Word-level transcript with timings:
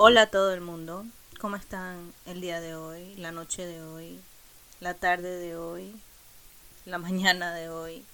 Hola 0.00 0.30
todo 0.30 0.54
el 0.54 0.60
mundo, 0.60 1.04
¿cómo 1.40 1.56
están 1.56 2.14
el 2.24 2.40
día 2.40 2.60
de 2.60 2.76
hoy, 2.76 3.16
la 3.16 3.32
noche 3.32 3.66
de 3.66 3.82
hoy, 3.82 4.20
la 4.78 4.94
tarde 4.94 5.28
de 5.28 5.56
hoy, 5.56 5.92
la 6.84 6.98
mañana 6.98 7.52
de 7.52 7.68
hoy? 7.68 8.04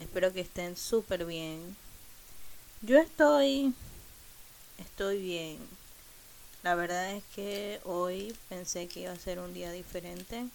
Espero 0.00 0.34
que 0.34 0.42
estén 0.42 0.76
súper 0.76 1.24
bien. 1.24 1.78
Yo 2.82 2.98
estoy, 2.98 3.72
estoy 4.76 5.22
bien. 5.22 5.56
La 6.62 6.74
verdad 6.74 7.12
es 7.12 7.24
que 7.34 7.80
hoy 7.84 8.36
pensé 8.50 8.86
que 8.86 9.00
iba 9.00 9.12
a 9.12 9.16
ser 9.16 9.38
un 9.38 9.54
día 9.54 9.72
diferente, 9.72 10.46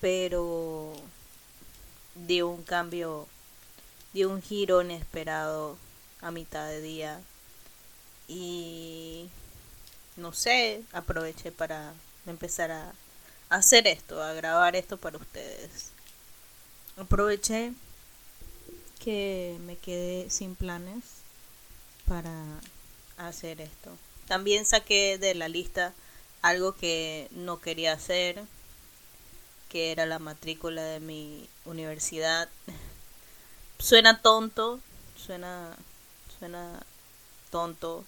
pero 0.00 0.94
dio 2.14 2.48
un 2.48 2.62
cambio, 2.62 3.28
dio 4.14 4.30
un 4.30 4.40
giro 4.40 4.80
inesperado 4.80 5.76
a 6.22 6.30
mitad 6.30 6.66
de 6.68 6.80
día 6.80 7.20
y 8.28 9.28
no 10.16 10.32
sé, 10.32 10.82
aproveché 10.92 11.52
para 11.52 11.94
empezar 12.26 12.70
a 12.70 12.92
hacer 13.48 13.86
esto, 13.86 14.22
a 14.22 14.32
grabar 14.32 14.76
esto 14.76 14.96
para 14.96 15.18
ustedes. 15.18 15.90
Aproveché 16.96 17.72
que 18.98 19.56
me 19.66 19.76
quedé 19.76 20.30
sin 20.30 20.54
planes 20.54 21.02
para 22.06 22.30
hacer 23.16 23.60
esto. 23.60 23.90
También 24.26 24.66
saqué 24.66 25.18
de 25.18 25.34
la 25.34 25.48
lista 25.48 25.92
algo 26.42 26.74
que 26.74 27.28
no 27.32 27.60
quería 27.60 27.92
hacer, 27.92 28.42
que 29.68 29.92
era 29.92 30.06
la 30.06 30.18
matrícula 30.18 30.82
de 30.82 31.00
mi 31.00 31.48
universidad. 31.64 32.48
Suena 33.78 34.20
tonto, 34.22 34.80
suena 35.16 35.76
suena 36.38 36.82
tonto 37.50 38.04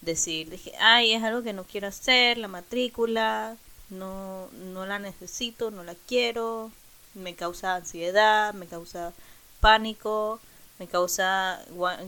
decir, 0.00 0.50
dije, 0.50 0.72
ay, 0.80 1.12
es 1.12 1.22
algo 1.22 1.42
que 1.42 1.52
no 1.52 1.64
quiero 1.64 1.88
hacer, 1.88 2.38
la 2.38 2.48
matrícula, 2.48 3.56
no, 3.90 4.48
no 4.72 4.86
la 4.86 4.98
necesito, 4.98 5.70
no 5.70 5.84
la 5.84 5.94
quiero, 6.06 6.70
me 7.14 7.34
causa 7.34 7.76
ansiedad, 7.76 8.54
me 8.54 8.66
causa 8.66 9.12
pánico, 9.60 10.40
me 10.78 10.86
causa 10.86 11.60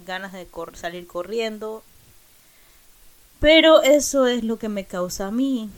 ganas 0.06 0.32
de 0.32 0.46
salir 0.74 1.06
corriendo. 1.06 1.82
Pero 3.40 3.82
eso 3.82 4.26
es 4.26 4.44
lo 4.44 4.58
que 4.58 4.68
me 4.68 4.86
causa 4.86 5.26
a 5.26 5.30
mí. 5.30 5.68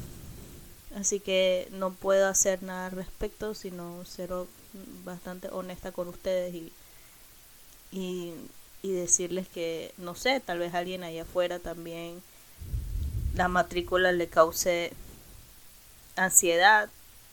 Así 0.97 1.19
que 1.19 1.69
no 1.73 1.93
puedo 1.93 2.29
hacer 2.29 2.63
nada 2.63 2.87
al 2.87 2.93
respecto, 2.93 3.55
sino 3.55 4.05
ser 4.05 4.31
bastante 5.05 5.49
honesta 5.49 5.91
con 5.91 6.09
ustedes 6.09 6.55
y, 6.55 6.73
y 7.91 8.33
y 8.85 8.93
decirles 8.93 9.49
que, 9.49 9.95
no 9.97 10.15
sé, 10.15 10.41
tal 10.41 10.59
vez 10.59 10.75
alguien 10.75 11.05
allá 11.05 11.23
afuera 11.23 11.59
también 11.59 12.23
la 13.35 13.49
matrícula 13.49 14.13
le 14.13 14.29
cause 14.29 14.93
ansiedad. 16.17 16.91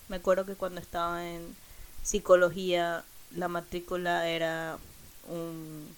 Me 0.08 0.16
acuerdo 0.16 0.46
que 0.46 0.56
cuando 0.56 0.80
estaba 0.80 1.28
en 1.28 1.54
psicología, 2.04 3.04
la 3.36 3.50
matrícula 3.50 4.30
era 4.30 4.78
un, 5.28 5.94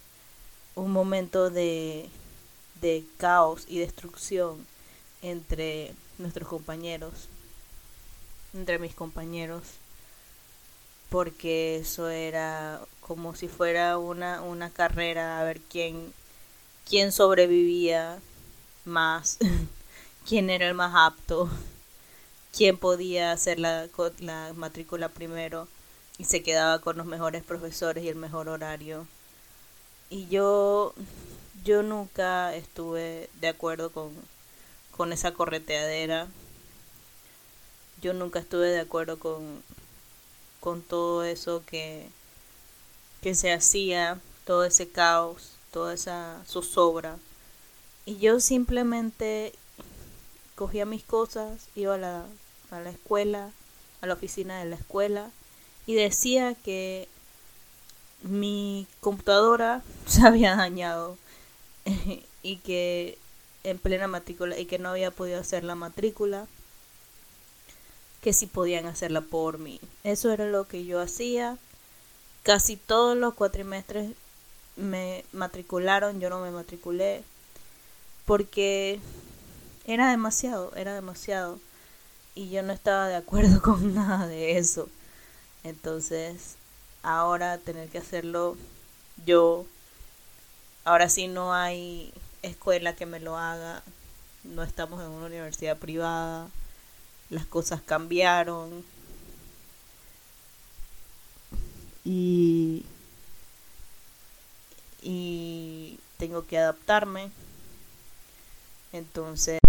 un 0.74 0.92
momento 0.92 1.52
de, 1.52 2.10
de 2.82 3.06
caos 3.18 3.66
y 3.68 3.78
destrucción 3.78 4.66
entre 5.22 5.94
nuestros 6.18 6.48
compañeros, 6.48 7.30
entre 8.56 8.80
mis 8.80 8.96
compañeros 8.96 9.62
porque 11.14 11.76
eso 11.76 12.10
era 12.10 12.82
como 13.00 13.36
si 13.36 13.48
fuera 13.48 14.00
una, 14.00 14.42
una 14.42 14.72
carrera 14.72 15.40
a 15.40 15.44
ver 15.44 15.62
quién, 15.62 16.12
quién 16.90 17.12
sobrevivía 17.12 18.18
más, 18.84 19.38
quién 20.28 20.50
era 20.50 20.68
el 20.68 20.74
más 20.74 20.92
apto, 20.96 21.52
quién 22.52 22.78
podía 22.78 23.32
hacer 23.32 23.60
la, 23.60 23.88
la 24.22 24.54
matrícula 24.56 25.08
primero 25.08 25.68
y 26.18 26.24
se 26.24 26.42
quedaba 26.42 26.80
con 26.80 26.98
los 26.98 27.06
mejores 27.06 27.44
profesores 27.44 28.04
y 28.04 28.10
el 28.10 28.16
mejor 28.16 28.50
horario. 28.50 29.06
Y 30.10 30.28
yo, 30.30 30.96
yo 31.64 31.84
nunca 31.84 32.56
estuve 32.56 33.30
de 33.40 33.50
acuerdo 33.50 33.92
con, 33.92 34.10
con 34.90 35.14
esa 35.14 35.32
correteadera. 35.32 36.26
Yo 38.02 38.16
nunca 38.16 38.40
estuve 38.40 38.70
de 38.70 38.80
acuerdo 38.80 39.20
con, 39.20 39.62
con 40.64 40.82
todo 40.82 41.26
eso 41.26 41.62
que, 41.66 42.08
que 43.22 43.36
se 43.36 43.52
hacía, 43.52 44.22
todo 44.46 44.64
ese 44.64 44.88
caos, 44.88 45.50
toda 45.72 45.94
esa 45.94 46.42
zozobra. 46.48 47.18
Y 48.06 48.16
yo 48.20 48.40
simplemente 48.40 49.52
cogía 50.56 50.86
mis 50.86 51.04
cosas, 51.04 51.68
iba 51.76 51.96
a 51.96 51.98
la, 51.98 52.26
a 52.72 52.80
la 52.80 52.92
escuela, 52.92 53.52
a 54.00 54.08
la 54.08 54.14
oficina 54.14 54.60
de 54.60 54.70
la 54.70 54.78
escuela, 54.78 55.32
y 55.86 55.96
decía 55.96 56.56
que 56.56 57.10
mi 58.22 58.88
computadora 59.02 59.84
se 60.08 60.26
había 60.26 60.56
dañado 60.56 61.18
y 62.42 62.56
que 62.60 63.18
en 63.66 63.80
plena 63.80 64.08
matrícula 64.08 64.58
y 64.58 64.66
que 64.66 64.80
no 64.80 64.88
había 64.88 65.12
podido 65.12 65.42
hacer 65.42 65.66
la 65.66 65.76
matrícula 65.76 66.48
que 68.24 68.32
si 68.34 68.48
podían 68.48 68.86
hacerla 68.86 69.20
por 69.20 69.60
mí. 69.60 69.82
Eso 70.06 70.32
era 70.32 70.46
lo 70.46 70.66
que 70.66 70.86
yo 70.86 71.02
hacía. 71.02 71.58
Casi 72.42 72.78
todos 72.78 73.18
los 73.18 73.34
cuatrimestres 73.34 74.12
me 74.78 75.26
matricularon, 75.34 76.22
yo 76.22 76.30
no 76.30 76.40
me 76.40 76.50
matriculé 76.50 77.24
porque 78.26 79.00
era 79.86 80.10
demasiado, 80.10 80.74
era 80.76 80.96
demasiado 80.96 81.60
y 82.34 82.50
yo 82.50 82.64
no 82.64 82.72
estaba 82.72 83.10
de 83.10 83.18
acuerdo 83.18 83.62
con 83.62 83.94
nada 83.94 84.26
de 84.26 84.58
eso. 84.58 84.88
Entonces, 85.66 86.56
ahora 87.04 87.58
tener 87.58 87.90
que 87.90 87.98
hacerlo 87.98 88.56
yo, 89.26 89.66
ahora 90.86 91.10
sí 91.10 91.28
no 91.28 91.54
hay 91.54 92.14
escuela 92.42 92.96
que 92.96 93.06
me 93.06 93.20
lo 93.20 93.38
haga, 93.38 93.84
no 94.46 94.64
estamos 94.64 95.02
en 95.02 95.10
una 95.10 95.26
universidad 95.26 95.78
privada 95.78 96.50
las 97.34 97.46
cosas 97.46 97.82
cambiaron 97.82 98.86
y, 102.06 102.86
y 105.02 106.00
tengo 106.18 106.46
que 106.46 106.58
adaptarme. 106.58 107.32
Entonces, 108.92 109.60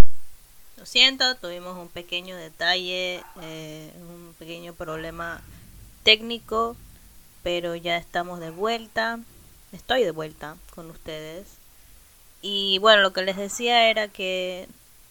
lo 0.76 0.86
siento, 0.86 1.36
tuvimos 1.36 1.78
un 1.78 1.88
pequeño 1.88 2.36
detalle, 2.36 3.22
eh, 3.40 3.92
un 3.96 4.34
pequeño 4.38 4.74
problema 4.74 5.42
técnico, 6.02 6.76
pero 7.42 7.74
ya 7.74 7.96
estamos 7.96 8.40
de 8.40 8.50
vuelta. 8.50 9.18
Estoy 9.72 10.04
de 10.04 10.10
vuelta 10.10 10.56
con 10.74 10.90
ustedes. 10.90 11.46
Y 12.42 12.78
bueno, 12.78 13.00
lo 13.00 13.14
que 13.14 13.22
les 13.22 13.36
decía 13.36 13.88
era 13.88 14.08
que 14.08 14.68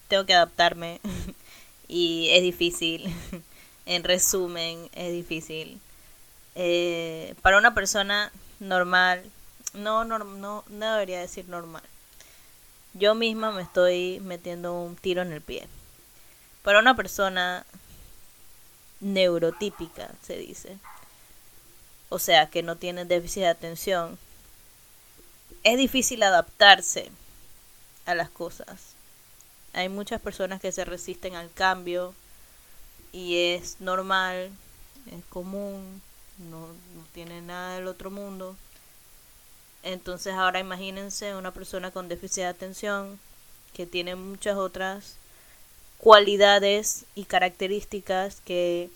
tengo 0.08 0.26
que 0.26 0.36
adaptarme 0.36 1.02
y 1.88 2.30
es 2.32 2.42
difícil. 2.42 3.14
en 3.86 4.04
resumen, 4.04 4.90
es 4.94 5.12
difícil. 5.12 5.80
Eh, 6.56 7.36
para 7.42 7.58
una 7.58 7.74
persona 7.74 8.32
normal, 8.60 9.24
no, 9.74 10.04
no, 10.04 10.20
no, 10.20 10.64
no 10.68 10.94
debería 10.94 11.20
decir 11.20 11.48
normal. 11.50 11.84
Yo 12.94 13.16
misma 13.16 13.52
me 13.52 13.64
estoy 13.64 14.20
metiendo 14.22 14.74
un 14.74 14.96
tiro 14.96 15.22
en 15.22 15.34
el 15.34 15.42
pie. 15.42 15.68
Para 16.62 16.80
una 16.80 16.96
persona 16.96 17.66
neurotípica, 19.00 20.12
se 20.22 20.38
dice. 20.38 20.78
O 22.10 22.20
sea, 22.20 22.50
que 22.50 22.62
no 22.62 22.78
tiene 22.78 23.06
déficit 23.06 23.44
de 23.44 23.48
atención. 23.50 24.18
Es 25.64 25.78
difícil 25.78 26.22
adaptarse 26.24 27.10
a 28.06 28.14
las 28.14 28.30
cosas 28.30 28.93
hay 29.74 29.90
muchas 29.90 30.22
personas 30.22 30.62
que 30.62 30.72
se 30.72 30.86
resisten 30.86 31.36
al 31.36 31.52
cambio 31.52 32.14
y 33.12 33.54
es 33.54 33.80
normal, 33.80 34.52
es 35.12 35.24
común, 35.30 36.02
no, 36.50 36.68
no 36.68 37.04
tiene 37.14 37.42
nada 37.42 37.76
del 37.76 37.88
otro 37.88 38.12
mundo. 38.12 38.56
Entonces 39.82 40.34
ahora 40.34 40.60
imagínense 40.60 41.36
una 41.36 41.52
persona 41.52 41.92
con 41.92 42.08
déficit 42.08 42.44
de 42.44 42.46
atención 42.46 43.20
que 43.74 43.86
tiene 43.86 44.16
muchas 44.16 44.58
otras 44.58 45.18
cualidades 45.98 47.06
y 47.16 47.26
características 47.26 48.42
que 48.42 48.90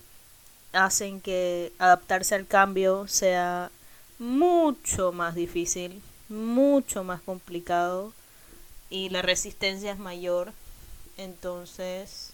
hacen 0.72 1.20
que 1.20 1.72
adaptarse 1.78 2.34
al 2.34 2.46
cambio 2.46 3.08
sea 3.08 3.70
mucho 4.18 5.12
más 5.12 5.34
difícil, 5.34 6.02
mucho 6.28 7.04
más 7.04 7.20
complicado 7.20 8.12
y 8.90 9.08
la 9.10 9.22
resistencia 9.22 9.92
es 9.92 9.98
mayor 9.98 10.52
entonces, 11.18 12.32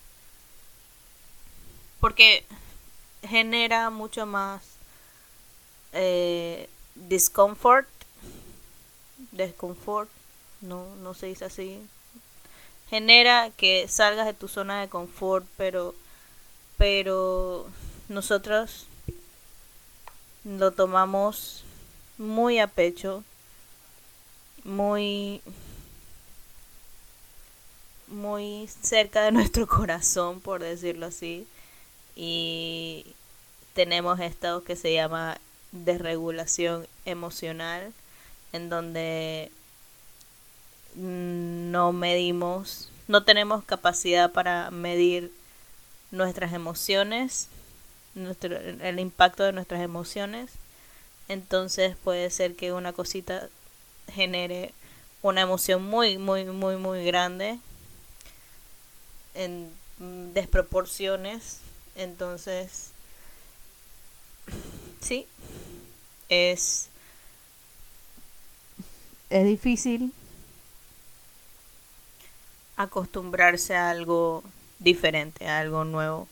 porque 2.00 2.44
genera 3.22 3.90
mucho 3.90 4.26
más 4.26 4.62
eh, 5.92 6.68
discomfort, 6.94 7.88
desconfort, 9.32 10.08
no, 10.60 10.94
no 10.96 11.14
se 11.14 11.26
dice 11.26 11.46
así. 11.46 11.80
genera 12.90 13.50
que 13.56 13.88
salgas 13.88 14.26
de 14.26 14.34
tu 14.34 14.48
zona 14.48 14.80
de 14.80 14.88
confort, 14.88 15.46
pero 15.56 15.94
pero 16.76 17.66
nosotros 18.08 18.86
lo 20.44 20.72
tomamos 20.72 21.64
muy 22.18 22.58
a 22.58 22.66
pecho, 22.66 23.24
muy 24.64 25.40
muy 28.14 28.68
cerca 28.82 29.22
de 29.22 29.32
nuestro 29.32 29.66
corazón, 29.66 30.40
por 30.40 30.62
decirlo 30.62 31.06
así, 31.06 31.46
y 32.16 33.06
tenemos 33.74 34.20
esto 34.20 34.64
que 34.64 34.76
se 34.76 34.94
llama 34.94 35.38
desregulación 35.72 36.86
emocional, 37.04 37.92
en 38.52 38.70
donde 38.70 39.50
no 40.94 41.92
medimos, 41.92 42.88
no 43.08 43.24
tenemos 43.24 43.64
capacidad 43.64 44.30
para 44.32 44.70
medir 44.70 45.32
nuestras 46.12 46.52
emociones, 46.52 47.48
nuestro, 48.14 48.56
el 48.56 49.00
impacto 49.00 49.42
de 49.42 49.52
nuestras 49.52 49.82
emociones. 49.82 50.52
Entonces 51.28 51.96
puede 51.96 52.30
ser 52.30 52.54
que 52.54 52.72
una 52.72 52.92
cosita 52.92 53.48
genere 54.12 54.72
una 55.22 55.40
emoción 55.40 55.82
muy, 55.84 56.18
muy, 56.18 56.44
muy, 56.44 56.76
muy 56.76 57.04
grande 57.04 57.58
en 59.34 59.70
desproporciones. 60.32 61.60
Entonces, 61.96 62.90
sí, 65.00 65.26
es, 66.28 66.88
es 69.30 69.44
difícil 69.44 70.12
acostumbrarse 72.76 73.76
a 73.76 73.90
algo 73.90 74.42
diferente, 74.78 75.46
a 75.46 75.60
algo 75.60 75.84
nuevo. 75.84 76.28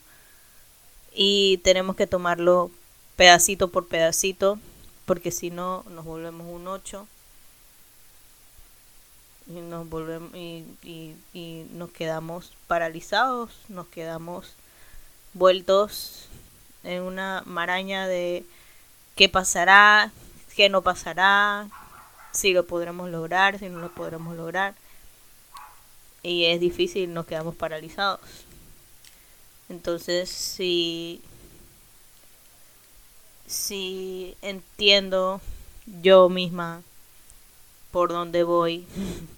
Y 1.13 1.57
tenemos 1.59 1.95
que 1.95 2.07
tomarlo 2.07 2.71
pedacito 3.15 3.69
por 3.69 3.87
pedacito, 3.87 4.59
porque 5.05 5.31
si 5.31 5.51
no 5.51 5.83
nos 5.89 6.05
volvemos 6.05 6.47
un 6.47 6.67
8 6.67 7.07
y 9.47 9.53
nos 9.53 9.89
volvemos 9.89 10.33
y, 10.33 10.65
y, 11.33 11.65
nos 11.71 11.91
quedamos 11.91 12.53
paralizados, 12.67 13.51
nos 13.67 13.87
quedamos 13.87 14.53
vueltos 15.33 16.27
en 16.83 17.03
una 17.03 17.43
maraña 17.45 18.07
de 18.07 18.45
qué 19.15 19.29
pasará, 19.29 20.11
qué 20.55 20.69
no 20.69 20.81
pasará, 20.81 21.67
si 22.31 22.53
lo 22.53 22.65
podremos 22.65 23.09
lograr, 23.09 23.59
si 23.59 23.69
no 23.69 23.79
lo 23.79 23.91
podremos 23.93 24.35
lograr. 24.35 24.75
Y 26.23 26.45
es 26.45 26.59
difícil, 26.59 27.13
nos 27.13 27.25
quedamos 27.25 27.55
paralizados. 27.55 28.21
Entonces, 29.69 30.29
si, 30.29 31.21
si 33.45 34.35
entiendo 34.41 35.41
yo 36.01 36.29
misma 36.29 36.81
por 37.91 38.09
dónde 38.09 38.43
voy, 38.43 38.87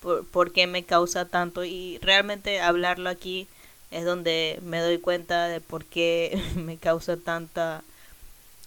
por, 0.00 0.26
por 0.26 0.52
qué 0.52 0.66
me 0.66 0.84
causa 0.84 1.24
tanto. 1.26 1.64
Y 1.64 1.98
realmente 2.02 2.60
hablarlo 2.60 3.10
aquí 3.10 3.48
es 3.90 4.04
donde 4.04 4.58
me 4.62 4.80
doy 4.80 4.98
cuenta 4.98 5.48
de 5.48 5.60
por 5.60 5.84
qué 5.84 6.42
me 6.56 6.76
causa 6.76 7.16
tanta 7.16 7.82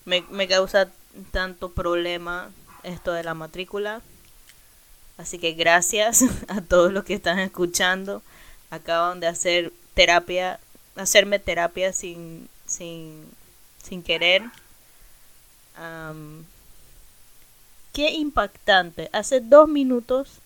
me, 0.06 0.24
me 0.32 0.48
causa 0.48 0.90
tanto 1.32 1.72
problema 1.72 2.50
esto 2.84 3.14
de 3.14 3.24
la 3.24 3.34
matrícula. 3.34 4.02
Así 5.18 5.38
que 5.38 5.54
gracias 5.54 6.24
a 6.48 6.62
todos 6.62 6.92
los 6.92 7.04
que 7.04 7.14
están 7.14 7.40
escuchando. 7.40 8.22
Acaban 8.70 9.20
de 9.20 9.28
hacer 9.28 9.74
terapia 9.94 10.60
hacerme 10.96 11.40
terapia 11.40 11.94
sin 11.94 12.50
sin 12.66 13.26
sin 13.84 14.04
querer. 14.04 14.44
Qué 17.94 18.12
impactante. 18.12 19.10
Hace 19.12 19.42
dos 19.42 19.68
minutos 19.68 20.40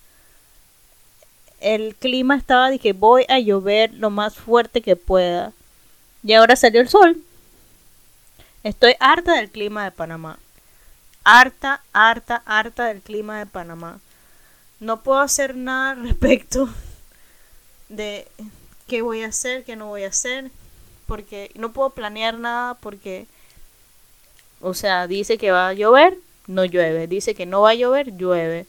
el 1.59 1.95
clima 1.95 2.35
estaba, 2.35 2.69
dije, 2.69 2.93
voy 2.93 3.25
a 3.29 3.39
llover 3.39 3.93
lo 3.93 4.09
más 4.09 4.35
fuerte 4.35 4.81
que 4.81 4.95
pueda. 4.95 5.53
Y 6.23 6.33
ahora 6.33 6.55
salió 6.55 6.81
el 6.81 6.89
sol. 6.89 7.21
Estoy 8.63 8.95
harta 8.99 9.33
del 9.35 9.49
clima 9.49 9.83
de 9.83 9.91
Panamá. 9.91 10.39
Harta, 11.23 11.81
harta, 11.93 12.41
harta 12.45 12.85
del 12.85 13.01
clima 13.01 13.39
de 13.39 13.45
Panamá. 13.45 13.99
No 14.79 15.01
puedo 15.01 15.19
hacer 15.19 15.55
nada 15.55 15.91
al 15.91 16.03
respecto 16.03 16.69
de 17.89 18.27
qué 18.87 19.01
voy 19.01 19.23
a 19.23 19.27
hacer, 19.27 19.63
qué 19.63 19.75
no 19.75 19.87
voy 19.87 20.03
a 20.03 20.09
hacer. 20.09 20.49
Porque 21.05 21.51
no 21.53 21.71
puedo 21.71 21.91
planear 21.91 22.39
nada 22.39 22.73
porque, 22.73 23.27
o 24.61 24.73
sea, 24.73 25.05
dice 25.05 25.37
que 25.37 25.51
va 25.51 25.69
a 25.69 25.73
llover, 25.73 26.17
no 26.47 26.65
llueve. 26.65 27.05
Dice 27.05 27.35
que 27.35 27.45
no 27.45 27.61
va 27.61 27.71
a 27.71 27.75
llover, 27.75 28.17
llueve. 28.17 28.65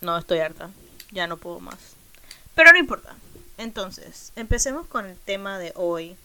No, 0.00 0.16
estoy 0.16 0.38
harta. 0.38 0.70
Ya 1.10 1.26
no 1.26 1.36
puedo 1.36 1.60
más. 1.60 1.78
Pero 2.54 2.72
no 2.72 2.78
importa. 2.78 3.14
Entonces, 3.58 4.32
empecemos 4.36 4.86
con 4.86 5.06
el 5.06 5.16
tema 5.18 5.58
de 5.58 5.72
hoy. 5.76 6.16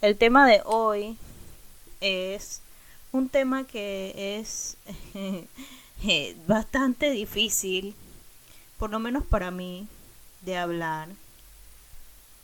El 0.00 0.16
tema 0.16 0.46
de 0.46 0.62
hoy 0.64 1.16
es 2.00 2.60
un 3.12 3.28
tema 3.28 3.64
que 3.64 4.38
es 4.38 4.76
bastante 6.46 7.10
difícil, 7.10 7.94
por 8.78 8.90
lo 8.90 8.98
menos 8.98 9.24
para 9.24 9.50
mí, 9.50 9.86
de 10.42 10.56
hablar. 10.56 11.08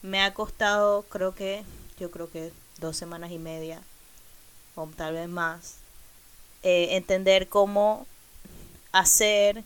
Me 0.02 0.22
ha 0.22 0.34
costado, 0.34 1.02
creo 1.02 1.34
que, 1.34 1.64
yo 1.98 2.10
creo 2.10 2.30
que 2.30 2.52
dos 2.78 2.96
semanas 2.96 3.32
y 3.32 3.38
media, 3.38 3.82
o 4.74 4.86
tal 4.86 5.14
vez 5.14 5.28
más, 5.28 5.76
eh, 6.62 6.96
entender 6.96 7.48
cómo 7.48 8.06
hacer 8.92 9.64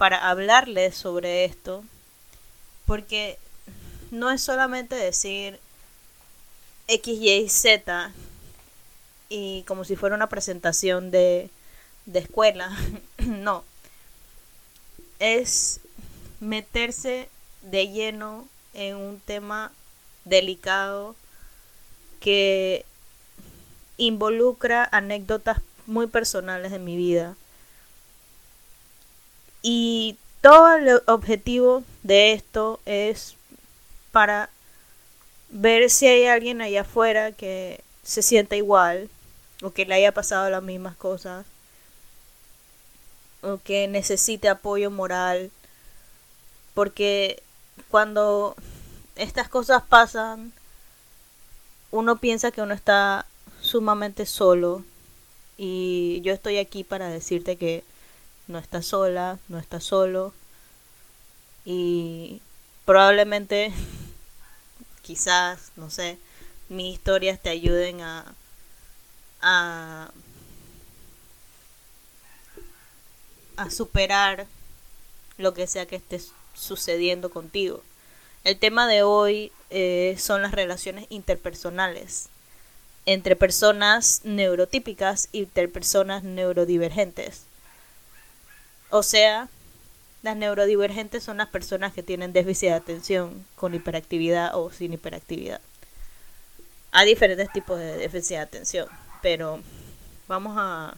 para 0.00 0.30
hablarles 0.30 0.94
sobre 0.94 1.44
esto, 1.44 1.84
porque 2.86 3.36
no 4.10 4.30
es 4.30 4.42
solamente 4.42 4.94
decir 4.94 5.60
X, 6.88 7.18
Y, 7.20 7.48
Z 7.50 8.10
y 9.28 9.62
como 9.64 9.84
si 9.84 9.96
fuera 9.96 10.16
una 10.16 10.30
presentación 10.30 11.10
de, 11.10 11.50
de 12.06 12.18
escuela, 12.18 12.74
no, 13.18 13.62
es 15.18 15.80
meterse 16.40 17.28
de 17.60 17.88
lleno 17.88 18.48
en 18.72 18.96
un 18.96 19.20
tema 19.20 19.70
delicado 20.24 21.14
que 22.20 22.86
involucra 23.98 24.88
anécdotas 24.92 25.60
muy 25.84 26.06
personales 26.06 26.72
de 26.72 26.78
mi 26.78 26.96
vida 26.96 27.36
y 29.62 30.16
todo 30.40 30.74
el 30.74 31.02
objetivo 31.06 31.84
de 32.02 32.32
esto 32.32 32.80
es 32.86 33.36
para 34.12 34.50
ver 35.50 35.90
si 35.90 36.06
hay 36.06 36.26
alguien 36.26 36.62
allá 36.62 36.82
afuera 36.82 37.32
que 37.32 37.80
se 38.02 38.22
sienta 38.22 38.56
igual 38.56 39.08
o 39.62 39.72
que 39.72 39.84
le 39.84 39.94
haya 39.94 40.12
pasado 40.12 40.48
las 40.48 40.62
mismas 40.62 40.96
cosas 40.96 41.44
o 43.42 43.58
que 43.62 43.88
necesite 43.88 44.48
apoyo 44.48 44.90
moral. 44.90 45.50
Porque 46.74 47.42
cuando 47.90 48.54
estas 49.16 49.48
cosas 49.48 49.82
pasan 49.82 50.52
uno 51.90 52.18
piensa 52.18 52.50
que 52.50 52.62
uno 52.62 52.74
está 52.74 53.26
sumamente 53.60 54.26
solo. 54.26 54.84
Y 55.56 56.20
yo 56.22 56.32
estoy 56.32 56.58
aquí 56.58 56.84
para 56.84 57.08
decirte 57.08 57.56
que 57.56 57.84
no 58.50 58.58
estás 58.58 58.86
sola, 58.86 59.38
no 59.48 59.58
estás 59.58 59.84
solo 59.84 60.34
y 61.64 62.40
probablemente 62.84 63.72
quizás, 65.02 65.72
no 65.76 65.90
sé, 65.90 66.18
mis 66.68 66.94
historias 66.94 67.40
te 67.40 67.50
ayuden 67.50 68.00
a, 68.00 68.34
a, 69.40 70.10
a 73.56 73.70
superar 73.70 74.46
lo 75.38 75.54
que 75.54 75.66
sea 75.66 75.86
que 75.86 75.96
esté 75.96 76.20
sucediendo 76.54 77.30
contigo. 77.30 77.82
El 78.44 78.58
tema 78.58 78.88
de 78.88 79.02
hoy 79.02 79.52
eh, 79.70 80.16
son 80.18 80.42
las 80.42 80.52
relaciones 80.52 81.06
interpersonales 81.10 82.28
entre 83.06 83.36
personas 83.36 84.20
neurotípicas 84.24 85.28
y 85.32 85.42
entre 85.42 85.68
personas 85.68 86.22
neurodivergentes. 86.22 87.44
O 88.90 89.02
sea, 89.02 89.48
las 90.22 90.36
neurodivergentes 90.36 91.22
son 91.22 91.38
las 91.38 91.48
personas 91.48 91.92
que 91.92 92.02
tienen 92.02 92.32
déficit 92.32 92.68
de 92.68 92.74
atención 92.74 93.46
con 93.56 93.74
hiperactividad 93.74 94.54
o 94.54 94.70
sin 94.70 94.92
hiperactividad. 94.92 95.60
Hay 96.92 97.08
diferentes 97.08 97.50
tipos 97.52 97.78
de 97.78 97.96
déficit 97.96 98.36
de 98.36 98.38
atención, 98.38 98.88
pero 99.22 99.60
vamos 100.26 100.56
a 100.58 100.94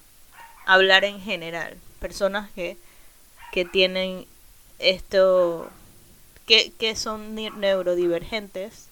hablar 0.64 1.04
en 1.04 1.20
general. 1.20 1.76
Personas 2.00 2.50
que, 2.52 2.76
que 3.52 3.64
tienen 3.64 4.26
esto 4.78 5.70
que, 6.46 6.72
que 6.72 6.96
son 6.96 7.34
neurodivergentes, 7.34 8.87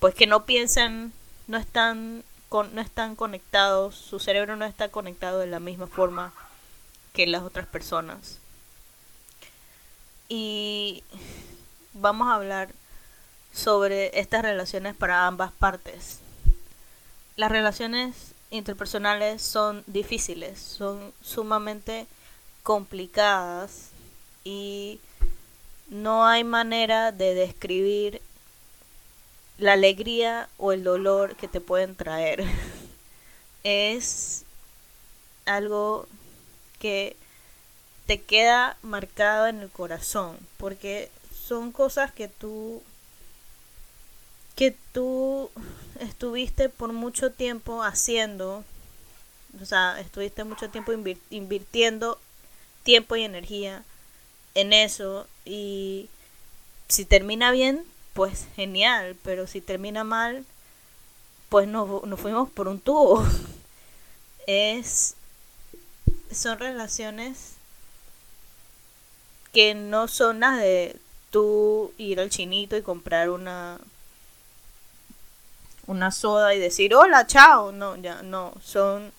pues 0.00 0.14
que 0.14 0.26
no 0.26 0.46
piensan, 0.46 1.12
no 1.46 1.58
están, 1.58 2.24
con, 2.48 2.74
no 2.74 2.80
están 2.80 3.14
conectados, 3.16 3.94
su 3.94 4.18
cerebro 4.18 4.56
no 4.56 4.64
está 4.64 4.88
conectado 4.88 5.38
de 5.38 5.46
la 5.46 5.60
misma 5.60 5.86
forma 5.86 6.32
que 7.12 7.26
las 7.26 7.42
otras 7.42 7.66
personas. 7.66 8.38
Y 10.28 11.04
vamos 11.92 12.28
a 12.28 12.34
hablar 12.34 12.68
sobre 13.52 14.18
estas 14.18 14.42
relaciones 14.42 14.96
para 14.96 15.26
ambas 15.26 15.52
partes. 15.52 16.18
Las 17.36 17.50
relaciones 17.50 18.32
interpersonales 18.50 19.42
son 19.42 19.84
difíciles, 19.86 20.58
son 20.58 21.12
sumamente 21.22 22.06
complicadas 22.62 23.90
y 24.44 25.00
no 25.88 26.26
hay 26.26 26.44
manera 26.44 27.12
de 27.12 27.34
describir 27.34 28.22
la 29.58 29.74
alegría 29.74 30.48
o 30.58 30.72
el 30.72 30.84
dolor 30.84 31.36
que 31.36 31.48
te 31.48 31.60
pueden 31.60 31.94
traer. 31.94 32.44
es 33.64 34.44
algo 35.44 36.06
que 36.82 37.14
te 38.06 38.20
queda 38.20 38.76
marcado 38.82 39.46
en 39.46 39.60
el 39.60 39.70
corazón, 39.70 40.36
porque 40.56 41.10
son 41.32 41.70
cosas 41.70 42.10
que 42.10 42.26
tú 42.26 42.82
que 44.56 44.74
tú 44.92 45.48
estuviste 46.00 46.68
por 46.68 46.92
mucho 46.92 47.30
tiempo 47.30 47.84
haciendo, 47.84 48.64
o 49.62 49.64
sea, 49.64 49.98
estuviste 50.00 50.42
mucho 50.42 50.70
tiempo 50.70 50.92
invirtiendo 51.30 52.18
tiempo 52.82 53.14
y 53.14 53.22
energía 53.22 53.84
en 54.56 54.72
eso 54.72 55.28
y 55.44 56.08
si 56.88 57.04
termina 57.04 57.52
bien, 57.52 57.84
pues 58.12 58.48
genial, 58.56 59.16
pero 59.22 59.46
si 59.46 59.60
termina 59.60 60.02
mal, 60.02 60.44
pues 61.48 61.68
nos, 61.68 62.04
nos 62.04 62.18
fuimos 62.18 62.50
por 62.50 62.66
un 62.66 62.80
tubo. 62.80 63.24
es 64.48 65.14
son 66.34 66.58
relaciones 66.58 67.54
que 69.52 69.74
no 69.74 70.08
son 70.08 70.40
las 70.40 70.58
de 70.58 70.96
tú 71.30 71.92
ir 71.98 72.20
al 72.20 72.30
chinito 72.30 72.76
y 72.76 72.82
comprar 72.82 73.30
una 73.30 73.78
una 75.86 76.10
soda 76.10 76.54
y 76.54 76.58
decir 76.58 76.94
hola 76.94 77.26
chao 77.26 77.72
no 77.72 77.96
ya 77.96 78.22
no. 78.22 78.54
Son 78.62 79.12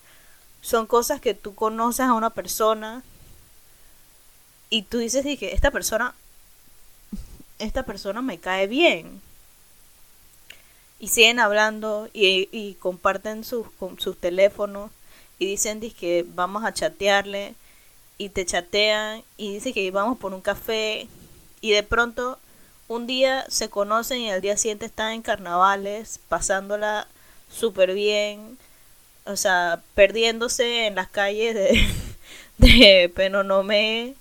son 0.61 0.87
cosas 0.87 1.19
que 1.19 1.33
tú 1.33 1.55
conoces 1.55 2.05
a 2.05 2.13
una 2.13 2.29
persona 2.29 3.03
y 4.69 4.83
tú 4.83 4.97
dices 4.97 5.23
que 5.37 5.51
esta 5.51 5.71
persona 5.71 6.15
esta 7.59 7.83
persona 7.83 8.21
me 8.21 8.39
cae 8.39 8.67
bien 8.67 9.21
y 10.99 11.09
siguen 11.09 11.39
hablando 11.39 12.09
y, 12.13 12.47
y 12.51 12.75
comparten 12.75 13.43
sus, 13.43 13.67
sus 13.97 14.17
teléfonos 14.17 14.89
y 15.39 15.45
dicen 15.45 15.79
que 15.79 16.25
vamos 16.35 16.63
a 16.63 16.73
chatearle 16.73 17.55
y 18.17 18.29
te 18.29 18.45
chatean 18.45 19.23
y 19.37 19.53
dice 19.55 19.73
que 19.73 19.89
vamos 19.91 20.17
por 20.17 20.33
un 20.33 20.41
café 20.41 21.07
y 21.61 21.71
de 21.71 21.83
pronto 21.83 22.39
un 22.87 23.07
día 23.07 23.45
se 23.49 23.69
conocen 23.69 24.19
y 24.21 24.31
al 24.31 24.41
día 24.41 24.57
siguiente 24.57 24.85
están 24.85 25.13
en 25.13 25.21
carnavales 25.21 26.19
pasándola 26.29 27.07
súper 27.51 27.93
bien 27.93 28.57
o 29.25 29.35
sea 29.35 29.81
perdiéndose 29.95 30.87
en 30.87 30.95
las 30.95 31.09
calles 31.09 31.55
de, 31.55 31.85
de 32.57 33.11
Penonomé 33.13 34.15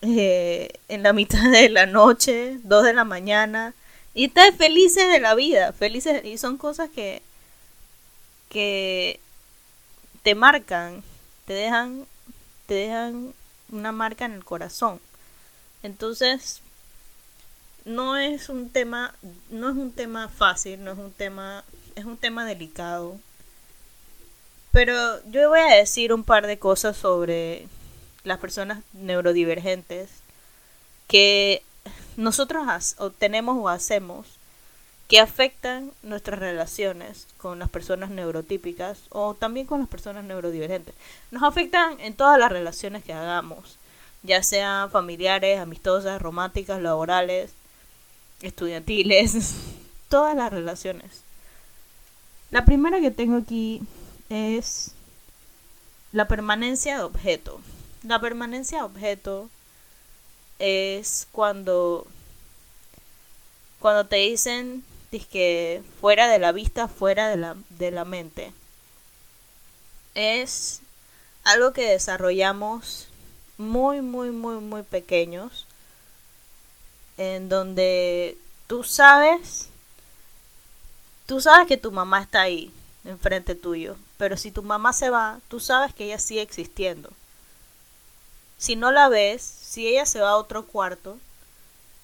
eh, 0.00 0.70
en 0.88 1.02
la 1.02 1.12
mitad 1.12 1.50
de 1.50 1.68
la 1.68 1.86
noche 1.86 2.58
dos 2.62 2.84
de 2.84 2.94
la 2.94 3.04
mañana 3.04 3.74
y 4.14 4.26
están 4.26 4.56
felices 4.56 5.08
de 5.08 5.20
la 5.20 5.34
vida 5.34 5.72
felices 5.72 6.24
y 6.24 6.38
son 6.38 6.56
cosas 6.56 6.88
que 6.88 7.22
que 8.48 9.20
te 10.28 10.34
marcan, 10.34 11.02
te 11.46 11.54
dejan, 11.54 12.06
te 12.66 12.74
dejan 12.74 13.32
una 13.72 13.92
marca 13.92 14.26
en 14.26 14.34
el 14.34 14.44
corazón. 14.44 15.00
Entonces, 15.82 16.60
no 17.86 18.18
es 18.18 18.50
un 18.50 18.68
tema, 18.68 19.14
no 19.48 19.70
es 19.70 19.76
un 19.76 19.90
tema 19.90 20.28
fácil, 20.28 20.84
no 20.84 20.92
es 20.92 20.98
un 20.98 21.12
tema, 21.12 21.64
es 21.94 22.04
un 22.04 22.18
tema 22.18 22.44
delicado. 22.44 23.16
Pero 24.70 24.92
yo 25.30 25.48
voy 25.48 25.60
a 25.60 25.76
decir 25.76 26.12
un 26.12 26.24
par 26.24 26.46
de 26.46 26.58
cosas 26.58 26.98
sobre 26.98 27.66
las 28.22 28.38
personas 28.38 28.84
neurodivergentes 28.92 30.10
que 31.06 31.62
nosotros 32.18 32.96
obtenemos 32.98 33.56
o 33.58 33.70
hacemos 33.70 34.26
que 35.08 35.20
afectan 35.20 35.90
nuestras 36.02 36.38
relaciones 36.38 37.26
con 37.38 37.58
las 37.58 37.70
personas 37.70 38.10
neurotípicas 38.10 38.98
o 39.08 39.34
también 39.34 39.66
con 39.66 39.80
las 39.80 39.88
personas 39.88 40.24
neurodivergentes. 40.24 40.94
Nos 41.30 41.42
afectan 41.42 41.98
en 42.00 42.14
todas 42.14 42.38
las 42.38 42.52
relaciones 42.52 43.02
que 43.02 43.14
hagamos, 43.14 43.78
ya 44.22 44.42
sean 44.42 44.90
familiares, 44.90 45.58
amistosas, 45.58 46.20
románticas, 46.20 46.82
laborales, 46.82 47.52
estudiantiles, 48.42 49.54
todas 50.10 50.36
las 50.36 50.52
relaciones. 50.52 51.22
La 52.50 52.66
primera 52.66 53.00
que 53.00 53.10
tengo 53.10 53.38
aquí 53.38 53.80
es 54.28 54.92
la 56.12 56.28
permanencia 56.28 56.98
de 56.98 57.02
objeto. 57.04 57.60
La 58.02 58.20
permanencia 58.20 58.78
de 58.78 58.84
objeto 58.84 59.48
es 60.58 61.26
cuando 61.32 62.06
cuando 63.80 64.06
te 64.06 64.16
dicen 64.16 64.82
que 65.10 65.82
fuera 66.00 66.28
de 66.28 66.38
la 66.38 66.52
vista, 66.52 66.88
fuera 66.88 67.28
de 67.28 67.36
la, 67.36 67.56
de 67.70 67.90
la 67.90 68.04
mente. 68.04 68.52
Es 70.14 70.80
algo 71.44 71.72
que 71.72 71.90
desarrollamos 71.90 73.08
muy, 73.56 74.02
muy, 74.02 74.30
muy, 74.30 74.56
muy 74.56 74.82
pequeños, 74.82 75.66
en 77.16 77.48
donde 77.48 78.36
tú 78.66 78.84
sabes, 78.84 79.68
tú 81.26 81.40
sabes 81.40 81.66
que 81.66 81.76
tu 81.76 81.90
mamá 81.90 82.22
está 82.22 82.42
ahí, 82.42 82.72
enfrente 83.04 83.54
tuyo, 83.54 83.96
pero 84.18 84.36
si 84.36 84.50
tu 84.50 84.62
mamá 84.62 84.92
se 84.92 85.10
va, 85.10 85.40
tú 85.48 85.58
sabes 85.58 85.94
que 85.94 86.04
ella 86.04 86.18
sigue 86.18 86.42
existiendo. 86.42 87.10
Si 88.58 88.76
no 88.76 88.92
la 88.92 89.08
ves, 89.08 89.42
si 89.42 89.86
ella 89.88 90.04
se 90.04 90.20
va 90.20 90.30
a 90.30 90.36
otro 90.36 90.66
cuarto, 90.66 91.18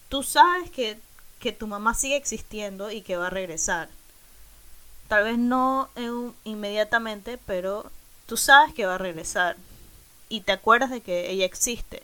tú 0.08 0.22
sabes 0.22 0.70
que 0.70 0.98
que 1.44 1.52
tu 1.52 1.66
mamá 1.66 1.92
sigue 1.92 2.16
existiendo 2.16 2.90
y 2.90 3.02
que 3.02 3.18
va 3.18 3.26
a 3.26 3.30
regresar. 3.30 3.90
Tal 5.08 5.24
vez 5.24 5.36
no 5.36 5.90
inmediatamente, 6.44 7.38
pero 7.44 7.92
tú 8.24 8.38
sabes 8.38 8.72
que 8.72 8.86
va 8.86 8.94
a 8.94 8.98
regresar 8.98 9.58
y 10.30 10.40
te 10.40 10.52
acuerdas 10.52 10.88
de 10.88 11.02
que 11.02 11.30
ella 11.30 11.44
existe. 11.44 12.02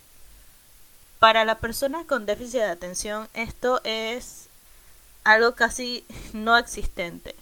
Para 1.20 1.47
las 1.47 1.56
personas 1.56 2.04
con 2.04 2.26
déficit 2.26 2.61
de 2.61 2.64
atención 2.66 3.28
esto 3.32 3.80
es 3.85 4.50
algo 5.25 5.54
casi 5.54 6.04
no 6.35 6.59
existente. 6.59 7.35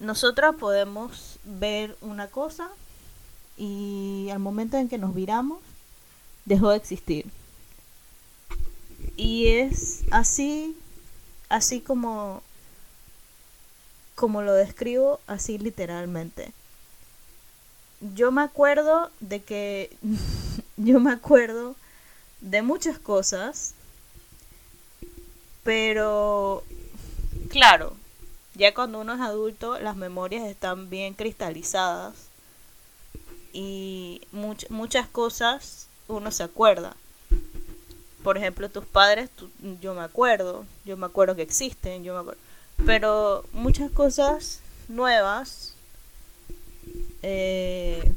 Nosotros 0.00 0.54
podemos 0.56 1.38
ver 1.44 1.96
una 2.02 2.26
cosa 2.26 2.68
y 3.56 4.28
al 4.30 4.38
momento 4.38 4.76
en 4.76 4.90
que 4.90 4.98
nos 4.98 5.14
viramos 5.14 5.60
dejó 6.44 6.68
de 6.68 6.76
existir. 6.76 7.37
Y 9.16 9.48
es 9.48 10.04
así, 10.10 10.76
así 11.48 11.80
como, 11.80 12.42
como 14.14 14.42
lo 14.42 14.52
describo, 14.54 15.20
así 15.26 15.58
literalmente. 15.58 16.52
Yo 18.14 18.30
me 18.30 18.42
acuerdo 18.42 19.10
de 19.20 19.40
que, 19.42 19.96
yo 20.76 21.00
me 21.00 21.12
acuerdo 21.12 21.74
de 22.40 22.62
muchas 22.62 22.98
cosas, 22.98 23.74
pero 25.64 26.62
claro, 27.50 27.96
ya 28.54 28.74
cuando 28.74 29.00
uno 29.00 29.14
es 29.14 29.20
adulto 29.20 29.78
las 29.78 29.96
memorias 29.96 30.46
están 30.46 30.90
bien 30.90 31.14
cristalizadas 31.14 32.14
y 33.52 34.22
muchas 34.30 35.08
cosas 35.08 35.88
uno 36.06 36.30
se 36.30 36.42
acuerda 36.42 36.96
por 38.28 38.36
ejemplo, 38.36 38.68
tus 38.68 38.84
padres, 38.84 39.30
yo 39.80 39.94
me 39.94 40.02
acuerdo, 40.02 40.66
yo 40.84 40.98
me 40.98 41.06
acuerdo 41.06 41.34
que 41.34 41.40
existen, 41.40 42.04
yo 42.04 42.12
me 42.12 42.20
acuerdo. 42.20 42.38
Pero 42.84 43.42
muchas 43.54 43.90
cosas 43.90 44.60
nuevas, 44.86 45.72
eh, 47.22 48.12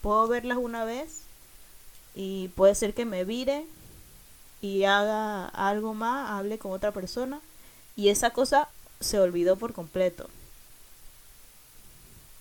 puedo 0.00 0.26
verlas 0.26 0.56
una 0.56 0.86
vez 0.86 1.20
y 2.14 2.48
puede 2.56 2.74
ser 2.74 2.94
que 2.94 3.04
me 3.04 3.26
vire 3.26 3.66
y 4.62 4.84
haga 4.84 5.48
algo 5.48 5.92
más, 5.92 6.30
hable 6.30 6.56
con 6.56 6.72
otra 6.72 6.90
persona 6.90 7.42
y 7.96 8.08
esa 8.08 8.30
cosa 8.30 8.70
se 9.00 9.20
olvidó 9.20 9.56
por 9.56 9.74
completo. 9.74 10.30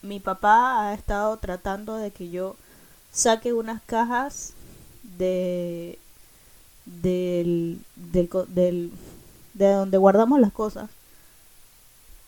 Mi 0.02 0.22
papá 0.22 0.88
ha 0.88 0.94
estado 0.94 1.36
tratando 1.40 1.98
de 1.98 2.12
que 2.12 2.30
yo 2.30 2.56
saque 3.12 3.52
unas 3.52 3.82
cajas 3.82 4.54
de 5.04 6.00
del, 7.02 7.80
del, 7.96 8.30
del 8.50 8.92
de 9.54 9.72
donde 9.72 9.98
guardamos 9.98 10.40
las 10.40 10.52
cosas 10.52 10.90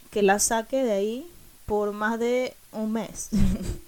que 0.10 0.22
las 0.22 0.44
saque 0.44 0.84
de 0.84 0.92
ahí 0.92 1.28
por 1.66 1.92
más 1.94 2.20
de 2.20 2.54
un 2.72 2.92
mes 2.92 3.30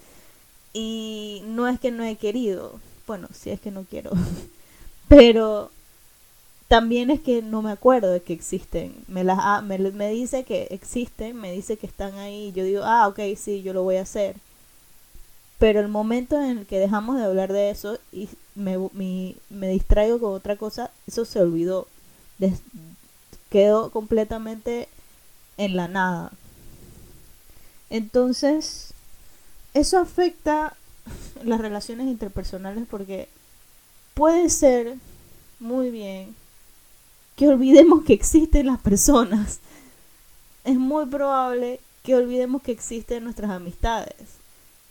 y 0.73 1.41
no 1.45 1.67
es 1.67 1.79
que 1.79 1.91
no 1.91 2.03
he 2.03 2.15
querido 2.15 2.79
bueno 3.05 3.27
si 3.33 3.49
es 3.49 3.59
que 3.59 3.71
no 3.71 3.83
quiero 3.83 4.11
pero 5.07 5.69
también 6.73 7.11
es 7.11 7.21
que 7.21 7.43
no 7.43 7.61
me 7.61 7.71
acuerdo 7.71 8.11
de 8.11 8.21
que 8.21 8.33
existen. 8.33 8.95
Me, 9.07 9.23
las, 9.23 9.37
ah, 9.39 9.61
me, 9.61 9.77
me, 9.77 10.09
dice 10.09 10.43
que 10.43 10.63
existen, 10.71 11.35
me 11.39 11.51
dice 11.51 11.77
que 11.77 11.85
están 11.85 12.17
ahí. 12.17 12.51
Yo 12.55 12.63
digo, 12.63 12.81
ah, 12.83 13.07
ok, 13.07 13.19
sí, 13.37 13.61
yo 13.61 13.73
lo 13.73 13.83
voy 13.83 13.97
a 13.97 14.01
hacer. 14.01 14.37
Pero 15.59 15.79
el 15.81 15.87
momento 15.87 16.41
en 16.41 16.57
el 16.57 16.65
que 16.65 16.79
dejamos 16.79 17.17
de 17.17 17.25
hablar 17.25 17.53
de 17.53 17.69
eso 17.69 17.99
y 18.11 18.27
me, 18.55 18.77
me 19.49 19.69
distraigo 19.69 20.19
con 20.19 20.33
otra 20.33 20.55
cosa, 20.55 20.91
eso 21.07 21.25
se 21.25 21.39
olvidó. 21.39 21.87
quedó 23.49 23.91
completamente 23.91 24.87
en 25.57 25.75
la 25.75 25.87
nada. 25.87 26.31
Entonces, 27.89 28.93
eso 29.73 29.99
afecta 29.99 30.75
las 31.43 31.59
relaciones 31.59 32.07
interpersonales 32.07 32.85
porque 32.89 33.27
puede 34.13 34.49
ser 34.49 34.95
muy 35.59 35.91
bien 35.91 36.35
que 37.35 37.47
olvidemos 37.47 38.03
que 38.03 38.13
existen 38.13 38.67
las 38.67 38.79
personas. 38.79 39.59
Es 40.63 40.75
muy 40.75 41.05
probable 41.05 41.79
que 42.03 42.15
olvidemos 42.15 42.61
que 42.61 42.71
existen 42.71 43.23
nuestras 43.23 43.51
amistades. 43.51 44.15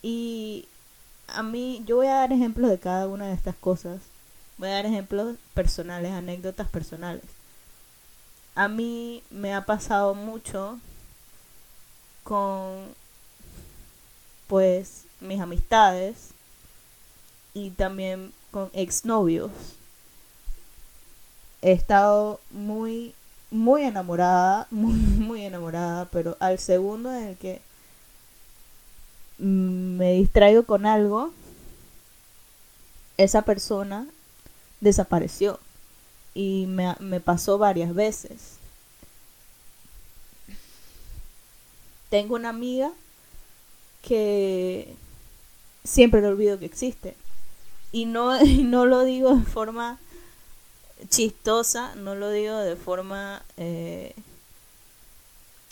Y 0.03 0.67
a 1.35 1.43
mí, 1.43 1.83
yo 1.87 1.97
voy 1.97 2.07
a 2.07 2.15
dar 2.15 2.33
ejemplos 2.33 2.71
de 2.71 2.79
cada 2.79 3.09
una 3.09 3.29
de 3.29 3.35
estas 3.35 3.57
cosas. 3.57 4.01
Voy 4.59 4.69
a 4.69 4.75
dar 4.75 4.87
ejemplos 4.87 5.37
personales, 5.55 6.13
anécdotas 6.13 6.69
personales. 6.69 7.25
A 8.55 8.69
mí 8.69 9.23
me 9.31 9.55
ha 9.55 9.65
pasado 9.65 10.15
mucho 10.15 10.79
con, 12.25 12.95
pues, 14.47 15.05
mis 15.21 15.41
amistades 15.41 16.31
y 17.55 17.71
también 17.71 18.33
con 18.51 18.71
exnovios 18.75 19.51
he 21.63 21.71
estado 21.73 22.41
muy, 22.51 23.15
muy 23.51 23.85
enamorada, 23.85 24.67
muy, 24.71 24.95
muy 24.95 25.45
enamorada, 25.45 26.07
pero 26.07 26.37
al 26.41 26.59
segundo 26.59 27.15
en 27.15 27.29
el 27.29 27.37
que 27.37 27.63
me 29.43 30.13
distraigo 30.15 30.65
con 30.65 30.87
algo, 30.87 31.33
esa 33.17 33.43
persona 33.43 34.07
desapareció 34.81 35.59
y 36.35 36.67
me, 36.69 36.95
me 37.01 37.21
pasó 37.21 37.59
varias 37.59 37.95
veces. 37.95 38.57
Tengo 42.09 42.37
una 42.37 42.51
amiga 42.51 42.93
que 44.03 44.95
siempre 45.85 46.21
le 46.21 46.29
olvido 46.29 46.59
que 46.59 46.67
existe. 46.67 47.17
Y 47.91 48.07
no, 48.07 48.39
no 48.45 48.87
lo 48.87 49.05
digo 49.05 49.35
de 49.35 49.45
forma 49.45 49.99
chistosa, 51.09 51.95
no 51.97 52.15
lo 52.15 52.31
digo 52.31 52.57
de 52.59 52.77
forma 52.77 53.43
eh, 53.57 54.15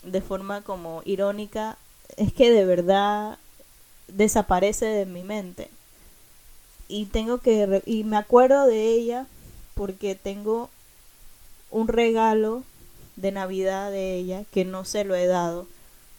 de 0.03 0.21
forma 0.21 0.61
como 0.61 1.03
irónica, 1.05 1.77
es 2.17 2.33
que 2.33 2.51
de 2.51 2.65
verdad 2.65 3.37
desaparece 4.15 4.85
de 4.85 5.05
mi 5.05 5.23
mente. 5.23 5.69
Y 6.87 7.05
tengo 7.05 7.37
que 7.39 7.81
y 7.85 8.03
me 8.03 8.17
acuerdo 8.17 8.67
de 8.67 8.87
ella 8.87 9.27
porque 9.75 10.15
tengo 10.15 10.69
un 11.69 11.87
regalo 11.87 12.63
de 13.15 13.31
Navidad 13.31 13.91
de 13.91 14.15
ella 14.15 14.43
que 14.51 14.65
no 14.65 14.85
se 14.85 15.03
lo 15.03 15.15
he 15.15 15.27
dado. 15.27 15.67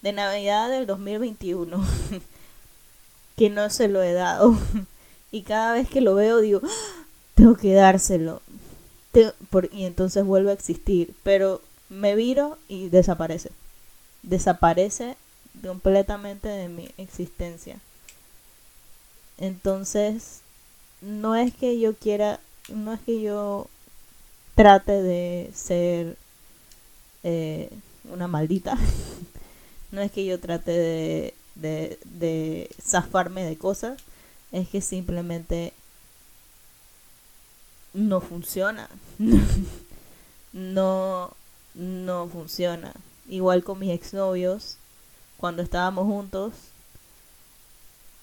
De 0.01 0.13
Navidad 0.13 0.71
del 0.71 0.87
2021. 0.87 1.85
que 3.37 3.51
no 3.51 3.71
se 3.71 3.89
lo 3.89 4.03
he 4.03 4.13
dado. 4.13 4.57
y 5.31 5.43
cada 5.43 5.75
vez 5.75 5.89
que 5.89 6.01
lo 6.01 6.15
veo 6.15 6.39
digo, 6.41 6.61
¡Ah! 6.65 7.05
tengo 7.35 7.57
que 7.57 7.75
dárselo 7.75 8.41
y 9.73 9.85
entonces 9.85 10.25
vuelve 10.25 10.51
a 10.51 10.55
existir, 10.55 11.15
pero 11.23 11.61
me 11.89 12.15
viro 12.15 12.57
y 12.69 12.89
desaparece. 12.89 13.51
Desaparece 14.23 15.17
completamente 15.63 16.49
de 16.49 16.69
mi 16.69 16.91
existencia. 16.99 17.79
Entonces, 19.39 20.41
no 21.01 21.35
es 21.35 21.55
que 21.55 21.79
yo 21.79 21.95
quiera, 21.95 22.41
no 22.69 22.93
es 22.95 23.01
que 23.01 23.21
yo 23.21 23.69
trate 24.55 25.03
de 25.03 25.51
ser 25.55 26.17
eh, 27.23 27.71
una 28.05 28.29
maldita. 28.29 28.77
no 29.93 30.01
es 30.01 30.11
que 30.11 30.25
yo 30.25 30.39
trate 30.41 30.73
de, 31.55 31.99
de, 32.05 32.71
zafarme 32.81 33.45
de 33.45 33.57
cosas. 33.57 34.01
Es 34.53 34.69
que 34.69 34.81
simplemente 34.81 35.73
no 37.95 38.21
funciona. 38.21 38.89
no, 40.53 41.35
no 41.75 42.29
funciona. 42.29 42.93
Igual 43.29 43.65
con 43.65 43.79
mis 43.79 43.91
exnovios, 43.91 44.77
cuando 45.43 45.65
estábamos 45.65 46.07
juntos, 46.07 46.53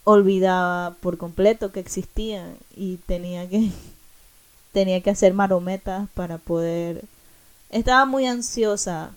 olvidaba 0.05 0.95
por 1.01 1.17
completo 1.17 1.73
que 1.73 1.81
existían 1.81 2.55
y 2.77 2.95
tenía 2.95 3.49
que 3.49 3.71
tenía 4.71 5.01
que 5.01 5.09
hacer 5.09 5.33
marometas 5.33 6.07
para 6.13 6.37
poder 6.37 7.03
estaba 7.71 8.05
muy 8.05 8.25
ansiosa 8.25 9.11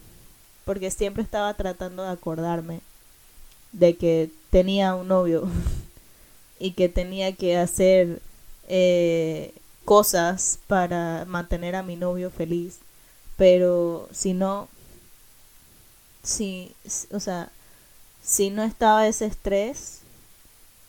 porque 0.65 0.91
siempre 0.91 1.23
estaba 1.23 1.55
tratando 1.55 2.03
de 2.03 2.11
acordarme 2.11 2.81
de 3.71 3.95
que 3.95 4.31
tenía 4.51 4.97
un 4.97 5.07
novio 5.07 5.49
y 6.59 6.73
que 6.73 6.89
tenía 6.89 7.31
que 7.37 7.57
hacer 7.57 8.21
eh, 8.67 9.55
cosas 9.85 10.59
para 10.67 11.25
mantener 11.29 11.77
a 11.77 11.85
mi 11.85 11.95
novio 11.95 12.31
feliz. 12.33 12.79
Pero 13.37 14.09
si 14.11 14.35
no, 14.35 14.69
si, 16.25 16.75
o 17.13 17.21
sea, 17.21 17.51
si 18.23 18.51
no 18.51 18.63
estaba 18.63 19.07
ese 19.07 19.27
estrés, 19.27 20.01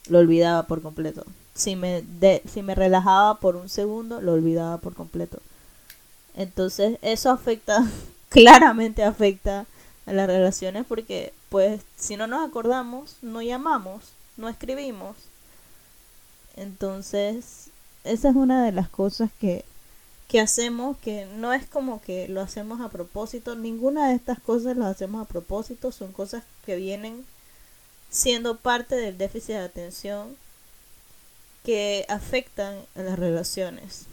lo 0.07 0.19
olvidaba 0.19 0.63
por 0.63 0.81
completo. 0.81 1.25
Si 1.53 1.75
me, 1.75 2.01
de, 2.01 2.41
si 2.51 2.61
me 2.61 2.75
relajaba 2.75 3.39
por 3.39 3.55
un 3.55 3.69
segundo, 3.69 4.21
lo 4.21 4.33
olvidaba 4.33 4.77
por 4.77 4.93
completo. 4.93 5.39
Entonces 6.35 6.97
eso 7.01 7.29
afecta, 7.29 7.85
claramente 8.29 9.03
afecta 9.03 9.65
a 10.05 10.13
las 10.13 10.27
relaciones 10.27 10.85
porque 10.87 11.33
pues 11.49 11.81
si 11.95 12.17
no 12.17 12.27
nos 12.27 12.47
acordamos, 12.47 13.17
no 13.21 13.41
llamamos, 13.41 14.13
no 14.37 14.49
escribimos. 14.49 15.15
Entonces 16.55 17.69
esa 18.03 18.29
es 18.29 18.35
una 18.35 18.65
de 18.65 18.71
las 18.71 18.89
cosas 18.89 19.29
que, 19.39 19.63
que 20.27 20.39
hacemos, 20.39 20.97
que 20.97 21.25
no 21.35 21.53
es 21.53 21.65
como 21.65 22.01
que 22.01 22.27
lo 22.27 22.41
hacemos 22.41 22.81
a 22.81 22.89
propósito, 22.89 23.55
ninguna 23.55 24.09
de 24.09 24.15
estas 24.15 24.39
cosas 24.39 24.77
las 24.77 24.95
hacemos 24.95 25.21
a 25.21 25.29
propósito, 25.29 25.91
son 25.91 26.11
cosas 26.11 26.43
que 26.65 26.75
vienen 26.75 27.25
siendo 28.09 28.57
parte 28.57 28.95
del 28.95 29.17
déficit 29.17 29.55
de 29.55 29.57
atención 29.57 30.35
que 31.63 32.05
afectan 32.09 32.75
a 32.95 33.01
las 33.01 33.17
relaciones. 33.17 34.05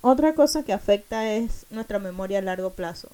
Otra 0.00 0.34
cosa 0.34 0.64
que 0.64 0.72
afecta 0.72 1.32
es 1.32 1.66
nuestra 1.70 1.98
memoria 1.98 2.38
a 2.38 2.42
largo 2.42 2.70
plazo. 2.70 3.08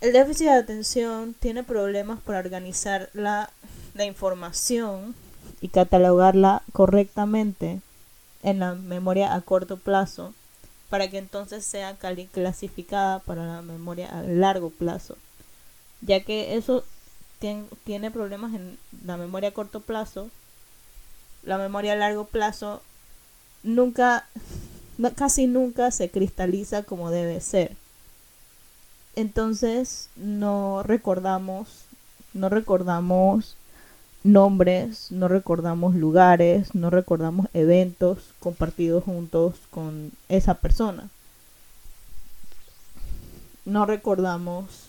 El 0.00 0.12
déficit 0.12 0.46
de 0.46 0.52
atención 0.52 1.34
tiene 1.34 1.64
problemas 1.64 2.20
para 2.20 2.38
organizar 2.38 3.08
la, 3.14 3.50
la 3.94 4.04
información 4.04 5.14
y 5.60 5.68
catalogarla 5.68 6.62
correctamente 6.72 7.80
en 8.42 8.60
la 8.60 8.74
memoria 8.74 9.34
a 9.34 9.40
corto 9.40 9.76
plazo 9.76 10.34
para 10.90 11.08
que 11.08 11.18
entonces 11.18 11.64
sea 11.64 11.96
clasificada 12.32 13.18
para 13.20 13.46
la 13.46 13.62
memoria 13.62 14.08
a 14.08 14.22
largo 14.22 14.70
plazo. 14.70 15.16
Ya 16.00 16.24
que 16.24 16.56
eso 16.56 16.84
tiene 17.84 18.10
problemas 18.10 18.54
en 18.54 18.78
la 19.04 19.16
memoria 19.16 19.50
a 19.50 19.52
corto 19.52 19.80
plazo 19.80 20.30
la 21.42 21.58
memoria 21.58 21.94
a 21.94 21.96
largo 21.96 22.24
plazo 22.24 22.82
nunca 23.62 24.26
casi 25.16 25.46
nunca 25.46 25.90
se 25.90 26.10
cristaliza 26.10 26.82
como 26.82 27.10
debe 27.10 27.40
ser. 27.40 27.76
Entonces 29.16 30.08
no 30.16 30.82
recordamos 30.82 31.68
no 32.34 32.48
recordamos 32.48 33.56
nombres, 34.32 35.10
no 35.10 35.28
recordamos 35.28 35.94
lugares, 35.94 36.74
no 36.74 36.90
recordamos 36.90 37.46
eventos 37.54 38.18
compartidos 38.40 39.04
juntos 39.04 39.54
con 39.70 40.12
esa 40.28 40.54
persona. 40.54 41.08
No 43.64 43.86
recordamos 43.86 44.88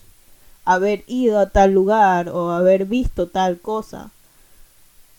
haber 0.64 1.04
ido 1.06 1.38
a 1.38 1.50
tal 1.50 1.72
lugar 1.72 2.28
o 2.28 2.50
haber 2.50 2.84
visto 2.84 3.28
tal 3.28 3.58
cosa. 3.58 4.10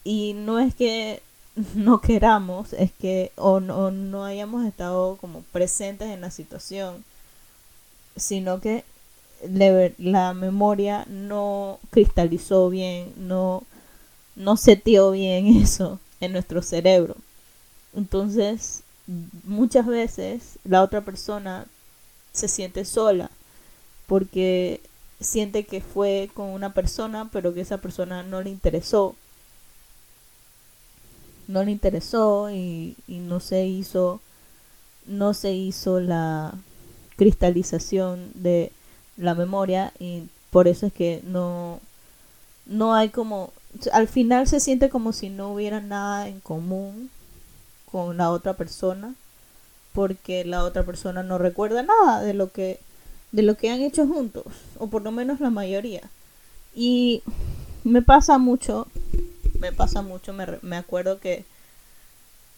Y 0.03 0.33
no 0.33 0.59
es 0.59 0.75
que 0.75 1.21
no 1.75 2.01
queramos 2.01 2.73
es 2.73 2.91
que 2.91 3.31
o 3.35 3.59
no, 3.59 3.91
no 3.91 4.25
hayamos 4.25 4.65
estado 4.65 5.17
como 5.17 5.41
presentes 5.51 6.09
en 6.09 6.21
la 6.21 6.31
situación, 6.31 7.03
sino 8.15 8.59
que 8.61 8.83
la 9.97 10.33
memoria 10.35 11.05
no 11.09 11.79
cristalizó 11.89 12.69
bien, 12.69 13.11
no, 13.17 13.63
no 14.35 14.57
setió 14.57 15.11
bien 15.11 15.47
eso 15.61 15.99
en 16.19 16.33
nuestro 16.33 16.61
cerebro. 16.61 17.15
Entonces, 17.95 18.83
muchas 19.43 19.85
veces 19.85 20.59
la 20.63 20.83
otra 20.83 21.01
persona 21.01 21.65
se 22.33 22.47
siente 22.47 22.85
sola 22.85 23.29
porque 24.07 24.81
siente 25.19 25.65
que 25.65 25.81
fue 25.81 26.29
con 26.33 26.49
una 26.49 26.73
persona, 26.73 27.29
pero 27.31 27.53
que 27.53 27.61
esa 27.61 27.77
persona 27.79 28.23
no 28.23 28.41
le 28.41 28.49
interesó. 28.49 29.15
No 31.47 31.63
le 31.63 31.71
interesó 31.71 32.49
y, 32.49 32.95
y 33.07 33.17
no 33.19 33.39
se 33.39 33.65
hizo 33.65 34.21
no 35.05 35.33
se 35.33 35.53
hizo 35.53 35.99
la 35.99 36.53
cristalización 37.17 38.31
de 38.35 38.71
la 39.17 39.33
memoria 39.35 39.93
y 39.99 40.23
por 40.51 40.67
eso 40.67 40.87
es 40.87 40.93
que 40.93 41.21
no 41.25 41.79
no 42.65 42.93
hay 42.95 43.09
como 43.09 43.51
al 43.91 44.07
final 44.07 44.47
se 44.47 44.59
siente 44.59 44.89
como 44.89 45.13
si 45.13 45.29
no 45.29 45.53
hubiera 45.53 45.79
nada 45.79 46.27
en 46.27 46.39
común 46.39 47.09
con 47.91 48.17
la 48.17 48.31
otra 48.31 48.53
persona 48.55 49.15
porque 49.93 50.45
la 50.45 50.63
otra 50.63 50.83
persona 50.83 51.23
no 51.23 51.37
recuerda 51.37 51.83
nada 51.83 52.21
de 52.21 52.33
lo 52.33 52.51
que 52.51 52.79
de 53.31 53.43
lo 53.43 53.55
que 53.55 53.69
han 53.69 53.81
hecho 53.81 54.05
juntos 54.07 54.45
o 54.77 54.87
por 54.87 55.01
lo 55.01 55.11
menos 55.11 55.39
la 55.39 55.49
mayoría. 55.49 56.01
Y 56.75 57.23
me 57.83 58.01
pasa 58.01 58.37
mucho 58.37 58.87
me 59.59 59.71
pasa 59.71 60.01
mucho 60.01 60.33
me, 60.33 60.45
me 60.61 60.77
acuerdo 60.77 61.19
que 61.19 61.45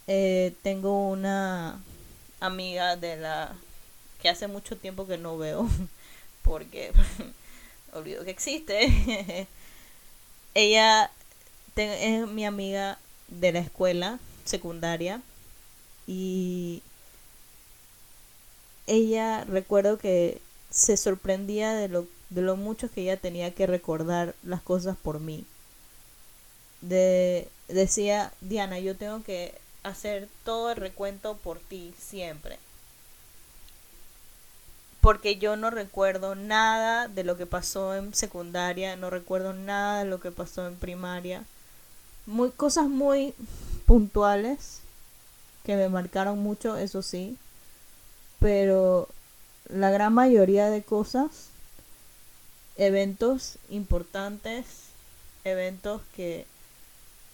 eh, 0.07 0.53
tengo 0.63 1.09
una 1.09 1.79
amiga 2.39 2.95
de 2.97 3.17
la 3.17 3.53
que 4.21 4.29
hace 4.29 4.47
mucho 4.47 4.77
tiempo 4.77 5.07
que 5.07 5.17
no 5.17 5.37
veo 5.37 5.67
porque 6.43 6.91
olvido 7.93 8.23
que 8.23 8.31
existe 8.31 9.47
ella 10.53 11.11
es 11.75 12.27
mi 12.27 12.45
amiga 12.45 12.97
de 13.27 13.51
la 13.51 13.59
escuela 13.59 14.19
secundaria 14.45 15.21
y 16.05 16.81
ella 18.87 19.45
recuerdo 19.45 19.97
que 19.97 20.41
se 20.69 20.97
sorprendía 20.97 21.73
de 21.73 21.87
lo, 21.87 22.07
de 22.29 22.41
lo 22.41 22.55
mucho 22.55 22.91
que 22.91 23.01
ella 23.01 23.17
tenía 23.17 23.53
que 23.53 23.67
recordar 23.67 24.35
las 24.43 24.61
cosas 24.61 24.97
por 24.97 25.19
mí. 25.19 25.45
De, 26.81 27.47
decía, 27.67 28.33
Diana, 28.41 28.79
yo 28.79 28.97
tengo 28.97 29.23
que 29.23 29.53
hacer 29.83 30.27
todo 30.43 30.71
el 30.71 30.77
recuento 30.77 31.37
por 31.37 31.59
ti 31.59 31.93
siempre. 31.97 32.57
Porque 35.03 35.35
yo 35.35 35.57
no 35.57 35.69
recuerdo 35.69 36.33
nada 36.33 37.09
de 37.09 37.25
lo 37.25 37.35
que 37.35 37.45
pasó 37.45 37.93
en 37.93 38.13
secundaria, 38.13 38.95
no 38.95 39.09
recuerdo 39.09 39.51
nada 39.51 39.99
de 39.99 40.09
lo 40.09 40.21
que 40.21 40.31
pasó 40.31 40.65
en 40.65 40.77
primaria. 40.77 41.43
Muy, 42.25 42.51
cosas 42.51 42.87
muy 42.87 43.33
puntuales 43.85 44.79
que 45.65 45.75
me 45.75 45.89
marcaron 45.89 46.39
mucho, 46.39 46.77
eso 46.77 47.01
sí. 47.01 47.37
Pero 48.39 49.09
la 49.67 49.91
gran 49.91 50.13
mayoría 50.13 50.69
de 50.69 50.83
cosas, 50.83 51.49
eventos 52.77 53.57
importantes, 53.69 54.65
eventos 55.43 56.01
que, 56.15 56.45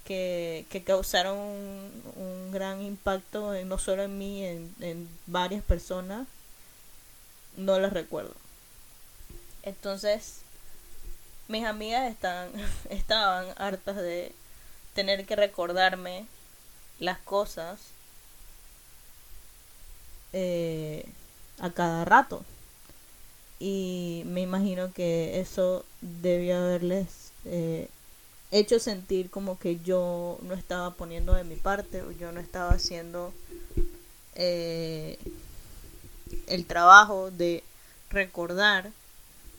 que, 0.06 0.84
causaron 0.88 1.38
un, 1.38 2.52
gran 2.52 2.82
impacto 2.82 3.54
no 3.64 3.78
solo 3.78 4.02
en 4.02 4.18
mí, 4.18 4.44
en, 4.44 4.74
en 4.80 5.08
varias 5.28 5.64
personas, 5.64 6.28
no 7.60 7.80
las 7.80 7.94
recuerdo. 7.94 8.34
Entonces, 9.64 10.42
mis 11.48 11.66
amigas 11.66 12.10
están, 12.10 12.50
estaban 12.90 13.48
hartas 13.58 13.98
de 13.98 14.32
tener 14.94 15.26
que 15.26 15.36
recordarme 15.36 16.26
las 17.00 17.20
cosas 17.20 17.80
eh, 20.34 21.06
a 21.60 21.70
cada 21.72 22.06
rato. 22.06 22.44
Y 23.60 24.24
me 24.26 24.42
imagino 24.42 24.94
que 24.94 25.40
eso 25.42 25.86
debió 26.02 26.58
haberles 26.58 27.32
eh, 27.46 27.90
hecho 28.52 28.80
sentir 28.80 29.30
como 29.30 29.60
que 29.60 29.80
yo 29.80 30.38
no 30.44 30.54
estaba 30.54 30.92
poniendo 30.92 31.34
de 31.34 31.44
mi 31.44 31.56
parte 31.56 32.02
o 32.02 32.12
yo 32.12 32.32
no 32.32 32.40
estaba 32.40 32.72
haciendo 32.72 33.34
eh, 34.36 35.18
el 36.48 36.66
trabajo 36.66 37.32
de 37.32 37.64
recordar 38.10 38.92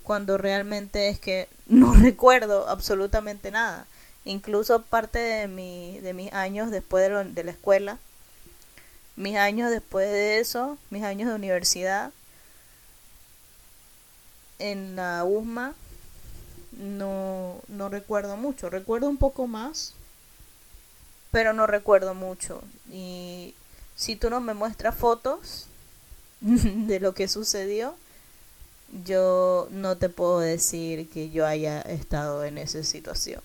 cuando 0.03 0.39
realmente 0.39 1.09
es 1.09 1.19
que 1.19 1.49
no 1.67 1.95
recuerdo 2.01 2.69
absolutamente 2.69 3.51
nada. 3.51 3.87
Incluso 4.25 4.83
parte 4.83 5.19
de, 5.19 5.49
mi, 5.49 5.99
de 6.01 6.13
mis 6.13 6.33
años 6.33 6.71
después 6.71 7.09
de, 7.09 7.25
de 7.25 7.45
la 7.45 7.51
escuela, 7.53 7.99
mis 9.17 9.37
años 9.37 9.71
después 9.71 10.11
de 10.11 10.41
eso, 10.41 10.79
mis 10.91 11.05
años 11.05 11.29
de 11.29 11.35
universidad, 11.35 12.13
en 14.59 14.95
la 14.95 15.25
USMA, 15.25 15.75
no, 16.73 17.57
no 17.69 17.89
recuerdo 17.89 18.37
mucho. 18.37 18.71
Recuerdo 18.71 19.09
un 19.09 19.17
poco 19.17 19.47
más, 19.47 19.95
pero 21.31 21.53
no 21.53 21.67
recuerdo 21.67 22.15
mucho. 22.15 22.63
Y 22.91 23.55
si 23.97 24.17
tú 24.17 24.31
no 24.31 24.41
me 24.41 24.55
muestras 24.55 24.95
fotos 24.95 25.67
de 26.87 27.01
lo 27.01 27.15
que 27.15 27.29
sucedió, 27.29 27.95
yo 29.05 29.69
no 29.71 29.97
te 29.97 30.09
puedo 30.09 30.41
decir 30.41 31.09
que 31.09 31.31
yo 31.31 31.47
haya 31.47 31.81
estado 31.83 32.45
en 32.45 32.59
esa 32.59 32.83
situación. 32.83 33.43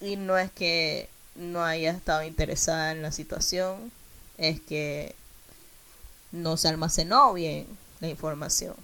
Y 0.00 0.16
no 0.16 0.36
es 0.38 0.50
que 0.50 1.08
no 1.34 1.64
haya 1.64 1.90
estado 1.90 2.22
interesada 2.22 2.92
en 2.92 3.02
la 3.02 3.12
situación, 3.12 3.90
es 4.38 4.60
que 4.60 5.14
no 6.32 6.56
se 6.56 6.68
almacenó 6.68 7.32
bien 7.32 7.66
la 8.00 8.08
información. 8.08 8.74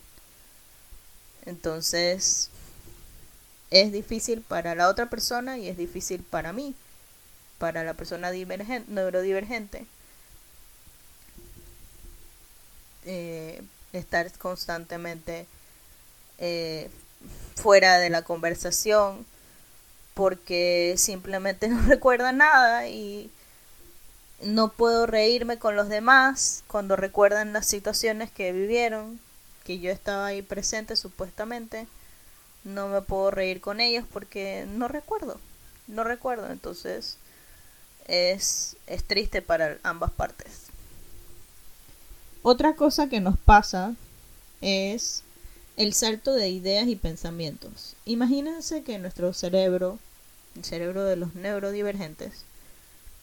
Entonces, 1.45 2.49
es 3.71 3.93
difícil 3.93 4.43
para 4.43 4.75
la 4.75 4.89
otra 4.89 5.11
persona 5.11 5.59
y 5.59 5.69
es 5.69 5.77
difícil 5.77 6.23
para 6.23 6.53
mí, 6.53 6.75
para 7.59 7.85
la 7.85 7.95
persona 7.95 8.31
divergente, 8.31 8.91
neurodivergente. 8.91 9.87
Eh, 13.05 13.63
estar 13.93 14.31
constantemente 14.39 15.47
eh, 16.39 16.89
fuera 17.57 17.99
de 17.99 18.11
la 18.11 18.23
conversación 18.23 19.27
porque 20.15 20.95
simplemente 20.97 21.69
no 21.69 21.81
recuerda 21.87 22.33
nada 22.33 22.89
y 22.89 23.31
no 24.43 24.73
puedo 24.73 25.07
reírme 25.07 25.59
con 25.59 25.77
los 25.77 25.89
demás 25.89 26.65
cuando 26.67 26.97
recuerdan 26.97 27.53
las 27.53 27.67
situaciones 27.67 28.31
que 28.31 28.53
vivieron, 28.53 29.21
que 29.65 29.79
yo 29.79 29.91
estaba 29.91 30.27
ahí 30.27 30.43
presente 30.43 30.97
supuestamente. 30.97 31.87
No 32.65 32.89
me 32.89 33.03
puedo 33.03 33.31
reír 33.31 33.61
con 33.61 33.81
ellos 33.81 34.05
porque 34.13 34.67
no 34.69 34.89
recuerdo, 34.89 35.41
no 35.89 36.05
recuerdo, 36.05 36.51
entonces 36.51 37.19
es, 38.07 38.77
es 38.87 39.05
triste 39.05 39.43
para 39.43 39.79
ambas 39.83 40.11
partes. 40.13 40.62
Otra 42.43 42.75
cosa 42.75 43.09
que 43.09 43.21
nos 43.21 43.39
pasa 43.39 43.95
es 44.61 45.23
el 45.77 45.95
salto 45.95 46.33
de 46.33 46.49
ideas 46.49 46.89
y 46.89 46.97
pensamientos. 46.97 47.95
Imagínense 48.05 48.83
que 48.83 48.95
en 48.95 49.03
nuestro 49.03 49.33
cerebro, 49.33 49.99
el 50.57 50.65
cerebro 50.65 51.05
de 51.05 51.17
los 51.17 51.35
neurodivergentes, 51.35 52.45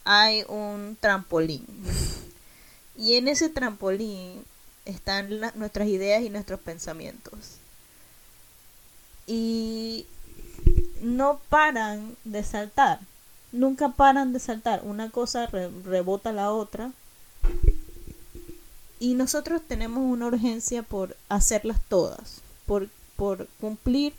hay 0.05 0.43
un 0.47 0.97
trampolín. 0.99 1.65
y 2.97 3.15
en 3.15 3.27
ese 3.27 3.49
trampolín 3.49 4.43
están 4.85 5.29
nuestras 5.55 5.87
ideas 5.87 6.23
y 6.23 6.29
nuestros 6.29 6.59
pensamientos. 6.59 7.57
Y 9.27 10.05
no 11.01 11.39
paran 11.49 12.15
de 12.23 12.43
saltar. 12.43 12.99
Nunca 13.51 13.89
paran 13.89 14.33
de 14.33 14.39
saltar. 14.39 14.81
Una 14.83 15.09
cosa 15.11 15.47
rebota 15.47 16.31
la 16.31 16.51
otra. 16.51 16.91
Y 18.99 19.13
nosotros 19.13 19.61
tenemos 19.67 20.03
una 20.03 20.27
urgencia 20.27 20.83
por 20.83 21.15
hacerlas 21.29 21.79
todas. 21.87 22.41
Por, 22.65 22.89
por 23.15 23.47
cumplir 23.59 24.13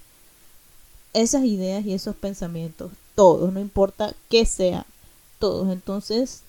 esas 1.12 1.44
ideas 1.44 1.84
y 1.84 1.94
esos 1.94 2.16
pensamientos. 2.16 2.92
Todos, 3.14 3.52
no 3.52 3.60
importa 3.60 4.14
qué 4.28 4.46
sea 4.46 4.86
todos. 5.38 5.70
Entonces, 5.72 6.42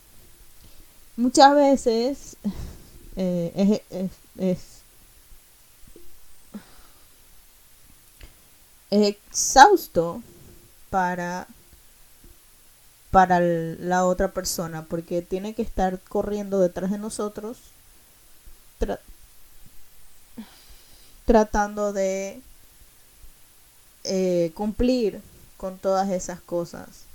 muchas 1.17 1.55
veces 1.55 2.37
eh, 3.15 3.81
es, 3.89 4.11
es, 4.37 4.59
exhausto 8.89 10.21
para 10.89 11.47
para 13.09 13.41
la 13.41 14.05
otra 14.05 14.31
persona, 14.31 14.85
porque 14.85 15.21
tiene 15.21 15.53
que 15.53 15.61
estar 15.61 15.99
corriendo 15.99 16.59
detrás 16.59 16.91
de 16.91 16.97
nosotros 16.97 17.57
tratando 21.25 21.93
de 21.93 22.41
eh, 24.03 24.51
cumplir 24.55 25.21
con 25.57 25.77
todas 25.77 26.09
esas 26.09 26.41
cosas. 26.41 27.05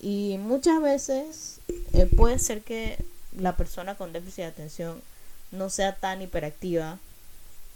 Y 0.00 0.38
muchas 0.38 0.80
veces 0.80 1.60
eh, 1.92 2.06
puede 2.06 2.38
ser 2.38 2.62
que 2.62 3.04
la 3.36 3.56
persona 3.56 3.96
con 3.96 4.12
déficit 4.12 4.36
de 4.36 4.44
atención 4.44 5.02
no 5.50 5.68
sea 5.68 5.96
tan 5.96 6.22
hiperactiva. 6.22 6.98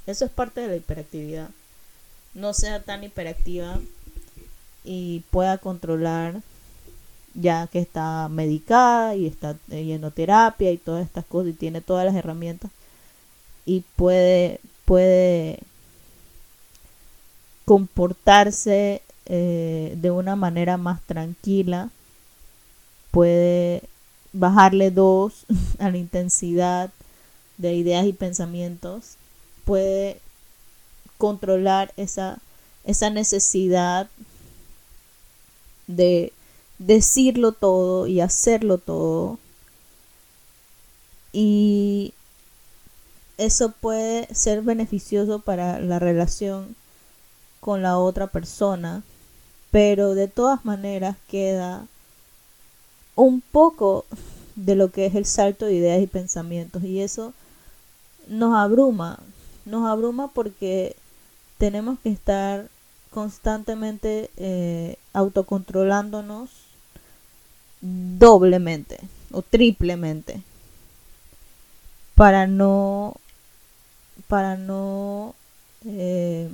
Eso 0.06 0.24
es 0.24 0.30
parte 0.30 0.60
de 0.60 0.68
la 0.68 0.76
hiperactividad. 0.76 1.50
No 2.34 2.54
sea 2.54 2.82
tan 2.82 3.04
hiperactiva 3.04 3.80
y 4.84 5.20
pueda 5.30 5.58
controlar 5.58 6.40
ya 7.34 7.66
que 7.66 7.80
está 7.80 8.28
medicada 8.28 9.16
y 9.16 9.26
está 9.26 9.56
yendo 9.68 10.10
terapia 10.10 10.70
y 10.70 10.78
todas 10.78 11.04
estas 11.04 11.24
cosas 11.24 11.50
y 11.50 11.54
tiene 11.54 11.80
todas 11.80 12.06
las 12.06 12.14
herramientas 12.14 12.70
y 13.66 13.80
puede 13.96 14.60
puede 14.84 15.60
comportarse 17.64 19.02
eh, 19.26 19.94
de 19.96 20.10
una 20.10 20.36
manera 20.36 20.76
más 20.76 21.00
tranquila 21.02 21.90
puede 23.10 23.82
bajarle 24.32 24.90
dos 24.90 25.46
a 25.78 25.90
la 25.90 25.98
intensidad 25.98 26.90
de 27.56 27.74
ideas 27.74 28.06
y 28.06 28.12
pensamientos 28.12 29.16
puede 29.64 30.20
controlar 31.16 31.92
esa 31.96 32.38
esa 32.84 33.08
necesidad 33.10 34.08
de 35.86 36.32
decirlo 36.78 37.52
todo 37.52 38.06
y 38.06 38.20
hacerlo 38.20 38.78
todo. 38.78 39.38
Y 41.32 42.14
eso 43.38 43.72
puede 43.72 44.32
ser 44.34 44.62
beneficioso 44.62 45.40
para 45.40 45.80
la 45.80 45.98
relación 45.98 46.76
con 47.60 47.82
la 47.82 47.98
otra 47.98 48.26
persona, 48.26 49.02
pero 49.70 50.14
de 50.14 50.28
todas 50.28 50.64
maneras 50.64 51.16
queda 51.28 51.86
un 53.16 53.40
poco 53.40 54.04
de 54.56 54.76
lo 54.76 54.90
que 54.90 55.06
es 55.06 55.14
el 55.14 55.26
salto 55.26 55.66
de 55.66 55.74
ideas 55.74 56.02
y 56.02 56.06
pensamientos 56.06 56.84
y 56.84 57.00
eso 57.00 57.32
nos 58.28 58.54
abruma, 58.54 59.18
nos 59.64 59.86
abruma 59.86 60.28
porque 60.28 60.96
tenemos 61.58 61.98
que 62.00 62.10
estar 62.10 62.68
constantemente 63.10 64.30
eh, 64.36 64.96
autocontrolándonos 65.12 66.50
doblemente 67.80 68.98
o 69.30 69.42
triplemente 69.42 70.42
para 72.14 72.46
no 72.46 73.16
para 74.28 74.56
no 74.56 75.34
eh, 75.84 76.48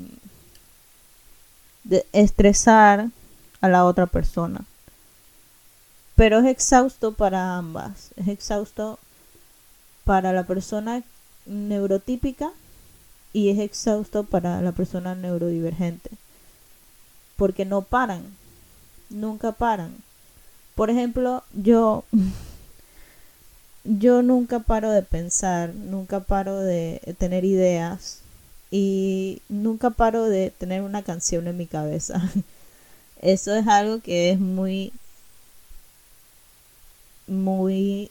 estresar 2.12 3.08
a 3.60 3.68
la 3.68 3.84
otra 3.84 4.06
persona. 4.06 4.64
Pero 6.16 6.38
es 6.40 6.46
exhausto 6.46 7.12
para 7.12 7.56
ambas. 7.56 8.10
Es 8.16 8.28
exhausto 8.28 8.98
para 10.04 10.32
la 10.32 10.44
persona 10.44 11.02
neurotípica 11.46 12.50
y 13.32 13.50
es 13.50 13.58
exhausto 13.58 14.24
para 14.24 14.60
la 14.60 14.72
persona 14.72 15.14
neurodivergente. 15.14 16.10
Porque 17.36 17.64
no 17.64 17.82
paran, 17.82 18.22
nunca 19.08 19.52
paran. 19.52 19.96
Por 20.74 20.90
ejemplo, 20.90 21.42
yo 21.52 22.04
yo 23.84 24.22
nunca 24.22 24.60
paro 24.60 24.90
de 24.90 25.02
pensar, 25.02 25.74
nunca 25.74 26.20
paro 26.20 26.58
de 26.60 27.00
tener 27.18 27.44
ideas 27.44 28.20
y 28.70 29.42
nunca 29.48 29.90
paro 29.90 30.24
de 30.24 30.50
tener 30.50 30.82
una 30.82 31.02
canción 31.02 31.48
en 31.48 31.56
mi 31.56 31.66
cabeza. 31.66 32.22
Eso 33.20 33.54
es 33.54 33.66
algo 33.68 34.00
que 34.00 34.30
es 34.30 34.40
muy 34.40 34.92
muy 37.26 38.10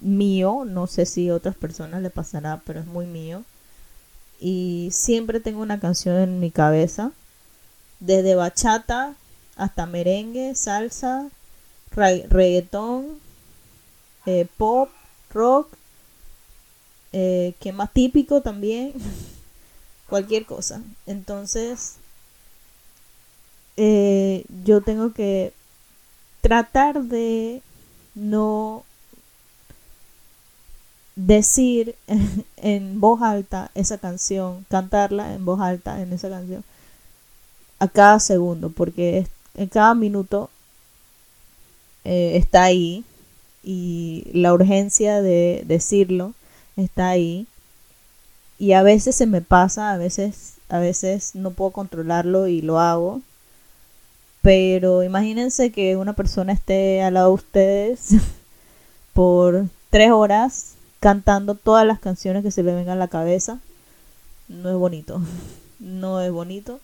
mío, 0.00 0.64
no 0.66 0.86
sé 0.86 1.06
si 1.06 1.28
a 1.28 1.34
otras 1.34 1.56
personas 1.56 2.02
le 2.02 2.10
pasará, 2.10 2.60
pero 2.66 2.80
es 2.80 2.86
muy 2.86 3.06
mío. 3.06 3.42
Y 4.40 4.90
siempre 4.92 5.40
tengo 5.40 5.62
una 5.62 5.80
canción 5.80 6.16
en 6.18 6.40
mi 6.40 6.50
cabeza 6.50 7.12
desde 8.00 8.34
bachata 8.36 9.14
hasta 9.56 9.86
merengue, 9.86 10.54
salsa, 10.54 11.28
reggaetón, 11.90 13.18
eh, 14.30 14.46
pop, 14.58 14.90
rock, 15.30 15.72
eh, 17.14 17.54
que 17.60 17.72
más 17.72 17.90
típico 17.94 18.42
también, 18.42 18.92
cualquier 20.06 20.44
cosa. 20.44 20.82
Entonces, 21.06 21.94
eh, 23.78 24.44
yo 24.66 24.82
tengo 24.82 25.14
que 25.14 25.54
tratar 26.42 27.04
de 27.04 27.62
no 28.14 28.84
decir 31.16 31.94
en 32.58 33.00
voz 33.00 33.22
alta 33.22 33.70
esa 33.74 33.96
canción, 33.96 34.66
cantarla 34.68 35.32
en 35.32 35.46
voz 35.46 35.58
alta 35.62 36.02
en 36.02 36.12
esa 36.12 36.28
canción 36.28 36.64
a 37.78 37.88
cada 37.88 38.20
segundo, 38.20 38.68
porque 38.68 39.26
en 39.54 39.68
cada 39.68 39.94
minuto 39.94 40.50
está 42.04 42.64
ahí 42.64 43.04
y 43.70 44.24
la 44.32 44.54
urgencia 44.54 45.20
de 45.20 45.62
decirlo 45.66 46.32
está 46.78 47.10
ahí 47.10 47.46
y 48.58 48.72
a 48.72 48.82
veces 48.82 49.14
se 49.14 49.26
me 49.26 49.42
pasa, 49.42 49.92
a 49.92 49.98
veces 49.98 50.54
a 50.70 50.78
veces 50.78 51.34
no 51.34 51.50
puedo 51.50 51.70
controlarlo 51.72 52.46
y 52.46 52.62
lo 52.62 52.80
hago. 52.80 53.20
Pero 54.40 55.02
imagínense 55.02 55.70
que 55.70 55.96
una 55.96 56.14
persona 56.14 56.54
esté 56.54 57.02
al 57.02 57.14
lado 57.14 57.28
de 57.28 57.34
ustedes 57.34 58.14
por 59.12 59.66
tres 59.90 60.12
horas 60.12 60.72
cantando 60.98 61.54
todas 61.54 61.86
las 61.86 61.98
canciones 61.98 62.42
que 62.42 62.50
se 62.50 62.62
le 62.62 62.74
vengan 62.74 62.96
a 62.96 63.00
la 63.00 63.08
cabeza. 63.08 63.58
No 64.48 64.70
es 64.70 64.76
bonito. 64.76 65.20
No 65.78 66.20
es 66.20 66.32
bonito 66.32 66.80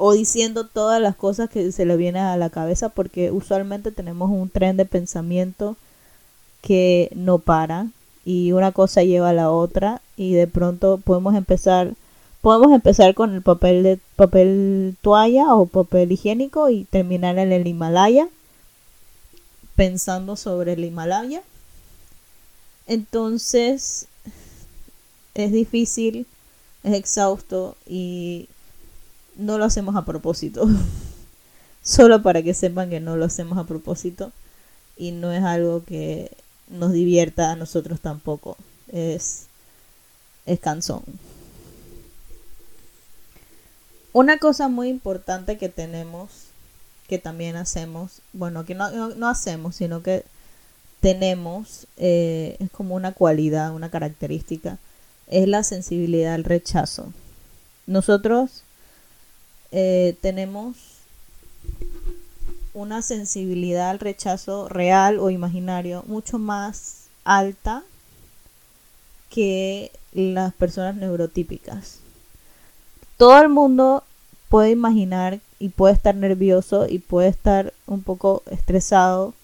o 0.00 0.12
diciendo 0.12 0.64
todas 0.64 1.02
las 1.02 1.16
cosas 1.16 1.50
que 1.50 1.72
se 1.72 1.84
le 1.84 1.96
vienen 1.96 2.22
a 2.22 2.36
la 2.36 2.50
cabeza 2.50 2.88
porque 2.88 3.32
usualmente 3.32 3.90
tenemos 3.90 4.30
un 4.30 4.48
tren 4.48 4.76
de 4.76 4.84
pensamiento 4.84 5.76
que 6.62 7.10
no 7.16 7.38
para 7.38 7.88
y 8.24 8.52
una 8.52 8.70
cosa 8.70 9.02
lleva 9.02 9.30
a 9.30 9.32
la 9.32 9.50
otra 9.50 10.00
y 10.16 10.34
de 10.34 10.46
pronto 10.46 10.98
podemos 10.98 11.34
empezar 11.34 11.94
podemos 12.42 12.72
empezar 12.72 13.14
con 13.14 13.34
el 13.34 13.42
papel 13.42 13.82
de 13.82 13.98
papel 14.14 14.96
toalla 15.02 15.56
o 15.56 15.66
papel 15.66 16.12
higiénico 16.12 16.70
y 16.70 16.84
terminar 16.84 17.36
en 17.38 17.50
el 17.50 17.66
Himalaya 17.66 18.28
pensando 19.74 20.36
sobre 20.36 20.74
el 20.74 20.84
Himalaya. 20.84 21.42
Entonces 22.86 24.06
es 25.34 25.50
difícil 25.50 26.24
es 26.84 26.94
exhausto 26.94 27.76
y 27.84 28.48
no 29.38 29.56
lo 29.56 29.64
hacemos 29.64 29.96
a 29.96 30.04
propósito. 30.04 30.68
Solo 31.82 32.20
para 32.22 32.42
que 32.42 32.52
sepan 32.52 32.90
que 32.90 33.00
no 33.00 33.16
lo 33.16 33.24
hacemos 33.24 33.56
a 33.56 33.64
propósito 33.64 34.32
y 34.98 35.12
no 35.12 35.32
es 35.32 35.42
algo 35.42 35.84
que 35.84 36.30
nos 36.68 36.92
divierta 36.92 37.52
a 37.52 37.56
nosotros 37.56 38.00
tampoco. 38.00 38.58
Es, 38.92 39.46
es 40.44 40.60
cansón. 40.60 41.02
Una 44.12 44.38
cosa 44.38 44.68
muy 44.68 44.88
importante 44.88 45.56
que 45.56 45.68
tenemos, 45.68 46.48
que 47.06 47.18
también 47.18 47.56
hacemos, 47.56 48.20
bueno, 48.32 48.64
que 48.64 48.74
no, 48.74 48.90
no, 49.14 49.28
hacemos, 49.28 49.76
sino 49.76 50.02
que 50.02 50.24
tenemos, 51.00 51.86
eh, 51.96 52.56
es 52.58 52.70
como 52.70 52.96
una 52.96 53.12
cualidad, 53.12 53.72
una 53.72 53.90
característica, 53.90 54.78
es 55.28 55.46
la 55.46 55.62
sensibilidad 55.62 56.34
al 56.34 56.44
rechazo. 56.44 57.12
Nosotros 57.86 58.64
eh, 59.72 60.16
tenemos 60.20 60.76
una 62.74 63.02
sensibilidad 63.02 63.90
al 63.90 63.98
rechazo 63.98 64.68
real 64.68 65.18
o 65.18 65.30
imaginario 65.30 66.04
mucho 66.06 66.38
más 66.38 67.08
alta 67.24 67.82
que 69.30 69.90
las 70.12 70.54
personas 70.54 70.96
neurotípicas. 70.96 72.00
Todo 73.16 73.40
el 73.42 73.48
mundo 73.48 74.04
puede 74.48 74.70
imaginar 74.70 75.40
y 75.58 75.70
puede 75.70 75.94
estar 75.94 76.14
nervioso 76.14 76.86
y 76.88 77.00
puede 77.00 77.28
estar 77.28 77.74
un 77.86 78.02
poco 78.02 78.42
estresado 78.50 79.34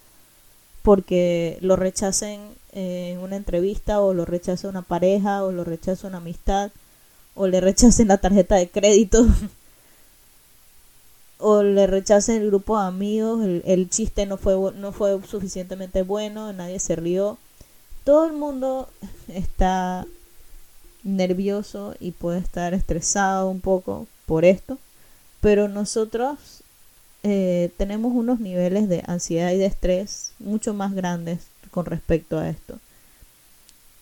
porque 0.82 1.58
lo 1.60 1.76
rechacen 1.76 2.40
en 2.72 3.18
una 3.18 3.36
entrevista 3.36 4.00
o 4.00 4.14
lo 4.14 4.24
rechaza 4.24 4.68
una 4.68 4.82
pareja 4.82 5.44
o 5.44 5.52
lo 5.52 5.64
rechaza 5.64 6.06
una 6.06 6.18
amistad 6.18 6.70
o 7.34 7.46
le 7.46 7.60
rechacen 7.60 8.08
la 8.08 8.18
tarjeta 8.18 8.56
de 8.56 8.68
crédito 8.68 9.26
o 11.46 11.62
le 11.62 11.86
rechaza 11.86 12.34
el 12.34 12.46
grupo 12.46 12.80
de 12.80 12.86
amigos, 12.86 13.44
el, 13.44 13.62
el, 13.66 13.90
chiste 13.90 14.24
no 14.24 14.38
fue, 14.38 14.72
no 14.76 14.92
fue 14.92 15.20
suficientemente 15.26 16.00
bueno, 16.00 16.54
nadie 16.54 16.80
se 16.80 16.96
rió. 16.96 17.36
Todo 18.02 18.24
el 18.24 18.32
mundo 18.32 18.88
está 19.28 20.06
nervioso 21.02 21.96
y 22.00 22.12
puede 22.12 22.38
estar 22.38 22.72
estresado 22.72 23.50
un 23.50 23.60
poco 23.60 24.06
por 24.24 24.46
esto, 24.46 24.78
pero 25.42 25.68
nosotros 25.68 26.62
eh, 27.24 27.70
tenemos 27.76 28.14
unos 28.14 28.40
niveles 28.40 28.88
de 28.88 29.02
ansiedad 29.06 29.52
y 29.52 29.58
de 29.58 29.66
estrés 29.66 30.32
mucho 30.38 30.72
más 30.72 30.94
grandes 30.94 31.40
con 31.70 31.84
respecto 31.84 32.38
a 32.38 32.48
esto. 32.48 32.78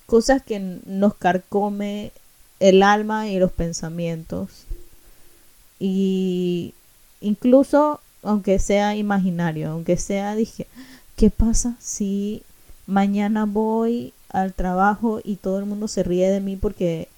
Cosas 0.06 0.44
que 0.44 0.60
nos 0.86 1.14
carcome 1.14 2.12
el 2.60 2.84
alma 2.84 3.26
y 3.26 3.40
los 3.40 3.50
pensamientos. 3.50 4.66
Y 5.80 6.74
incluso 7.22 8.00
aunque 8.22 8.58
sea 8.58 8.94
imaginario, 8.94 9.70
aunque 9.70 9.96
sea, 9.96 10.34
dije, 10.34 10.66
¿qué 11.16 11.30
pasa 11.30 11.74
si 11.80 12.42
mañana 12.86 13.46
voy 13.46 14.12
al 14.28 14.54
trabajo 14.54 15.20
y 15.22 15.36
todo 15.36 15.58
el 15.58 15.66
mundo 15.66 15.88
se 15.88 16.02
ríe 16.02 16.30
de 16.30 16.40
mí 16.40 16.56
porque 16.56 17.08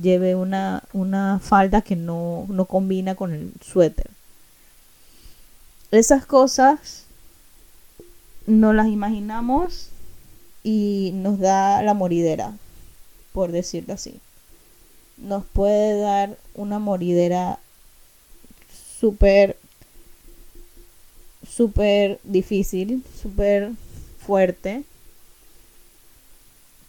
lleve 0.00 0.34
una, 0.34 0.82
una 0.92 1.38
falda 1.38 1.80
que 1.80 1.96
no, 1.96 2.46
no 2.48 2.66
combina 2.66 3.14
con 3.14 3.32
el 3.32 3.52
suéter? 3.62 4.10
Esas 5.90 6.26
cosas 6.26 7.04
no 8.46 8.72
las 8.72 8.88
imaginamos 8.88 9.88
y 10.62 11.12
nos 11.14 11.38
da 11.38 11.82
la 11.82 11.94
moridera, 11.94 12.52
por 13.32 13.52
decirlo 13.52 13.94
así. 13.94 14.20
Nos 15.16 15.44
puede 15.44 16.00
dar 16.00 16.36
una 16.54 16.78
moridera 16.78 17.58
súper, 19.02 19.56
súper 21.44 22.20
difícil, 22.22 23.02
súper 23.20 23.72
fuerte, 24.24 24.84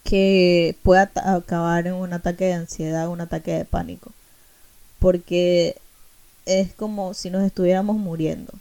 que 0.04 0.76
pueda 0.84 1.10
acabar 1.16 1.88
en 1.88 1.96
un 1.96 2.14
ataque 2.14 2.46
de 2.46 2.54
ansiedad, 2.54 3.08
un 3.08 3.22
ataque 3.22 3.54
de 3.54 3.66
pánico. 3.66 4.12
Porque 5.00 5.76
es 6.46 6.72
como 6.76 7.16
si 7.16 7.32
nos 7.32 7.44
estuviéramos 7.44 7.98
muriendo. 7.98 8.54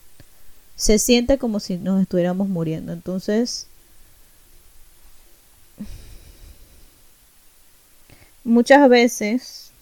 Se 0.75 0.99
siente 0.99 1.37
como 1.37 1.61
si 1.61 1.77
nos 1.77 2.01
estuviéramos 2.01 2.49
muriendo. 2.49 2.95
Entonces, 2.95 3.67
muchas 8.45 8.89
veces, 8.89 9.73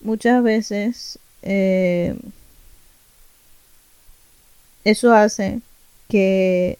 muchas 0.00 0.42
veces, 0.42 1.18
eh, 1.42 2.16
eso 4.84 5.12
hace 5.12 5.60
que 6.08 6.78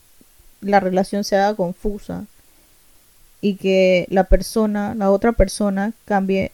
la 0.60 0.80
relación 0.80 1.24
se 1.24 1.36
haga 1.36 1.54
confusa 1.54 2.26
y 3.40 3.56
que 3.56 4.06
la 4.10 4.24
persona, 4.24 4.94
la 4.94 5.10
otra 5.10 5.32
persona, 5.32 5.92
cambie, 6.04 6.52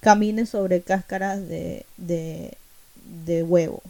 camine 0.00 0.46
sobre 0.46 0.82
cáscaras 0.82 1.48
de, 1.48 1.84
de, 1.96 2.56
de 3.24 3.42
huevo. 3.42 3.82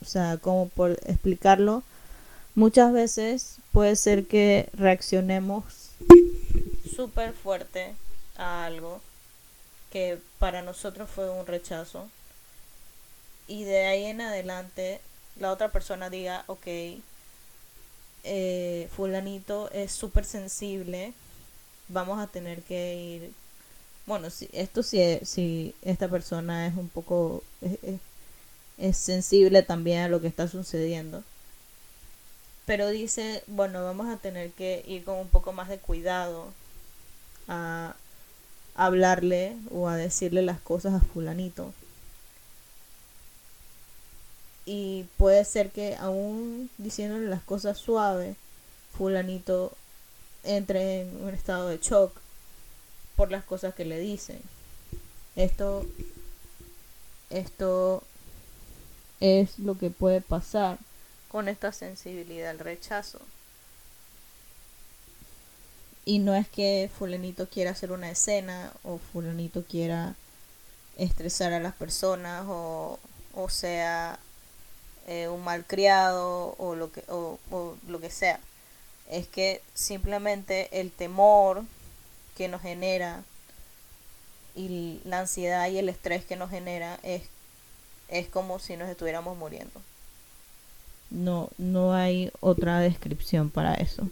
O 0.00 0.04
sea, 0.06 0.38
como 0.38 0.68
por 0.68 0.92
explicarlo, 1.06 1.82
muchas 2.54 2.92
veces 2.92 3.56
puede 3.72 3.96
ser 3.96 4.26
que 4.26 4.68
reaccionemos 4.72 5.64
súper 6.94 7.32
fuerte 7.32 7.94
a 8.36 8.64
algo 8.64 9.00
que 9.90 10.18
para 10.38 10.62
nosotros 10.62 11.08
fue 11.10 11.30
un 11.30 11.46
rechazo 11.46 12.08
y 13.46 13.64
de 13.64 13.86
ahí 13.86 14.04
en 14.04 14.20
adelante 14.20 15.00
la 15.38 15.52
otra 15.52 15.70
persona 15.72 16.10
diga, 16.10 16.44
ok, 16.46 16.66
eh, 18.24 18.88
fulanito 18.96 19.70
es 19.72 19.92
súper 19.92 20.24
sensible, 20.24 21.12
vamos 21.88 22.18
a 22.20 22.26
tener 22.26 22.62
que 22.62 22.94
ir, 22.94 23.32
bueno, 24.06 24.30
si, 24.30 24.48
esto 24.52 24.82
si, 24.82 25.18
si 25.24 25.74
esta 25.82 26.08
persona 26.08 26.66
es 26.66 26.74
un 26.76 26.88
poco, 26.88 27.42
es, 27.60 28.00
es 28.78 28.96
sensible 28.96 29.62
también 29.62 30.00
a 30.02 30.08
lo 30.08 30.20
que 30.20 30.28
está 30.28 30.48
sucediendo, 30.48 31.22
pero 32.66 32.88
dice, 32.88 33.42
bueno, 33.46 33.84
vamos 33.84 34.08
a 34.08 34.16
tener 34.16 34.50
que 34.52 34.82
ir 34.86 35.04
con 35.04 35.16
un 35.18 35.28
poco 35.28 35.52
más 35.52 35.68
de 35.68 35.78
cuidado 35.78 36.52
a 37.46 37.94
hablarle 38.74 39.56
o 39.70 39.88
a 39.88 39.96
decirle 39.96 40.42
las 40.42 40.60
cosas 40.60 40.94
a 40.94 41.00
fulanito. 41.00 41.72
Y 44.66 45.06
puede 45.18 45.44
ser 45.44 45.70
que 45.70 45.96
aún 45.96 46.70
diciéndole 46.78 47.28
las 47.28 47.42
cosas 47.42 47.78
suaves, 47.78 48.36
fulanito 48.96 49.72
entre 50.42 51.02
en 51.02 51.24
un 51.24 51.34
estado 51.34 51.68
de 51.68 51.78
shock 51.78 52.12
por 53.16 53.30
las 53.30 53.44
cosas 53.44 53.74
que 53.74 53.84
le 53.84 53.98
dicen. 53.98 54.40
Esto 55.36 55.84
esto 57.30 58.02
es 59.20 59.58
lo 59.58 59.76
que 59.76 59.90
puede 59.90 60.20
pasar 60.20 60.78
con 61.28 61.48
esta 61.48 61.72
sensibilidad 61.72 62.50
al 62.50 62.58
rechazo. 62.58 63.18
Y 66.04 66.18
no 66.18 66.34
es 66.34 66.48
que 66.48 66.90
fulanito 66.96 67.48
quiera 67.48 67.70
hacer 67.70 67.90
una 67.90 68.10
escena 68.10 68.72
o 68.84 68.98
fulanito 68.98 69.64
quiera 69.64 70.14
estresar 70.96 71.52
a 71.52 71.60
las 71.60 71.74
personas 71.74 72.44
o, 72.46 73.00
o 73.34 73.48
sea 73.48 74.18
eh, 75.06 75.28
un 75.28 75.44
malcriado 75.44 76.54
o 76.58 76.74
lo 76.74 76.90
que 76.90 77.02
o, 77.08 77.38
lo 77.86 78.00
que 78.00 78.10
sea. 78.10 78.40
Es 79.10 79.28
que 79.28 79.60
simplemente 79.74 80.80
el 80.80 80.90
temor 80.90 81.62
que 82.36 82.48
nos 82.48 82.62
genera 82.62 83.22
y 84.54 85.00
la 85.04 85.20
ansiedad 85.20 85.68
y 85.68 85.78
el 85.78 85.88
estrés 85.88 86.24
que 86.24 86.36
nos 86.36 86.50
genera 86.50 86.98
es 87.02 87.22
es 88.08 88.28
como 88.28 88.58
si 88.58 88.76
nos 88.76 88.88
estuviéramos 88.88 89.36
muriendo. 89.36 89.80
No 91.10 91.50
no 91.58 91.92
hay 91.94 92.30
otra 92.40 92.80
descripción 92.80 93.50
para 93.50 93.74
eso. 93.74 94.08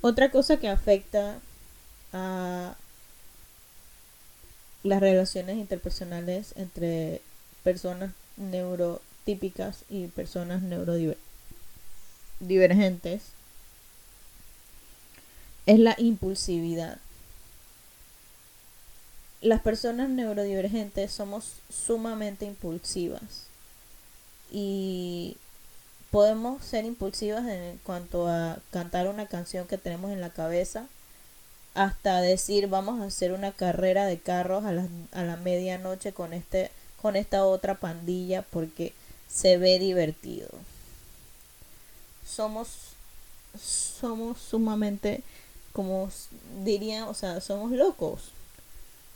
Otra 0.00 0.30
cosa 0.30 0.56
que 0.56 0.68
afecta 0.68 1.38
a 2.12 2.74
las 4.82 5.00
relaciones 5.00 5.56
interpersonales 5.58 6.54
entre 6.56 7.22
personas 7.62 8.12
neurotípicas 8.36 9.84
y 9.88 10.08
personas 10.08 10.62
neurodivergentes 10.62 13.22
es 15.66 15.78
la 15.78 15.94
impulsividad. 15.98 16.98
Las 19.40 19.60
personas 19.60 20.08
neurodivergentes 20.08 21.12
somos 21.12 21.54
sumamente 21.68 22.44
impulsivas 22.44 23.46
y 24.50 25.36
podemos 26.10 26.64
ser 26.64 26.84
impulsivas 26.84 27.46
en 27.48 27.78
cuanto 27.84 28.28
a 28.28 28.58
cantar 28.70 29.08
una 29.08 29.26
canción 29.26 29.66
que 29.66 29.78
tenemos 29.78 30.12
en 30.12 30.20
la 30.20 30.30
cabeza 30.30 30.86
hasta 31.74 32.20
decir 32.20 32.68
vamos 32.68 33.00
a 33.00 33.06
hacer 33.06 33.32
una 33.32 33.50
carrera 33.50 34.06
de 34.06 34.18
carros 34.18 34.64
a 34.64 34.72
la, 34.72 34.86
a 35.12 35.22
la 35.22 35.36
medianoche 35.36 36.12
con 36.12 36.34
este 36.34 36.70
con 37.02 37.16
esta 37.16 37.44
otra 37.44 37.74
pandilla 37.74 38.42
porque 38.42 38.94
se 39.28 39.58
ve 39.58 39.78
divertido. 39.78 40.48
Somos 42.26 42.68
somos 43.60 44.38
sumamente 44.38 45.22
como 45.74 46.08
dirían 46.64 47.04
o 47.04 47.14
sea 47.14 47.40
somos 47.40 47.72
locos. 47.72 48.30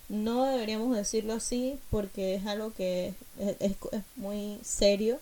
No 0.08 0.44
deberíamos 0.44 0.94
decirlo 0.94 1.34
así 1.34 1.78
porque 1.90 2.34
es 2.34 2.46
algo 2.46 2.72
que 2.74 3.14
es, 3.38 3.56
es 3.60 4.02
muy 4.16 4.58
serio 4.62 5.18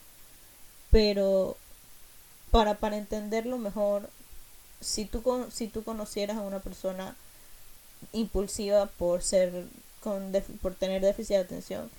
pero 0.95 1.57
para, 2.53 2.77
para 2.77 2.97
entenderlo 2.97 3.59
mejor, 3.59 4.09
si 4.81 5.07
tú, 5.07 5.45
si 5.53 5.67
tú 5.67 5.83
conocieras 5.83 6.37
a 6.37 6.43
una 6.43 6.61
persona 6.61 7.17
impulsiva 8.13 8.87
por 8.87 9.21
ser 9.21 9.65
con 10.05 10.33
por 10.63 10.77
tener 10.77 11.03
déficit 11.03 11.31
de 11.31 11.43
atención, 11.43 11.91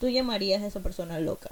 tú 0.00 0.08
llamarías 0.08 0.62
a 0.62 0.66
esa 0.66 0.80
persona 0.80 1.20
loca. 1.20 1.50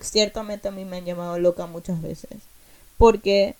Ciertamente 0.00 0.68
a 0.68 0.70
mí 0.70 0.84
me 0.84 0.98
han 0.98 1.06
llamado 1.06 1.38
loca 1.38 1.66
muchas 1.66 2.00
veces, 2.00 2.42
porque 2.98 3.56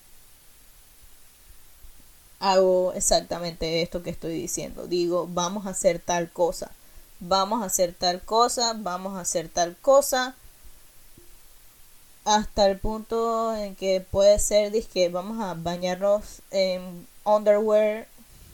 hago 2.39 2.93
exactamente 2.93 3.81
esto 3.81 4.03
que 4.03 4.11
estoy 4.11 4.33
diciendo. 4.33 4.87
Digo, 4.87 5.27
vamos 5.27 5.65
a 5.65 5.71
hacer 5.71 5.99
tal 5.99 6.29
cosa, 6.29 6.71
vamos 7.19 7.63
a 7.63 7.65
hacer 7.65 7.93
tal 7.93 8.21
cosa, 8.21 8.73
vamos 8.77 9.17
a 9.17 9.21
hacer 9.21 9.49
tal 9.49 9.75
cosa 9.77 10.35
hasta 12.25 12.65
el 12.65 12.79
punto 12.79 13.55
en 13.55 13.75
que 13.75 14.01
puede 14.01 14.39
ser 14.39 14.71
que 14.87 15.09
vamos 15.09 15.39
a 15.43 15.53
bañarnos 15.53 16.41
en 16.51 17.07
underwear, 17.23 18.07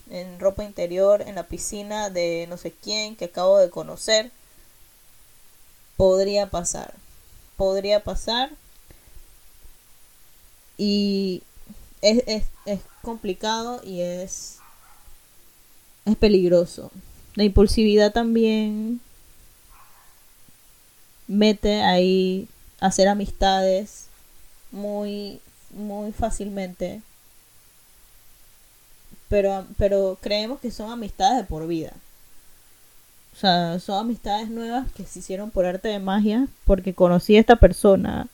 en 0.10 0.40
ropa 0.40 0.64
interior, 0.64 1.22
en 1.22 1.36
la 1.36 1.48
piscina 1.48 2.10
de 2.10 2.46
no 2.50 2.58
sé 2.58 2.72
quién 2.72 3.16
que 3.16 3.26
acabo 3.26 3.58
de 3.58 3.70
conocer. 3.70 4.32
Podría 6.02 6.50
pasar. 6.50 6.96
Podría 7.58 8.04
pasar. 8.04 8.50
Y 10.76 11.44
es, 12.02 12.24
es, 12.26 12.46
es 12.66 12.80
complicado 13.04 13.82
y 13.84 14.02
es, 14.02 14.58
es 16.06 16.16
peligroso. 16.16 16.90
La 17.36 17.44
impulsividad 17.44 18.12
también 18.14 19.00
mete 21.28 21.84
ahí 21.84 22.48
hacer 22.80 23.08
amistades 23.08 24.08
muy 24.72 25.40
muy 25.70 26.12
fácilmente 26.14 27.02
pero 29.30 29.68
pero 29.78 30.18
creemos 30.20 30.60
que 30.60 30.72
son 30.72 30.92
amistades 30.92 31.38
de 31.38 31.44
por 31.44 31.68
vida 31.68 31.94
sea 33.42 33.80
son 33.80 34.00
amistades 34.00 34.50
nuevas 34.50 34.92
que 34.94 35.06
se 35.06 35.20
hicieron 35.20 35.52
por 35.52 35.66
arte 35.66 35.88
de 35.90 36.00
magia 36.00 36.48
porque 36.66 36.94
conocí 36.94 37.36
a 37.36 37.40
esta 37.40 37.56
persona 37.58 38.28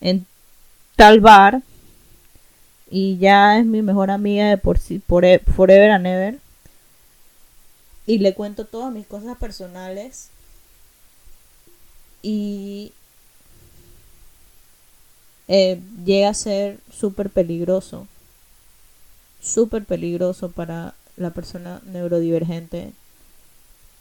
en 0.00 0.26
tal 0.96 1.20
bar 1.20 1.62
y 2.90 3.18
ya 3.18 3.58
es 3.58 3.66
mi 3.66 3.82
mejor 3.82 4.10
amiga 4.10 4.48
de 4.48 4.58
por 4.58 4.78
sí 4.78 4.98
por 4.98 5.24
e, 5.24 5.38
forever 5.38 5.90
and 5.90 6.06
ever. 6.06 6.38
Y 8.06 8.18
le 8.18 8.34
cuento 8.34 8.64
todas 8.64 8.92
mis 8.92 9.06
cosas 9.06 9.36
personales 9.36 10.30
y 12.22 12.92
eh, 15.46 15.80
llega 16.04 16.30
a 16.30 16.34
ser 16.34 16.78
súper 16.90 17.30
peligroso, 17.30 18.06
súper 19.42 19.84
peligroso 19.84 20.50
para 20.50 20.94
la 21.16 21.30
persona 21.30 21.80
neurodivergente 21.84 22.92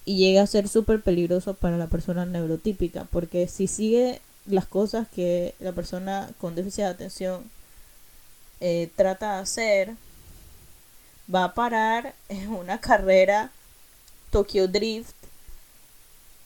y 0.08 0.16
llega 0.16 0.42
a 0.42 0.48
ser 0.48 0.70
súper 0.70 1.02
peligroso 1.02 1.54
para 1.54 1.76
la 1.76 1.88
persona 1.88 2.26
neurotípica, 2.26 3.04
porque 3.12 3.50
si 3.50 3.68
sigue 3.68 4.22
las 4.46 4.66
cosas 4.66 5.06
que 5.10 5.54
la 5.60 5.74
persona 5.74 6.30
con 6.40 6.56
déficit 6.56 6.86
de 6.86 6.90
atención 6.90 7.52
eh, 8.62 8.90
trata 8.96 9.36
de 9.36 9.42
hacer, 9.42 9.96
va 11.34 11.44
a 11.44 11.54
parar 11.54 12.16
en 12.30 12.54
una 12.54 12.80
carrera 12.80 13.52
Tokyo 14.32 14.70
Drift 14.70 15.14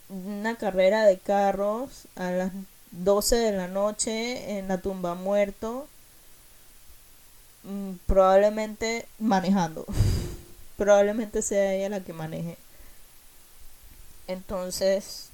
una 0.09 0.55
carrera 0.55 1.05
de 1.05 1.19
carros 1.19 2.07
a 2.15 2.31
las 2.31 2.51
12 2.89 3.35
de 3.35 3.51
la 3.51 3.67
noche 3.67 4.57
en 4.57 4.69
la 4.69 4.79
tumba 4.79 5.13
muerto, 5.13 5.87
mm, 7.61 7.91
probablemente 8.07 9.05
manejando. 9.19 9.85
probablemente 10.77 11.43
sea 11.43 11.75
ella 11.75 11.89
la 11.89 12.03
que 12.03 12.13
maneje. 12.13 12.57
Entonces, 14.27 15.29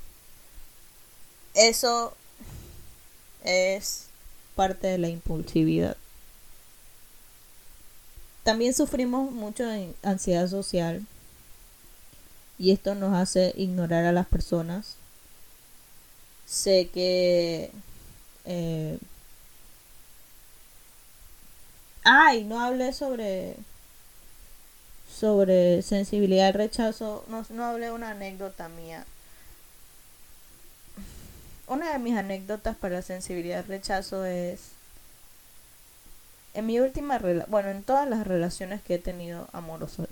eso 1.54 2.14
es 3.44 4.08
parte 4.56 4.88
de 4.88 4.98
la 4.98 5.10
impulsividad. 5.10 5.98
También 8.44 8.74
sufrimos 8.74 9.32
mucho 9.32 9.66
de 9.66 9.94
ansiedad 10.04 10.48
social 10.48 11.06
y 12.58 12.72
esto 12.72 12.96
nos 12.96 13.14
hace 13.14 13.54
ignorar 13.58 14.06
a 14.06 14.12
las 14.12 14.28
personas. 14.28 14.96
Sé 16.46 16.90
que... 16.94 17.72
Eh... 18.46 18.98
Ay, 22.04 22.46
no 22.46 22.62
hablé 22.62 22.94
sobre 22.94 23.58
sobre 25.20 25.82
sensibilidad 25.82 26.47
al 26.47 26.53
rechazo, 26.53 27.26
no, 27.28 27.45
no 27.49 27.65
hablé 27.65 27.91
una 27.91 28.11
anécdota 28.11 28.70
mía. 28.70 29.05
Una 31.68 31.91
de 31.91 31.99
mis 31.99 32.15
anécdotas 32.15 32.76
para 32.78 33.01
sensibilidad 33.01 33.59
al 33.59 33.68
rechazo 33.68 34.26
es 34.26 34.72
en 36.53 36.65
mi 36.65 36.80
última 36.80 37.20
bueno, 37.47 37.70
en 37.70 37.84
todas 37.84 38.07
las 38.09 38.26
relaciones 38.26 38.82
que 38.82 38.95
he 38.95 38.99
tenido 38.99 39.47
amorosas 39.53 40.07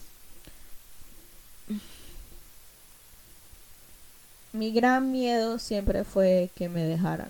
mi 4.55 4.71
gran 4.71 5.11
miedo 5.11 5.59
siempre 5.59 6.03
fue 6.03 6.49
que 6.55 6.69
me 6.69 6.83
dejaran. 6.83 7.29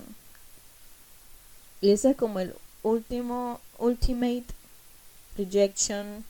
Y 1.80 1.90
ese 1.90 2.10
es 2.10 2.16
como 2.16 2.38
el 2.40 2.54
último, 2.82 3.60
ultimate 3.78 4.44
rejection. 5.36 6.24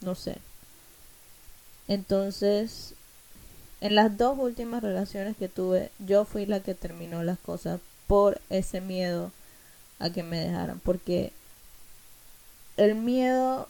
No 0.00 0.14
sé. 0.14 0.38
Entonces, 1.86 2.94
en 3.80 3.94
las 3.94 4.16
dos 4.16 4.38
últimas 4.38 4.82
relaciones 4.82 5.36
que 5.36 5.48
tuve, 5.48 5.90
yo 5.98 6.24
fui 6.24 6.46
la 6.46 6.60
que 6.60 6.74
terminó 6.74 7.22
las 7.22 7.38
cosas 7.38 7.80
por 8.06 8.40
ese 8.50 8.80
miedo 8.80 9.30
a 9.98 10.10
que 10.10 10.22
me 10.22 10.38
dejaran. 10.38 10.80
Porque 10.80 11.32
el 12.76 12.94
miedo 12.94 13.68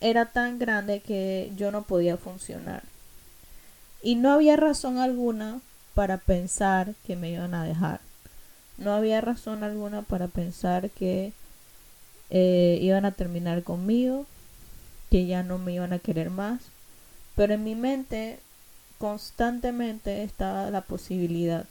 era 0.00 0.26
tan 0.26 0.58
grande 0.58 1.00
que 1.00 1.52
yo 1.56 1.70
no 1.70 1.82
podía 1.82 2.16
funcionar. 2.16 2.82
Y 4.02 4.14
no 4.14 4.32
había 4.32 4.56
razón 4.56 4.98
alguna 4.98 5.60
para 5.94 6.18
pensar 6.18 6.94
que 7.06 7.16
me 7.16 7.30
iban 7.30 7.54
a 7.54 7.64
dejar. 7.64 8.00
No 8.76 8.92
había 8.92 9.20
razón 9.20 9.64
alguna 9.64 10.02
para 10.02 10.28
pensar 10.28 10.90
que 10.90 11.32
eh, 12.30 12.78
iban 12.82 13.04
a 13.04 13.12
terminar 13.12 13.62
conmigo, 13.62 14.26
que 15.10 15.26
ya 15.26 15.42
no 15.42 15.58
me 15.58 15.74
iban 15.74 15.92
a 15.92 15.98
querer 15.98 16.30
más. 16.30 16.60
Pero 17.34 17.54
en 17.54 17.64
mi 17.64 17.74
mente 17.74 18.38
constantemente 18.98 20.22
estaba 20.22 20.70
la 20.70 20.80
posibilidad. 20.80 21.66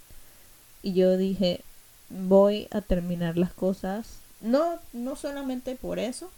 Y 0.84 0.94
yo 0.94 1.18
dije, 1.18 1.62
voy 2.10 2.68
a 2.72 2.82
terminar 2.82 3.38
las 3.38 3.54
cosas. 3.54 4.20
No, 4.42 4.80
no 4.94 5.16
solamente 5.16 5.76
por 5.76 5.98
eso, 5.98 6.30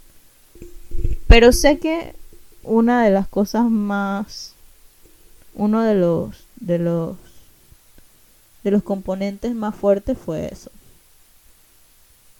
pero 1.27 1.51
sé 1.51 1.77
que 1.77 2.15
una 2.63 3.03
de 3.03 3.11
las 3.11 3.27
cosas 3.27 3.65
más 3.69 4.53
uno 5.53 5.83
de 5.83 5.95
los 5.95 6.45
de 6.59 6.79
los 6.79 7.17
de 8.63 8.71
los 8.71 8.83
componentes 8.83 9.53
más 9.55 9.75
fuertes 9.75 10.17
fue 10.17 10.49
eso. 10.51 10.71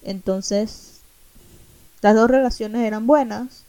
Entonces, 0.03 0.97
las 2.02 2.16
dos 2.16 2.30
relaciones 2.30 2.86
eran 2.86 3.08
buenas. 3.08 3.64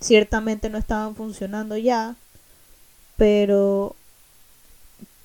Ciertamente 0.00 0.68
no 0.68 0.78
estaban 0.78 1.14
funcionando 1.14 1.76
ya, 1.76 2.16
pero 3.16 3.94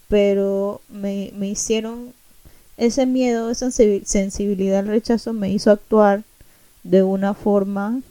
pero 0.08 0.82
me, 0.88 1.32
me 1.36 1.48
hicieron 1.50 2.14
ese 2.78 3.06
miedo, 3.06 3.50
esa 3.50 3.72
sensibilidad 3.72 4.80
al 4.80 4.88
rechazo 4.88 5.34
me 5.34 5.50
hizo 5.52 5.72
actuar 5.72 6.24
de 6.84 7.04
una 7.04 7.34
forma 7.34 8.02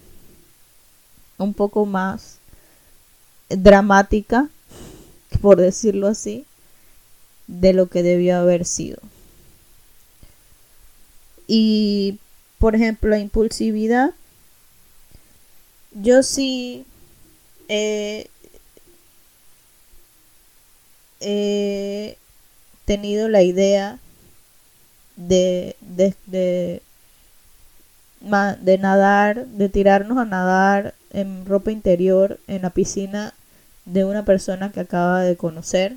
un 1.38 1.54
poco 1.54 1.86
más 1.86 2.38
dramática, 3.48 4.48
por 5.40 5.56
decirlo 5.56 6.08
así, 6.08 6.44
de 7.46 7.72
lo 7.72 7.86
que 7.86 8.02
debió 8.02 8.36
haber 8.36 8.64
sido. 8.64 8.98
Y, 11.46 12.18
por 12.58 12.74
ejemplo, 12.74 13.10
la 13.10 13.18
impulsividad, 13.18 14.12
yo 15.92 16.22
sí 16.22 16.84
he 17.68 18.28
tenido 22.84 23.28
la 23.28 23.42
idea 23.42 23.98
de, 25.16 25.76
de 25.80 26.14
de 28.60 28.78
nadar, 28.78 29.46
de 29.46 29.68
tirarnos 29.68 30.18
a 30.18 30.24
nadar 30.24 30.94
en 31.12 31.46
ropa 31.46 31.70
interior 31.70 32.38
en 32.48 32.62
la 32.62 32.70
piscina 32.70 33.34
de 33.84 34.04
una 34.04 34.24
persona 34.24 34.72
que 34.72 34.80
acaba 34.80 35.22
de 35.22 35.36
conocer. 35.36 35.96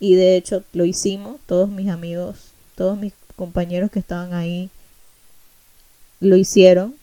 Y 0.00 0.14
de 0.16 0.36
hecho 0.36 0.62
lo 0.72 0.84
hicimos, 0.84 1.40
todos 1.46 1.68
mis 1.68 1.88
amigos, 1.88 2.52
todos 2.74 2.98
mis 2.98 3.14
compañeros 3.36 3.90
que 3.90 3.98
estaban 3.98 4.34
ahí 4.34 4.70
lo 6.24 6.36
hicieron 6.36 6.94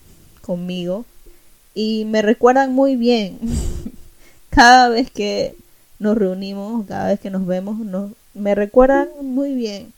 conmigo. 0.41 1.05
Y 1.74 2.05
me 2.05 2.22
recuerdan 2.22 2.74
muy 2.74 2.95
bien. 2.95 3.39
cada 4.49 4.89
vez 4.89 5.09
que 5.09 5.55
nos 5.99 6.17
reunimos, 6.17 6.86
cada 6.88 7.07
vez 7.07 7.19
que 7.19 7.30
nos 7.30 7.45
vemos, 7.45 7.78
me 8.34 8.55
recuerdan 8.55 9.09
muy 9.22 9.55
bien 9.55 9.93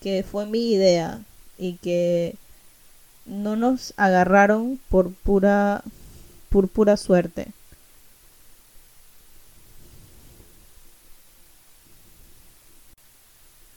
que 0.00 0.22
fue 0.22 0.46
mi 0.46 0.72
idea 0.72 1.20
y 1.58 1.74
que 1.78 2.36
no 3.24 3.56
nos 3.56 3.92
agarraron 3.96 4.78
por 4.88 5.12
pura, 5.12 5.82
por 6.50 6.68
pura 6.68 6.96
suerte. 6.96 7.48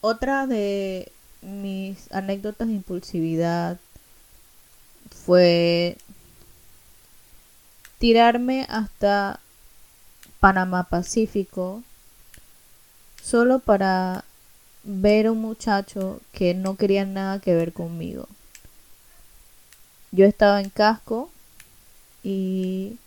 Otra 0.01 0.47
de 0.47 1.11
mis 1.41 2.11
anécdotas 2.11 2.67
de 2.67 2.75
impulsividad 2.75 3.77
fue 5.29 5.95
tirarme 7.99 8.65
hasta 8.67 9.39
Panamá 10.39 10.85
Pacífico 10.85 11.83
solo 13.21 13.59
para 13.59 14.25
ver 14.83 15.27
a 15.27 15.31
un 15.31 15.39
muchacho 15.39 16.19
que 16.31 16.55
no 16.55 16.77
quería 16.77 17.05
nada 17.05 17.37
que 17.37 17.53
ver 17.53 17.73
conmigo. 17.73 18.27
Yo 20.11 20.25
estaba 20.25 20.61
en 20.61 20.71
casco 20.71 21.29
y 22.23 22.97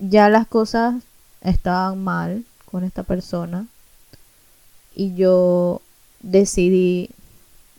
ya 0.00 0.28
las 0.28 0.48
cosas 0.48 1.04
estaban 1.40 2.02
mal 2.02 2.44
con 2.64 2.82
esta 2.82 3.04
persona 3.04 3.68
y 4.96 5.14
yo 5.14 5.80
decidí 6.18 7.10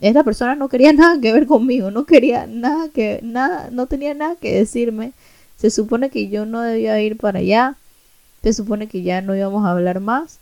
esta 0.02 0.24
persona 0.24 0.56
no 0.56 0.70
quería 0.70 0.94
nada 0.94 1.20
que 1.20 1.34
ver 1.34 1.46
conmigo, 1.46 1.92
no 1.92 2.06
quería 2.06 2.48
nada 2.48 2.90
que 2.90 3.20
nada, 3.24 3.70
no 3.72 3.88
tenía 3.88 4.14
nada 4.14 4.36
que 4.36 4.54
decirme. 4.54 5.14
Se 5.58 5.70
supone 5.70 6.10
que 6.10 6.30
yo 6.30 6.46
no 6.46 6.62
debía 6.62 7.02
ir 7.02 7.18
para 7.18 7.40
allá. 7.40 7.76
Se 8.44 8.54
supone 8.54 8.88
que 8.88 9.02
ya 9.04 9.22
no 9.22 9.36
íbamos 9.36 9.66
a 9.66 9.72
hablar 9.72 10.00
más, 10.00 10.40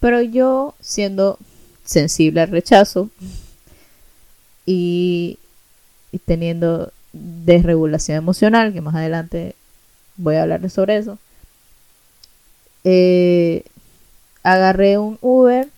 pero 0.00 0.22
yo 0.22 0.74
siendo 0.80 1.38
sensible 1.84 2.40
al 2.40 2.48
rechazo 2.48 3.10
y, 4.66 5.38
teniendo 6.24 6.92
desregulación 7.12 8.18
emocional, 8.18 8.72
que 8.72 8.80
más 8.80 8.94
adelante 8.94 9.54
voy 10.16 10.36
a 10.36 10.42
hablar 10.42 10.68
sobre 10.70 10.96
eso, 10.96 11.18
eh, 12.84 13.64
agarré 14.42 14.98
un 14.98 15.18
Uber 15.20 15.68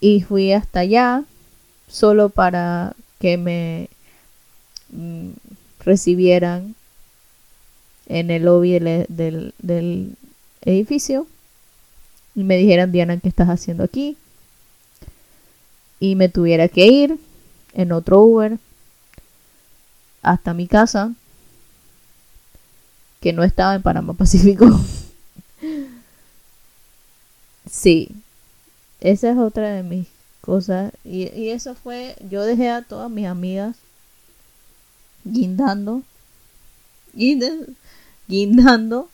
y 0.00 0.22
fui 0.22 0.52
hasta 0.52 0.80
allá 0.80 1.24
solo 1.88 2.28
para 2.28 2.94
que 3.18 3.36
me 3.36 3.88
mm, 4.90 5.30
recibieran 5.80 6.74
en 8.06 8.30
el 8.30 8.44
lobby 8.44 8.78
del, 8.78 9.54
del, 9.58 10.16
edificio 10.62 11.26
y 12.34 12.42
me 12.42 12.56
dijeran 12.56 12.92
Diana 12.92 13.16
qué 13.18 13.28
estás 13.28 13.48
haciendo 13.48 13.84
aquí 13.84 14.16
y 16.00 16.14
me 16.14 16.28
tuviera 16.28 16.68
que 16.68 16.86
ir 16.86 17.18
en 17.74 17.92
otro 17.92 18.20
Uber 18.20 18.58
hasta 20.22 20.54
mi 20.54 20.66
casa 20.66 21.12
que 23.20 23.32
no 23.32 23.44
estaba 23.44 23.74
en 23.74 23.82
Panamá 23.82 24.14
Pacífico. 24.14 24.66
Sí 27.70 28.08
esa 29.00 29.30
es 29.30 29.38
otra 29.38 29.70
de 29.70 29.82
mis 29.82 30.06
cosas. 30.40 30.92
Y, 31.04 31.48
eso 31.50 31.74
fue, 31.74 32.16
yo 32.28 32.44
dejé 32.44 32.70
a 32.70 32.82
todas 32.82 33.10
mis 33.10 33.26
amigas 33.26 33.76
guindando, 35.24 36.02
guindando 38.26 39.08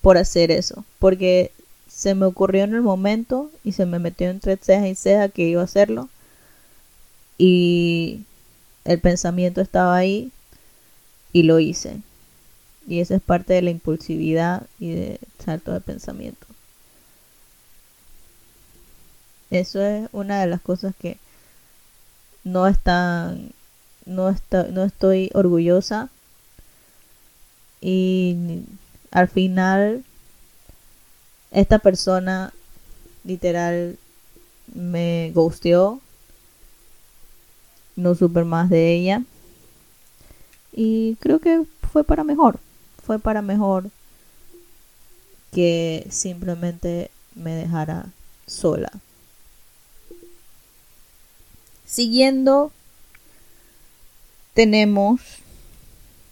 por 0.00 0.18
hacer 0.18 0.50
eso. 0.50 0.84
Porque 0.98 1.50
se 1.88 2.14
me 2.14 2.26
ocurrió 2.26 2.64
en 2.64 2.74
el 2.74 2.82
momento 2.82 3.50
y 3.62 3.72
se 3.72 3.86
me 3.86 3.98
metió 3.98 4.28
entre 4.28 4.56
ceja 4.56 4.88
y 4.88 4.94
ceja 4.94 5.28
que 5.28 5.48
iba 5.48 5.60
a 5.60 5.64
hacerlo. 5.64 6.08
Y 7.38 8.20
el 8.84 9.00
pensamiento 9.00 9.60
estaba 9.60 9.96
ahí 9.96 10.30
y 11.32 11.44
lo 11.44 11.58
hice. 11.58 12.00
Y 12.86 13.00
esa 13.00 13.16
es 13.16 13.22
parte 13.22 13.54
de 13.54 13.62
la 13.62 13.70
impulsividad 13.70 14.66
y 14.78 14.92
de 14.92 15.20
salto 15.44 15.72
de 15.72 15.80
pensamiento. 15.80 16.46
Eso 19.50 19.82
es 19.82 20.08
una 20.12 20.40
de 20.40 20.46
las 20.46 20.60
cosas 20.60 20.94
que 21.00 21.18
no 22.44 22.66
están, 22.66 23.52
no, 24.06 24.28
está, 24.28 24.64
no 24.64 24.84
estoy 24.84 25.30
orgullosa. 25.34 26.10
Y 27.80 28.62
al 29.10 29.28
final, 29.28 30.04
esta 31.50 31.78
persona 31.78 32.52
literal 33.24 33.98
me 34.72 35.32
gusteó. 35.34 36.00
No 37.96 38.14
supe 38.14 38.44
más 38.44 38.70
de 38.70 38.92
ella. 38.94 39.22
Y 40.72 41.16
creo 41.16 41.38
que 41.38 41.64
fue 41.92 42.04
para 42.04 42.24
mejor. 42.24 42.58
Fue 43.04 43.18
para 43.18 43.42
mejor 43.42 43.90
que 45.52 46.06
simplemente 46.10 47.10
me 47.36 47.54
dejara 47.54 48.06
sola. 48.46 48.90
Siguiendo, 51.94 52.72
tenemos 54.52 55.20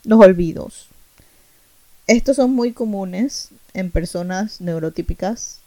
los 0.03 0.19
olvidos. 0.19 0.87
Estos 2.05 2.35
son 2.35 2.51
muy 2.51 2.73
comunes 2.73 3.47
en 3.73 3.89
personas 3.89 4.59
neurotípicas. 4.59 5.59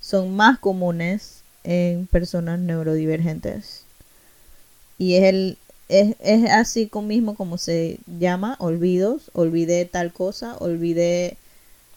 Son 0.00 0.34
más 0.34 0.58
comunes 0.58 1.44
en 1.62 2.08
personas 2.08 2.58
neurodivergentes. 2.58 3.84
Y 4.98 5.14
es, 5.14 5.22
el, 5.22 5.58
es, 5.88 6.16
es 6.18 6.50
así 6.50 6.90
mismo 7.04 7.36
como 7.36 7.56
se 7.56 8.00
llama, 8.18 8.56
olvidos. 8.58 9.30
Olvidé 9.32 9.84
tal 9.84 10.12
cosa, 10.12 10.56
olvidé 10.58 11.36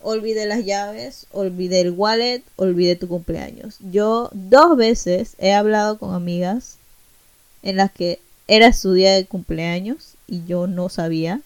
olvidé 0.03 0.45
las 0.45 0.65
llaves, 0.65 1.25
olvidé 1.31 1.81
el 1.81 1.89
wallet, 1.93 2.43
olvidé 2.57 2.95
tu 2.95 3.07
cumpleaños. 3.07 3.77
Yo 3.91 4.29
dos 4.33 4.77
veces 4.77 5.33
he 5.39 5.55
hablado 5.55 5.97
con 5.97 6.13
amigas 6.13 6.77
en 7.67 7.75
las 7.75 7.91
que 7.91 8.21
era 8.47 8.71
su 8.71 8.93
día 8.93 9.13
de 9.13 9.25
cumpleaños 9.25 10.13
y 10.25 10.45
yo 10.45 10.67
no 10.67 10.87
sabía. 10.87 11.41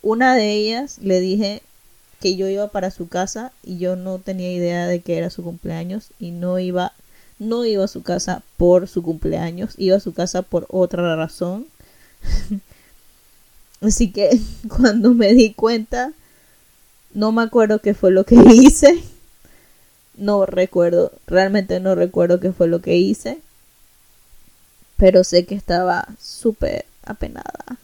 Una 0.00 0.36
de 0.36 0.52
ellas 0.52 0.98
le 1.02 1.18
dije 1.18 1.60
que 2.20 2.36
yo 2.36 2.46
iba 2.46 2.68
para 2.68 2.92
su 2.92 3.08
casa 3.08 3.50
y 3.64 3.78
yo 3.78 3.96
no 3.96 4.20
tenía 4.20 4.52
idea 4.52 4.86
de 4.86 5.00
que 5.00 5.18
era 5.18 5.28
su 5.28 5.42
cumpleaños 5.42 6.10
y 6.20 6.30
no 6.30 6.60
iba 6.60 6.92
no 7.40 7.64
iba 7.64 7.84
a 7.84 7.88
su 7.88 8.02
casa 8.02 8.42
por 8.56 8.88
su 8.88 9.02
cumpleaños, 9.02 9.74
iba 9.76 9.96
a 9.96 10.00
su 10.00 10.12
casa 10.12 10.42
por 10.42 10.66
otra 10.70 11.16
razón. 11.16 11.66
Así 13.80 14.12
que 14.12 14.40
cuando 14.68 15.14
me 15.14 15.34
di 15.34 15.52
cuenta, 15.52 16.12
no 17.12 17.32
me 17.32 17.42
acuerdo 17.42 17.80
qué 17.80 17.94
fue 17.94 18.12
lo 18.12 18.24
que 18.24 18.36
hice. 18.36 19.02
No 20.16 20.46
recuerdo, 20.46 21.10
realmente 21.26 21.80
no 21.80 21.96
recuerdo 21.96 22.38
qué 22.38 22.52
fue 22.52 22.68
lo 22.68 22.80
que 22.80 22.96
hice 22.96 23.40
pero 24.98 25.24
sé 25.24 25.46
que 25.46 25.54
estaba 25.54 26.06
súper 26.20 26.84
apenada. 27.04 27.78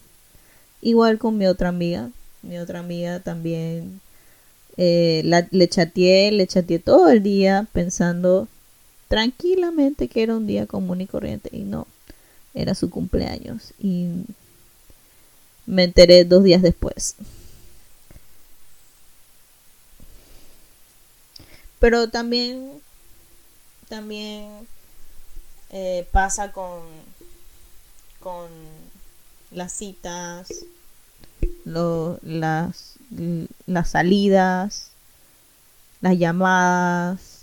Igual 0.83 1.19
con 1.19 1.39
mi 1.39 1.47
otra 1.47 1.71
amiga, 1.71 2.11
mi 2.43 2.59
otra 2.59 2.81
amiga 2.81 3.21
también 3.21 4.01
eh, 4.77 5.23
le 5.51 5.69
chateé, 5.69 6.33
le 6.33 6.47
chateé 6.47 6.79
todo 6.81 7.09
el 7.09 7.23
día 7.23 7.67
pensando 7.73 8.49
tranquilamente 9.09 10.09
que 10.09 10.25
era 10.25 10.37
un 10.37 10.47
día 10.47 10.67
común 10.67 11.01
y 11.01 11.07
corriente 11.07 11.49
y 11.53 11.61
no, 11.61 11.87
era 12.53 12.75
su 12.75 12.91
cumpleaños 12.91 13.73
y 13.79 14.09
me 15.67 15.85
enteré 15.85 16.25
dos 16.25 16.43
días 16.45 16.63
después. 16.63 17.15
Pero 21.79 22.09
también, 22.09 22.71
también 23.89 24.67
eh, 25.77 26.07
pasa 26.13 26.53
con, 26.53 26.83
con 28.21 28.49
las 29.51 29.73
citas, 29.73 30.65
las, 31.65 32.95
las 33.67 33.91
salidas, 33.91 34.93
las 36.01 36.17
llamadas. 36.17 37.43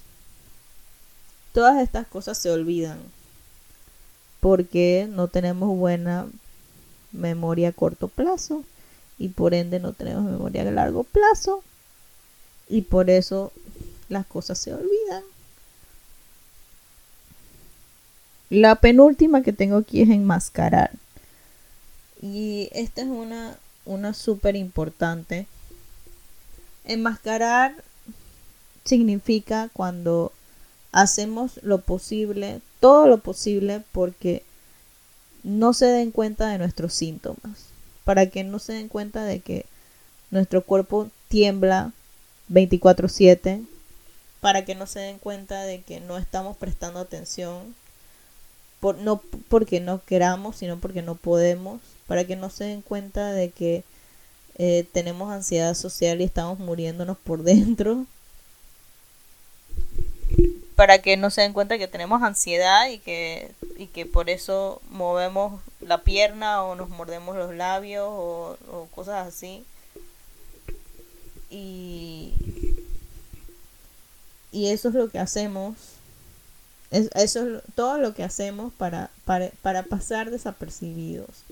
Todas 1.52 1.84
estas 1.84 2.08
cosas 2.08 2.38
se 2.38 2.50
olvidan 2.50 3.00
porque 4.40 5.10
no 5.12 5.28
tenemos 5.28 5.78
buena 5.78 6.26
memoria 7.12 7.70
a 7.70 7.74
corto 7.74 8.08
plazo 8.08 8.64
y 9.18 9.28
por 9.28 9.54
ende 9.54 9.82
no 9.82 9.92
tenemos 9.92 10.24
memoria 10.24 10.62
a 10.62 10.72
largo 10.72 11.04
plazo 11.04 11.66
y 12.70 12.84
por 12.84 13.10
eso 13.10 13.52
las 14.08 14.26
cosas 14.26 14.58
se 14.58 14.74
olvidan. 14.74 15.24
La 18.52 18.76
penúltima 18.76 19.44
que 19.44 19.54
tengo 19.54 19.78
aquí 19.78 20.02
es 20.02 20.10
enmascarar. 20.10 20.92
Y 22.22 22.68
esta 22.74 23.02
es 23.02 23.08
una, 23.08 23.56
una 23.86 24.14
súper 24.14 24.58
importante. 24.58 25.48
Enmascarar 26.84 27.74
significa 28.84 29.70
cuando 29.72 30.34
hacemos 30.92 31.62
lo 31.64 31.80
posible, 31.80 32.60
todo 32.82 33.08
lo 33.08 33.20
posible, 33.20 33.84
porque 33.94 34.44
no 35.44 35.72
se 35.72 35.86
den 35.86 36.12
cuenta 36.12 36.50
de 36.50 36.58
nuestros 36.58 36.94
síntomas. 36.94 37.68
Para 38.04 38.26
que 38.26 38.44
no 38.44 38.60
se 38.60 38.74
den 38.74 38.90
cuenta 38.90 39.24
de 39.24 39.40
que 39.40 39.66
nuestro 40.30 40.62
cuerpo 40.62 41.10
tiembla 41.30 41.94
24/7. 42.50 43.66
Para 44.42 44.66
que 44.66 44.76
no 44.76 44.88
se 44.88 45.00
den 45.00 45.20
cuenta 45.20 45.64
de 45.64 45.84
que 45.84 46.02
no 46.02 46.18
estamos 46.18 46.58
prestando 46.58 47.00
atención 47.00 47.80
no 49.00 49.22
porque 49.48 49.80
no 49.80 50.04
queramos, 50.04 50.58
sino 50.58 50.80
porque 50.80 51.02
no 51.02 51.16
podemos, 51.16 51.82
para 52.08 52.26
que 52.26 52.36
no 52.36 52.50
se 52.50 52.66
den 52.66 52.82
cuenta 52.82 53.32
de 53.32 53.52
que 53.52 53.84
eh, 54.58 54.86
tenemos 54.92 55.32
ansiedad 55.32 55.74
social 55.76 56.22
y 56.22 56.26
estamos 56.26 56.60
muriéndonos 56.60 57.18
por 57.18 57.44
dentro. 57.44 58.06
Para 60.76 61.02
que 61.02 61.16
no 61.16 61.30
se 61.30 61.42
den 61.42 61.54
cuenta 61.54 61.78
que 61.78 61.88
tenemos 61.88 62.24
ansiedad 62.24 62.90
y 62.90 62.98
que, 63.00 63.52
y 63.78 63.88
que 63.88 64.06
por 64.06 64.30
eso 64.30 64.82
movemos 64.90 65.62
la 65.80 66.04
pierna 66.04 66.64
o 66.64 66.76
nos 66.76 66.90
mordemos 66.90 67.36
los 67.36 67.54
labios 67.54 68.08
o, 68.08 68.58
o 68.72 68.88
cosas 68.96 69.28
así. 69.28 69.64
Y, 71.52 72.34
y 74.52 74.68
eso 74.68 74.90
es 74.90 74.96
lo 74.96 75.10
que 75.10 75.20
hacemos. 75.20 75.76
Es, 76.92 77.10
eso 77.16 77.58
es 77.58 77.64
todo 77.76 77.98
lo 77.98 78.14
que 78.14 78.24
hacemos 78.24 78.74
para, 78.74 79.10
para, 79.26 79.50
para 79.62 79.84
pasar 79.84 80.30
desapercibidos. 80.30 81.44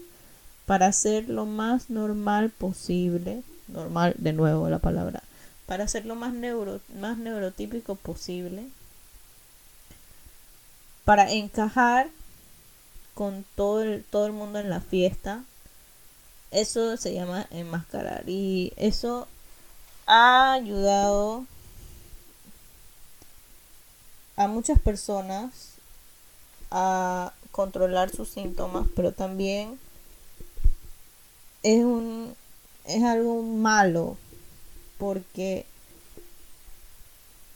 Para 0.66 0.92
ser 0.92 1.30
lo 1.30 1.46
más 1.46 1.90
normal 1.90 2.52
posible. 2.52 3.42
Normal, 3.68 4.16
de 4.18 4.34
nuevo 4.34 4.70
la 4.70 4.80
palabra. 4.80 5.24
Para 5.66 5.88
ser 5.88 6.06
lo 6.06 6.16
más, 6.16 6.34
neuro, 6.34 6.82
más 7.00 7.18
neurotípico 7.18 7.96
posible. 7.96 8.68
Para 11.06 11.32
encajar 11.32 12.10
con 13.14 13.46
todo 13.56 13.82
el, 13.82 14.04
todo 14.04 14.28
el 14.28 14.34
mundo 14.34 14.60
en 14.60 14.70
la 14.70 14.82
fiesta. 14.82 15.44
Eso 16.52 16.98
se 16.98 17.14
llama 17.14 17.48
enmascarar. 17.50 18.24
Y 18.28 18.74
eso 18.76 19.28
ha 20.06 20.54
ayudado 20.54 21.46
a 24.40 24.48
muchas 24.48 24.80
personas 24.80 25.74
a 26.72 27.34
controlar 27.52 28.10
sus 28.10 28.30
síntomas, 28.30 28.88
pero 28.96 29.12
también 29.12 29.78
es 31.62 31.84
un 31.84 32.34
es 32.86 33.04
algo 33.04 33.44
malo 33.44 34.16
porque 34.98 35.66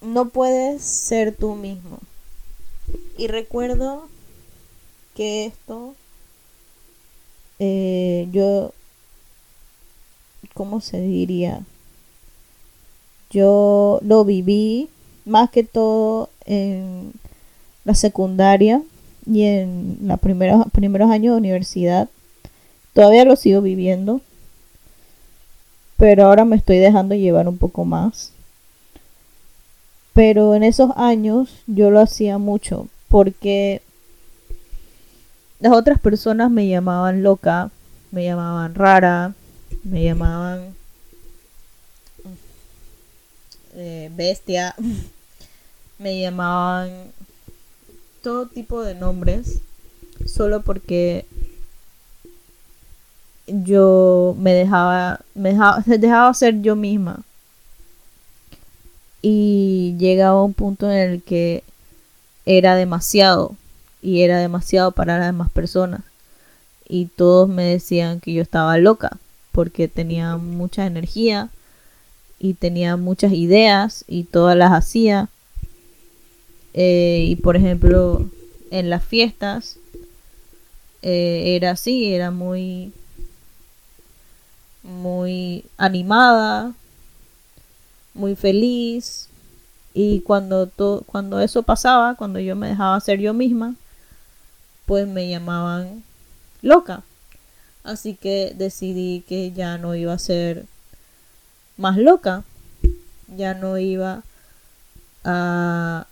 no 0.02 0.28
puedes 0.28 0.84
ser 0.84 1.34
tú 1.34 1.56
mismo. 1.56 2.00
Y 3.18 3.28
recuerdo 3.28 4.10
que 5.16 5.46
esto 5.46 5.96
eh, 7.60 8.28
yo 8.34 8.74
¿cómo 10.54 10.82
se 10.82 11.00
diría? 11.00 11.62
Yo 13.30 14.00
lo 14.04 14.26
viví 14.26 14.90
más 15.24 15.50
que 15.50 15.64
todo 15.64 16.30
en 16.46 17.14
la 17.86 17.96
secundaria 17.96 18.82
y 19.26 19.44
en 19.44 19.98
los 20.02 20.20
primeros, 20.20 20.66
primeros 20.72 21.10
años 21.10 21.34
de 21.34 21.40
universidad. 21.40 22.10
Todavía 22.94 23.26
lo 23.26 23.36
sigo 23.36 23.62
viviendo, 23.62 24.22
pero 25.98 26.26
ahora 26.26 26.46
me 26.46 26.56
estoy 26.56 26.78
dejando 26.78 27.16
llevar 27.16 27.48
un 27.48 27.58
poco 27.58 27.86
más. 27.86 28.32
Pero 30.14 30.54
en 30.54 30.64
esos 30.64 30.92
años 30.96 31.64
yo 31.66 31.90
lo 31.90 32.00
hacía 32.00 32.38
mucho 32.38 32.88
porque 33.08 33.82
las 35.60 35.74
otras 35.74 36.00
personas 36.00 36.52
me 36.52 36.68
llamaban 36.68 37.24
loca, 37.24 37.72
me 38.12 38.26
llamaban 38.26 38.76
rara, 38.76 39.34
me 39.84 40.04
llamaban 40.04 40.76
eh, 43.76 44.12
bestia, 44.16 44.76
me 46.04 46.20
llamaban 46.20 46.92
todo 48.22 48.46
tipo 48.48 48.84
de 48.84 48.94
nombres 48.94 49.62
solo 50.26 50.62
porque 50.62 51.26
yo 53.48 54.36
me 54.38 54.54
dejaba, 54.54 55.22
me 55.34 55.52
dejaba, 55.52 55.84
dejaba 55.86 56.34
ser 56.34 56.62
yo 56.62 56.76
misma. 56.76 57.24
Y 59.22 59.96
llegaba 59.98 60.44
un 60.44 60.54
punto 60.54 60.92
en 60.92 60.98
el 60.98 61.24
que 61.24 61.64
era 62.46 62.76
demasiado 62.76 63.56
y 64.02 64.22
era 64.22 64.38
demasiado 64.40 64.92
para 64.92 65.18
las 65.18 65.28
demás 65.28 65.50
personas. 65.50 66.02
Y 66.88 67.06
todos 67.06 67.48
me 67.48 67.64
decían 67.64 68.20
que 68.20 68.34
yo 68.34 68.42
estaba 68.42 68.78
loca 68.78 69.18
porque 69.54 69.88
tenía 69.88 70.36
mucha 70.36 70.86
energía 70.86 71.50
y 72.40 72.56
tenía 72.56 72.98
muchas 72.98 73.32
ideas 73.32 74.04
y 74.08 74.26
todas 74.26 74.58
las 74.58 74.74
hacía. 74.74 75.30
Eh, 76.74 77.26
y 77.28 77.36
por 77.36 77.56
ejemplo, 77.56 78.26
en 78.72 78.90
las 78.90 79.04
fiestas 79.04 79.78
eh, 81.02 81.56
era 81.56 81.72
así, 81.72 82.14
era 82.14 82.32
muy 82.32 82.92
muy 84.84 85.66
animada, 85.78 86.74
muy 88.14 88.36
feliz 88.36 89.30
y 89.94 90.22
cuando 90.22 90.68
to 90.68 91.04
cuando 91.06 91.40
eso 91.40 91.64
pasaba, 91.64 92.16
cuando 92.16 92.40
yo 92.40 92.56
me 92.56 92.70
dejaba 92.70 93.00
ser 93.00 93.20
yo 93.20 93.34
misma, 93.34 93.76
pues 94.86 95.08
me 95.08 95.30
llamaban 95.30 96.04
loca. 96.62 97.04
Así 97.84 98.16
que 98.16 98.54
decidí 98.58 99.24
que 99.28 99.52
ya 99.52 99.78
no 99.78 99.94
iba 99.96 100.14
a 100.14 100.20
ser 100.20 100.66
más 101.78 101.98
loca. 101.98 102.44
Ya 103.28 103.54
no 103.54 103.78
iba 103.78 104.24
a, 105.24 106.08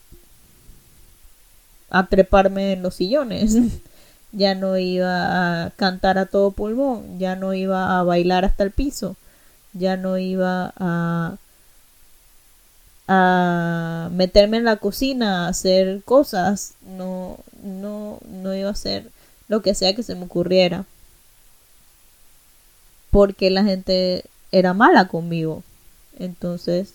a 1.92 2.08
treparme 2.08 2.74
en 2.74 2.82
los 2.82 2.96
sillones. 2.96 3.56
ya 4.32 4.56
no 4.56 4.78
iba 4.78 5.66
a 5.66 5.70
cantar 5.72 6.18
a 6.18 6.26
todo 6.26 6.52
pulmón. 6.52 7.20
Ya 7.20 7.36
no 7.36 7.54
iba 7.54 8.00
a 8.00 8.04
bailar 8.04 8.46
hasta 8.46 8.64
el 8.64 8.72
piso. 8.72 9.16
Ya 9.74 9.98
no 9.98 10.18
iba 10.18 10.74
a 10.78 11.38
a 13.08 14.10
meterme 14.14 14.58
en 14.58 14.64
la 14.64 14.78
cocina 14.78 15.46
a 15.46 15.50
hacer 15.50 16.02
cosas 16.04 16.76
no 16.86 17.40
no 17.62 18.20
no 18.26 18.56
iba 18.56 18.70
a 18.70 18.74
hacer 18.74 19.10
lo 19.50 19.62
que 19.62 19.76
sea 19.76 19.96
que 19.96 20.04
se 20.04 20.16
me 20.16 20.26
ocurriera 20.26 20.86
porque 23.12 23.52
la 23.52 23.64
gente 23.64 24.24
era 24.52 24.74
mala 24.74 25.08
conmigo. 25.08 25.64
Entonces, 26.18 26.94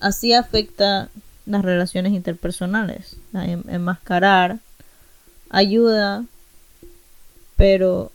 así 0.00 0.32
afecta 0.32 1.08
las 1.46 1.64
relaciones 1.64 2.12
interpersonales. 2.12 3.16
Enmascarar 3.32 4.58
ayuda, 5.50 6.24
pero 7.56 8.12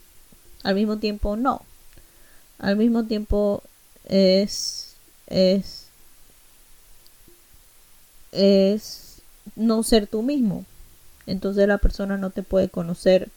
al 0.63 0.75
mismo 0.75 0.97
tiempo 0.97 1.35
no. 1.35 1.61
Al 2.59 2.77
mismo 2.77 3.05
tiempo 3.05 3.61
es 4.05 4.95
es 5.27 5.87
es 8.31 9.21
no 9.55 9.83
ser 9.83 10.07
tú 10.07 10.21
mismo. 10.21 10.65
Entonces 11.27 11.67
la 11.67 11.77
persona 11.77 12.17
no 12.17 12.29
te 12.29 12.43
puede 12.43 12.69
conocer 12.69 13.29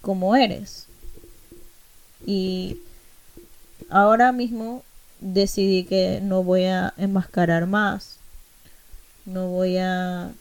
como 0.00 0.36
eres. 0.36 0.86
Y 2.26 2.78
ahora 3.88 4.32
mismo 4.32 4.84
decidí 5.20 5.84
que 5.84 6.20
no 6.22 6.42
voy 6.42 6.64
a 6.64 6.94
enmascarar 6.96 7.66
más. 7.66 8.18
No 9.24 9.48
voy 9.48 9.78
a, 9.78 10.32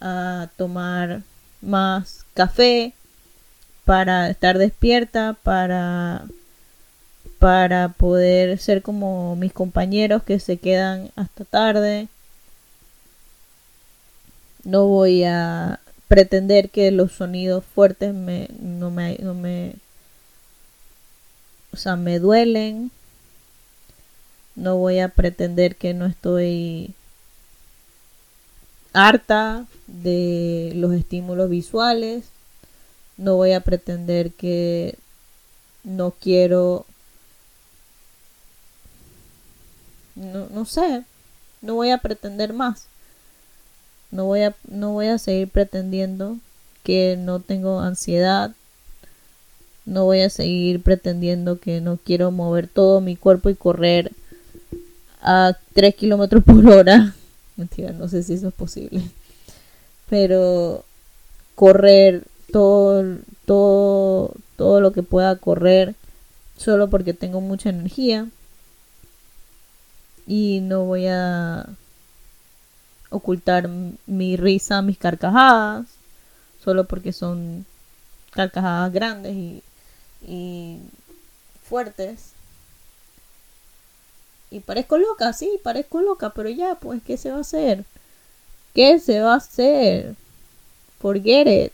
a 0.00 0.48
tomar 0.56 1.22
más 1.60 2.24
café 2.34 2.92
para 3.84 4.30
estar 4.30 4.58
despierta, 4.58 5.36
para 5.42 6.26
para 7.38 7.90
poder 7.90 8.58
ser 8.58 8.80
como 8.80 9.36
mis 9.36 9.52
compañeros 9.52 10.22
que 10.22 10.40
se 10.40 10.56
quedan 10.56 11.10
hasta 11.14 11.44
tarde. 11.44 12.08
No 14.64 14.86
voy 14.86 15.24
a 15.24 15.80
pretender 16.08 16.70
que 16.70 16.90
los 16.90 17.12
sonidos 17.12 17.64
fuertes 17.64 18.14
me, 18.14 18.48
no 18.60 18.90
me, 18.90 19.18
no 19.18 19.34
me 19.34 19.74
o 21.74 21.76
sea, 21.76 21.96
me 21.96 22.20
duelen. 22.20 22.92
No 24.56 24.76
voy 24.76 25.00
a 25.00 25.08
pretender 25.08 25.76
que 25.76 25.94
no 25.94 26.06
estoy 26.06 26.94
harta 28.92 29.66
de 29.86 30.72
los 30.76 30.92
estímulos 30.94 31.50
visuales. 31.50 32.26
No 33.16 33.36
voy 33.36 33.52
a 33.52 33.60
pretender 33.60 34.32
que 34.32 34.96
no 35.82 36.12
quiero... 36.12 36.86
No, 40.14 40.46
no 40.46 40.64
sé. 40.64 41.04
No 41.60 41.74
voy 41.74 41.90
a 41.90 41.98
pretender 41.98 42.52
más. 42.52 42.86
No 44.10 44.26
voy 44.26 44.42
a, 44.42 44.54
no 44.68 44.92
voy 44.92 45.08
a 45.08 45.18
seguir 45.18 45.48
pretendiendo 45.48 46.38
que 46.84 47.16
no 47.18 47.40
tengo 47.40 47.80
ansiedad, 47.80 48.52
no 49.86 50.04
voy 50.04 50.20
a 50.20 50.30
seguir 50.30 50.82
pretendiendo 50.82 51.58
que 51.58 51.80
no 51.80 51.96
quiero 51.96 52.30
mover 52.30 52.68
todo 52.68 53.00
mi 53.00 53.16
cuerpo 53.16 53.50
y 53.50 53.56
correr 53.56 54.12
a 55.24 55.56
3 55.72 55.94
kilómetros 55.94 56.44
por 56.44 56.64
hora. 56.68 57.14
Mentira, 57.56 57.92
no 57.92 58.08
sé 58.08 58.22
si 58.22 58.34
eso 58.34 58.48
es 58.48 58.54
posible. 58.54 59.02
Pero 60.08 60.84
correr 61.54 62.24
todo, 62.52 63.18
todo, 63.46 64.32
todo 64.56 64.80
lo 64.80 64.92
que 64.92 65.02
pueda 65.02 65.36
correr 65.36 65.94
solo 66.56 66.88
porque 66.88 67.14
tengo 67.14 67.40
mucha 67.40 67.70
energía 67.70 68.28
y 70.26 70.60
no 70.60 70.84
voy 70.84 71.06
a 71.06 71.66
ocultar 73.10 73.68
mi 74.06 74.36
risa, 74.36 74.82
mis 74.82 74.98
carcajadas, 74.98 75.86
solo 76.62 76.84
porque 76.84 77.12
son 77.12 77.64
carcajadas 78.30 78.92
grandes 78.92 79.34
y, 79.34 79.62
y 80.26 80.78
fuertes. 81.68 82.33
Y 84.54 84.60
parezco 84.60 84.98
loca, 84.98 85.32
sí, 85.32 85.58
parezco 85.64 86.00
loca, 86.00 86.30
pero 86.30 86.48
ya, 86.48 86.76
pues, 86.76 87.02
¿qué 87.04 87.16
se 87.16 87.30
va 87.32 87.38
a 87.38 87.40
hacer? 87.40 87.84
¿Qué 88.72 89.00
se 89.00 89.20
va 89.20 89.34
a 89.34 89.38
hacer? 89.38 90.14
Forget 91.00 91.48
it. 91.48 91.72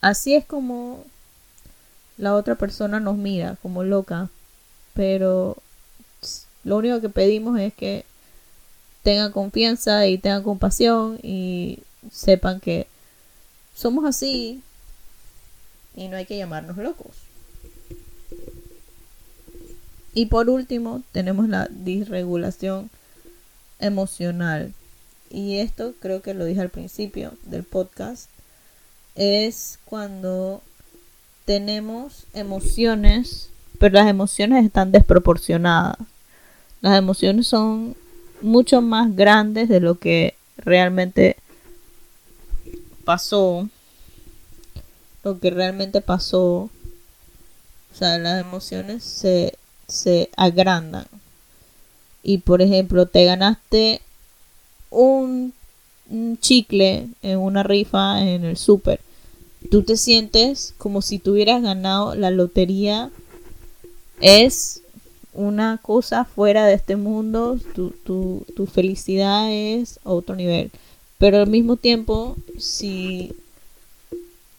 Así 0.00 0.34
es 0.34 0.46
como 0.46 1.04
la 2.16 2.34
otra 2.34 2.54
persona 2.54 3.00
nos 3.00 3.18
mira, 3.18 3.58
como 3.60 3.84
loca. 3.84 4.30
Pero 4.94 5.58
lo 6.64 6.78
único 6.78 7.02
que 7.02 7.10
pedimos 7.10 7.60
es 7.60 7.74
que 7.74 8.06
tengan 9.02 9.30
confianza 9.30 10.06
y 10.06 10.16
tengan 10.16 10.42
compasión 10.42 11.18
y 11.22 11.80
sepan 12.10 12.60
que 12.60 12.86
somos 13.74 14.06
así 14.06 14.62
y 15.94 16.08
no 16.08 16.16
hay 16.16 16.24
que 16.24 16.38
llamarnos 16.38 16.78
locos. 16.78 17.25
Y 20.16 20.26
por 20.26 20.48
último, 20.48 21.02
tenemos 21.12 21.46
la 21.46 21.68
disregulación 21.70 22.88
emocional. 23.80 24.72
Y 25.28 25.58
esto 25.58 25.92
creo 26.00 26.22
que 26.22 26.32
lo 26.32 26.46
dije 26.46 26.62
al 26.62 26.70
principio 26.70 27.34
del 27.44 27.64
podcast. 27.64 28.30
Es 29.14 29.78
cuando 29.84 30.62
tenemos 31.44 32.24
emociones, 32.32 33.50
pero 33.78 33.96
las 33.96 34.08
emociones 34.08 34.64
están 34.64 34.90
desproporcionadas. 34.90 35.98
Las 36.80 36.96
emociones 36.96 37.46
son 37.46 37.94
mucho 38.40 38.80
más 38.80 39.14
grandes 39.14 39.68
de 39.68 39.80
lo 39.80 39.98
que 39.98 40.34
realmente 40.56 41.36
pasó. 43.04 43.68
Lo 45.24 45.38
que 45.40 45.50
realmente 45.50 46.00
pasó. 46.00 46.70
O 47.92 47.98
sea, 47.98 48.16
las 48.16 48.40
emociones 48.40 49.04
se 49.04 49.58
se 49.86 50.30
agrandan. 50.36 51.06
Y 52.22 52.38
por 52.38 52.62
ejemplo, 52.62 53.06
te 53.06 53.24
ganaste 53.24 54.00
un, 54.90 55.52
chicle 56.40 57.08
en 57.22 57.38
una 57.38 57.62
rifa 57.62 58.22
en 58.22 58.44
el 58.44 58.56
súper. 58.56 59.00
Tú 59.70 59.82
te 59.82 59.96
sientes 59.96 60.74
como 60.78 61.02
si 61.02 61.18
tuvieras 61.18 61.62
ganado 61.62 62.14
la 62.14 62.30
lotería. 62.30 63.10
Es 64.20 64.80
una 65.32 65.78
cosa 65.82 66.24
fuera 66.24 66.66
de 66.66 66.74
este 66.74 66.96
mundo. 66.96 67.58
Tu, 67.74 67.90
tu, 67.90 68.44
tu 68.54 68.66
felicidad 68.66 69.52
es 69.52 70.00
a 70.04 70.10
otro 70.10 70.36
nivel. 70.36 70.70
Pero 71.18 71.38
al 71.38 71.48
mismo 71.48 71.76
tiempo, 71.76 72.36
si 72.58 73.32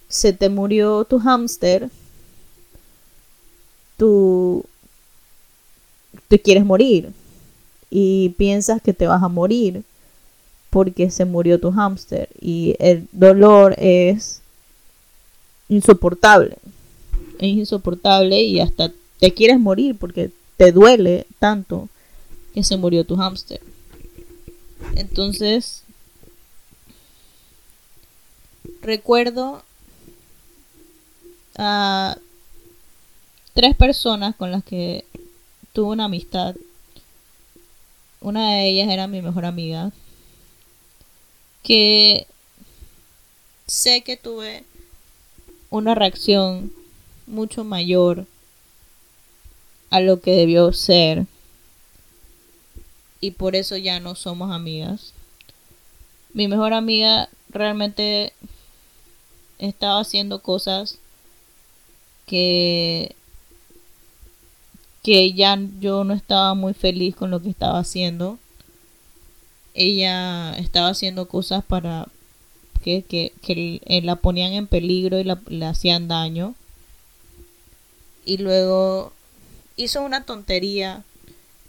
se 0.09 0.33
te 0.33 0.49
murió 0.49 1.05
tu 1.05 1.19
hámster, 1.19 1.89
tu 3.97 4.63
te 6.27 6.39
quieres 6.39 6.65
morir 6.65 7.11
y 7.89 8.29
piensas 8.37 8.81
que 8.81 8.93
te 8.93 9.07
vas 9.07 9.23
a 9.23 9.27
morir 9.27 9.83
porque 10.69 11.09
se 11.09 11.25
murió 11.25 11.59
tu 11.59 11.71
hámster 11.71 12.29
y 12.41 12.75
el 12.79 13.07
dolor 13.11 13.75
es 13.77 14.41
insoportable. 15.69 16.57
Es 17.39 17.49
insoportable 17.49 18.41
y 18.41 18.59
hasta 18.59 18.91
te 19.19 19.33
quieres 19.33 19.59
morir 19.59 19.95
porque 19.97 20.31
te 20.57 20.71
duele 20.71 21.25
tanto 21.39 21.87
que 22.53 22.63
se 22.63 22.77
murió 22.77 23.05
tu 23.05 23.15
hámster. 23.15 23.61
Entonces, 24.95 25.83
recuerdo 28.81 29.63
a 31.57 32.17
tres 33.53 33.75
personas 33.75 34.35
con 34.35 34.51
las 34.51 34.63
que 34.63 35.05
tuve 35.77 35.91
una 35.91 36.05
amistad. 36.05 36.55
Una 38.19 38.53
de 38.53 38.67
ellas 38.67 38.89
era 38.89 39.05
mi 39.05 39.21
mejor 39.21 39.45
amiga. 39.45 39.91
Que 41.61 42.25
sé 43.67 44.01
que 44.01 44.17
tuve 44.17 44.63
una 45.69 45.93
reacción 45.93 46.73
mucho 47.27 47.63
mayor 47.63 48.25
a 49.91 49.99
lo 49.99 50.19
que 50.19 50.31
debió 50.31 50.73
ser. 50.73 51.27
Y 53.21 53.31
por 53.31 53.55
eso 53.55 53.77
ya 53.77 53.99
no 53.99 54.15
somos 54.15 54.51
amigas. 54.51 55.13
Mi 56.33 56.47
mejor 56.47 56.73
amiga 56.73 57.29
realmente 57.49 58.33
estaba 59.59 59.99
haciendo 59.99 60.41
cosas 60.41 60.97
que 62.25 63.15
que 65.07 65.31
ya 65.31 65.57
yo 65.79 66.03
no 66.03 66.13
estaba 66.13 66.53
muy 66.53 66.73
feliz 66.73 67.15
con 67.15 67.31
lo 67.31 67.41
que 67.41 67.49
estaba 67.49 67.79
haciendo. 67.79 68.37
Ella 69.73 70.51
estaba 70.57 70.89
haciendo 70.89 71.29
cosas 71.29 71.63
para 71.63 72.09
que, 72.83 73.03
que, 73.03 73.31
eh, 73.85 74.01
la 74.01 74.17
ponían 74.17 74.51
en 74.51 74.67
peligro 74.67 75.17
y 75.17 75.23
la, 75.23 75.39
le 75.47 75.65
hacían 75.65 76.09
daño. 76.09 76.55
Y 78.25 78.39
luego 78.39 79.13
hizo 79.77 80.01
una 80.01 80.25
tontería, 80.25 81.05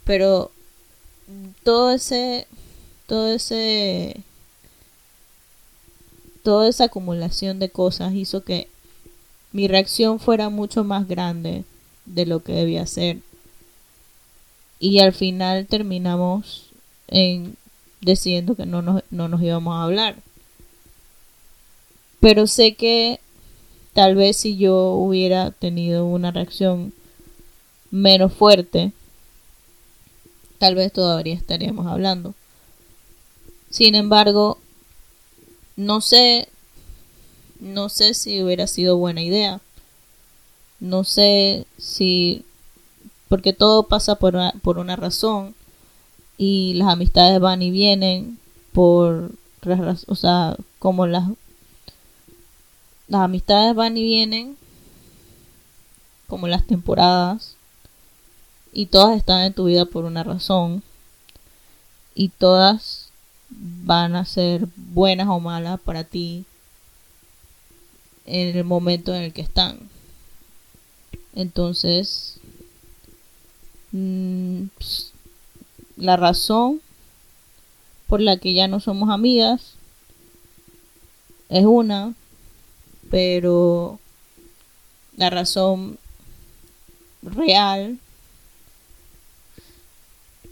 pero 0.03 0.51
todo 1.63 1.91
ese, 1.91 2.45
todo 3.07 3.29
ese, 3.31 4.17
toda 6.43 6.67
esa 6.67 6.83
acumulación 6.83 7.59
de 7.59 7.69
cosas 7.69 8.13
hizo 8.15 8.43
que 8.43 8.67
mi 9.53 9.69
reacción 9.69 10.19
fuera 10.19 10.49
mucho 10.49 10.83
más 10.83 11.07
grande 11.07 11.63
de 12.05 12.25
lo 12.25 12.43
que 12.43 12.51
debía 12.51 12.85
ser 12.85 13.21
y 14.79 14.99
al 14.99 15.13
final 15.13 15.67
terminamos 15.67 16.69
en 17.07 17.57
decidiendo 18.01 18.55
que 18.55 18.65
no 18.65 18.81
nos, 18.81 19.03
no 19.11 19.27
nos 19.27 19.41
íbamos 19.41 19.75
a 19.75 19.83
hablar. 19.83 20.15
Pero 22.19 22.47
sé 22.47 22.75
que 22.75 23.19
tal 23.93 24.15
vez 24.15 24.37
si 24.37 24.57
yo 24.57 24.93
hubiera 24.93 25.51
tenido 25.51 26.05
una 26.05 26.31
reacción 26.31 26.93
menos 27.91 28.33
fuerte, 28.33 28.91
tal 30.57 30.75
vez 30.75 30.93
todavía 30.93 31.35
estaríamos 31.35 31.87
hablando. 31.87 32.33
Sin 33.69 33.95
embargo, 33.95 34.57
no 35.75 36.01
sé, 36.01 36.49
no 37.59 37.89
sé 37.89 38.13
si 38.13 38.41
hubiera 38.41 38.67
sido 38.67 38.97
buena 38.97 39.21
idea. 39.21 39.61
No 40.79 41.03
sé 41.03 41.65
si 41.77 42.45
porque 43.29 43.53
todo 43.53 43.83
pasa 43.83 44.15
por 44.15 44.35
una, 44.35 44.53
por 44.61 44.77
una 44.77 44.95
razón 44.95 45.55
y 46.37 46.73
las 46.73 46.89
amistades 46.89 47.39
van 47.39 47.61
y 47.61 47.71
vienen 47.71 48.39
por 48.73 49.31
o 50.07 50.15
sea 50.15 50.55
como 50.79 51.05
las 51.05 51.29
las 53.07 53.21
amistades 53.21 53.75
van 53.75 53.97
y 53.97 54.03
vienen 54.03 54.57
como 56.27 56.47
las 56.47 56.65
temporadas 56.65 57.55
y 58.71 58.87
todas 58.87 59.17
están 59.17 59.41
en 59.41 59.53
tu 59.53 59.65
vida 59.65 59.85
por 59.85 60.05
una 60.05 60.23
razón 60.23 60.83
y 62.15 62.29
todas 62.29 63.09
van 63.49 64.15
a 64.15 64.25
ser 64.25 64.67
buenas 64.75 65.27
o 65.27 65.39
malas 65.39 65.79
para 65.79 66.03
ti 66.03 66.45
en 68.25 68.55
el 68.55 68.63
momento 68.63 69.15
en 69.15 69.23
el 69.23 69.33
que 69.33 69.41
están. 69.41 69.79
Entonces 71.33 72.38
la 73.91 74.69
razón 76.17 76.81
por 78.07 78.21
la 78.21 78.37
que 78.37 78.53
ya 78.53 78.67
no 78.67 78.79
somos 78.79 79.09
amigas 79.09 79.73
es 81.49 81.65
una, 81.65 82.13
pero 83.09 83.99
la 85.17 85.29
razón 85.29 85.97
real 87.21 87.99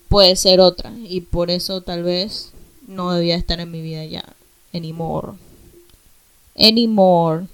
puede 0.09 0.35
ser 0.35 0.59
otra 0.59 0.91
y 1.03 1.21
por 1.21 1.51
eso 1.51 1.81
tal 1.81 2.03
vez 2.03 2.51
no 2.87 3.11
debía 3.11 3.35
estar 3.35 3.59
en 3.59 3.71
mi 3.71 3.81
vida 3.81 4.05
ya 4.05 4.23
anymore. 4.73 5.33
Anymore. 6.55 7.45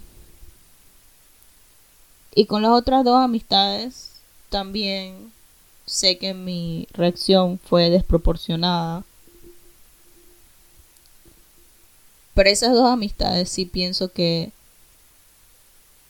Y 2.34 2.46
con 2.46 2.62
las 2.62 2.72
otras 2.72 3.04
dos 3.04 3.22
amistades 3.22 4.12
también 4.48 5.33
sé 5.86 6.18
que 6.18 6.34
mi 6.34 6.88
reacción 6.92 7.58
fue 7.58 7.90
desproporcionada. 7.90 9.04
Pero 12.34 12.50
esas 12.50 12.72
dos 12.72 12.90
amistades 12.90 13.48
sí 13.48 13.64
pienso 13.64 14.12
que 14.12 14.50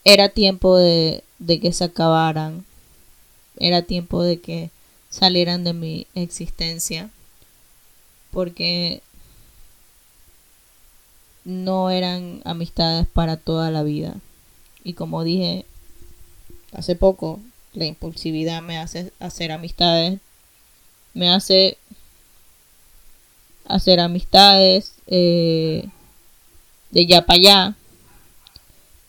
era 0.04 0.28
tiempo 0.28 0.76
de, 0.76 1.22
de 1.38 1.60
que 1.60 1.72
se 1.72 1.84
acabaran, 1.84 2.64
era 3.56 3.82
tiempo 3.82 4.22
de 4.22 4.40
que 4.40 4.70
salieran 5.10 5.64
de 5.64 5.74
mi 5.74 6.06
existencia, 6.14 7.10
porque 8.30 9.02
no 11.44 11.90
eran 11.90 12.40
amistades 12.44 13.06
para 13.06 13.36
toda 13.36 13.70
la 13.70 13.82
vida. 13.82 14.16
Y 14.82 14.94
como 14.94 15.24
dije 15.24 15.64
hace 16.72 16.96
poco, 16.96 17.40
la 17.74 17.84
impulsividad 17.84 18.62
me 18.62 18.78
hace 18.78 19.12
hacer 19.18 19.52
amistades, 19.52 20.20
me 21.12 21.30
hace 21.30 21.76
hacer 23.66 24.00
amistades 24.00 24.94
eh, 25.06 25.88
de 26.90 27.06
ya 27.06 27.26
para 27.26 27.38
allá. 27.38 27.76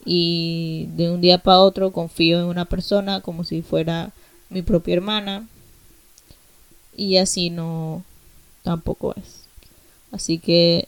Y 0.07 0.87
de 0.95 1.09
un 1.09 1.21
día 1.21 1.39
para 1.39 1.59
otro 1.59 1.91
confío 1.91 2.39
en 2.39 2.45
una 2.45 2.65
persona 2.65 3.21
como 3.21 3.43
si 3.43 3.63
fuera 3.63 4.11
mi 4.49 4.61
propia 4.61 4.95
hermana. 4.95 5.47
Y 6.95 7.17
así 7.17 7.49
no 7.49 8.03
tampoco 8.63 9.15
es. 9.17 9.45
Así 10.11 10.37
que 10.37 10.87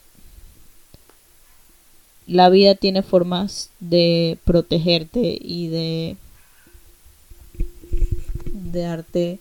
la 2.27 2.49
vida 2.49 2.75
tiene 2.75 3.01
formas 3.01 3.71
de 3.79 4.37
protegerte 4.43 5.37
y 5.41 5.67
de, 5.69 6.17
de 8.71 8.81
darte 8.81 9.39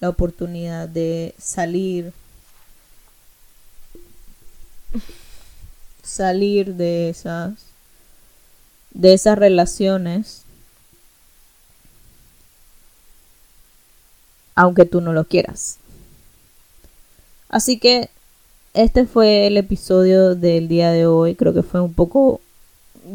la 0.00 0.08
oportunidad 0.08 0.88
de 0.88 1.34
salir 1.38 2.12
salir 6.02 6.74
de 6.74 7.08
esas 7.08 7.54
de 8.92 9.14
esas 9.14 9.38
relaciones 9.38 10.42
aunque 14.54 14.84
tú 14.84 15.00
no 15.00 15.12
lo 15.12 15.24
quieras 15.24 15.78
así 17.48 17.78
que 17.78 18.10
este 18.74 19.06
fue 19.06 19.46
el 19.46 19.56
episodio 19.56 20.34
del 20.34 20.66
día 20.66 20.90
de 20.90 21.06
hoy. 21.06 21.36
Creo 21.36 21.54
que 21.54 21.62
fue 21.62 21.80
un 21.80 21.94
poco. 21.94 22.40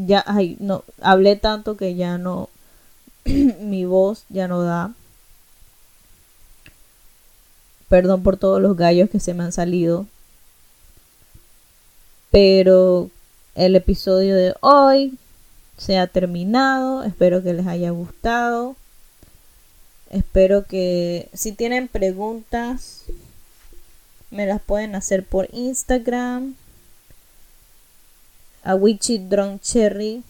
Ya, 0.08 0.24
ay, 0.26 0.56
no, 0.62 0.86
hablé 1.02 1.36
tanto 1.36 1.76
que 1.76 1.96
ya 1.96 2.18
no. 2.18 2.48
mi 3.26 3.84
voz 3.84 4.24
ya 4.30 4.48
no 4.48 4.64
da. 4.64 4.94
Perdón 7.90 8.22
por 8.24 8.38
todos 8.38 8.62
los 8.62 8.78
gallos 8.78 9.10
que 9.10 9.20
se 9.20 9.34
me 9.34 9.44
han 9.44 9.52
salido. 9.52 10.06
Pero 12.32 13.10
el 13.56 13.76
episodio 13.76 14.36
de 14.36 14.54
hoy 14.62 15.18
se 15.78 15.98
ha 15.98 16.08
terminado. 16.08 17.04
Espero 17.04 17.42
que 17.42 17.54
les 17.54 17.66
haya 17.66 17.90
gustado. 17.90 18.76
Espero 20.12 20.66
que 20.66 21.30
si 21.34 21.52
tienen 21.52 21.88
preguntas 21.88 23.06
me 24.32 24.46
las 24.46 24.62
pueden 24.62 24.96
hacer 24.96 25.26
por 25.26 25.50
Instagram. 25.52 26.56
A 28.64 28.76
Witchy 28.76 29.18
Drone 29.18 29.60
Cherry. 29.60 30.24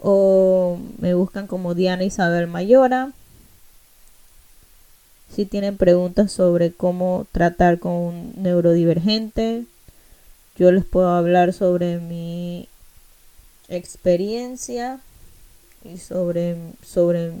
O 0.00 0.78
me 0.98 1.14
buscan 1.14 1.46
como 1.46 1.74
Diana 1.74 2.04
Isabel 2.04 2.46
Mayora. 2.48 3.12
Si 5.34 5.46
tienen 5.46 5.76
preguntas 5.76 6.32
sobre 6.32 6.72
cómo 6.72 7.26
tratar 7.32 7.78
con 7.78 7.92
un 7.92 8.32
neurodivergente, 8.36 9.64
yo 10.56 10.72
les 10.72 10.84
puedo 10.84 11.08
hablar 11.08 11.52
sobre 11.52 11.98
mi 11.98 12.68
experiencia 13.68 15.00
y 15.84 15.98
sobre, 15.98 16.56
sobre 16.82 17.32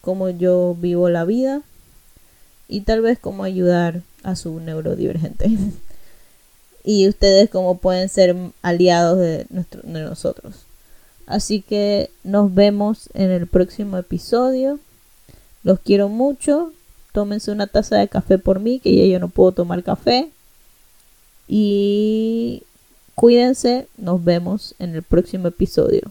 cómo 0.00 0.30
yo 0.30 0.74
vivo 0.78 1.08
la 1.08 1.24
vida 1.24 1.62
y 2.68 2.80
tal 2.80 3.02
vez 3.02 3.18
cómo 3.18 3.44
ayudar 3.44 4.02
a 4.22 4.34
su 4.34 4.58
neurodivergente. 4.60 5.50
y 6.84 7.08
ustedes 7.08 7.50
cómo 7.50 7.78
pueden 7.78 8.08
ser 8.08 8.36
aliados 8.62 9.18
de, 9.18 9.46
nuestro, 9.50 9.82
de 9.82 10.00
nosotros. 10.00 10.66
Así 11.26 11.62
que 11.62 12.10
nos 12.22 12.54
vemos 12.54 13.08
en 13.14 13.30
el 13.30 13.46
próximo 13.46 13.96
episodio. 13.96 14.78
Los 15.62 15.80
quiero 15.80 16.08
mucho. 16.08 16.72
Tómense 17.14 17.52
una 17.52 17.68
taza 17.68 17.96
de 17.96 18.08
café 18.08 18.38
por 18.38 18.58
mí, 18.58 18.80
que 18.80 18.92
ya 18.92 19.04
yo 19.04 19.20
no 19.20 19.28
puedo 19.28 19.52
tomar 19.52 19.84
café. 19.84 20.32
Y 21.46 22.64
cuídense. 23.14 23.86
Nos 23.96 24.24
vemos 24.24 24.74
en 24.80 24.96
el 24.96 25.04
próximo 25.04 25.46
episodio. 25.46 26.10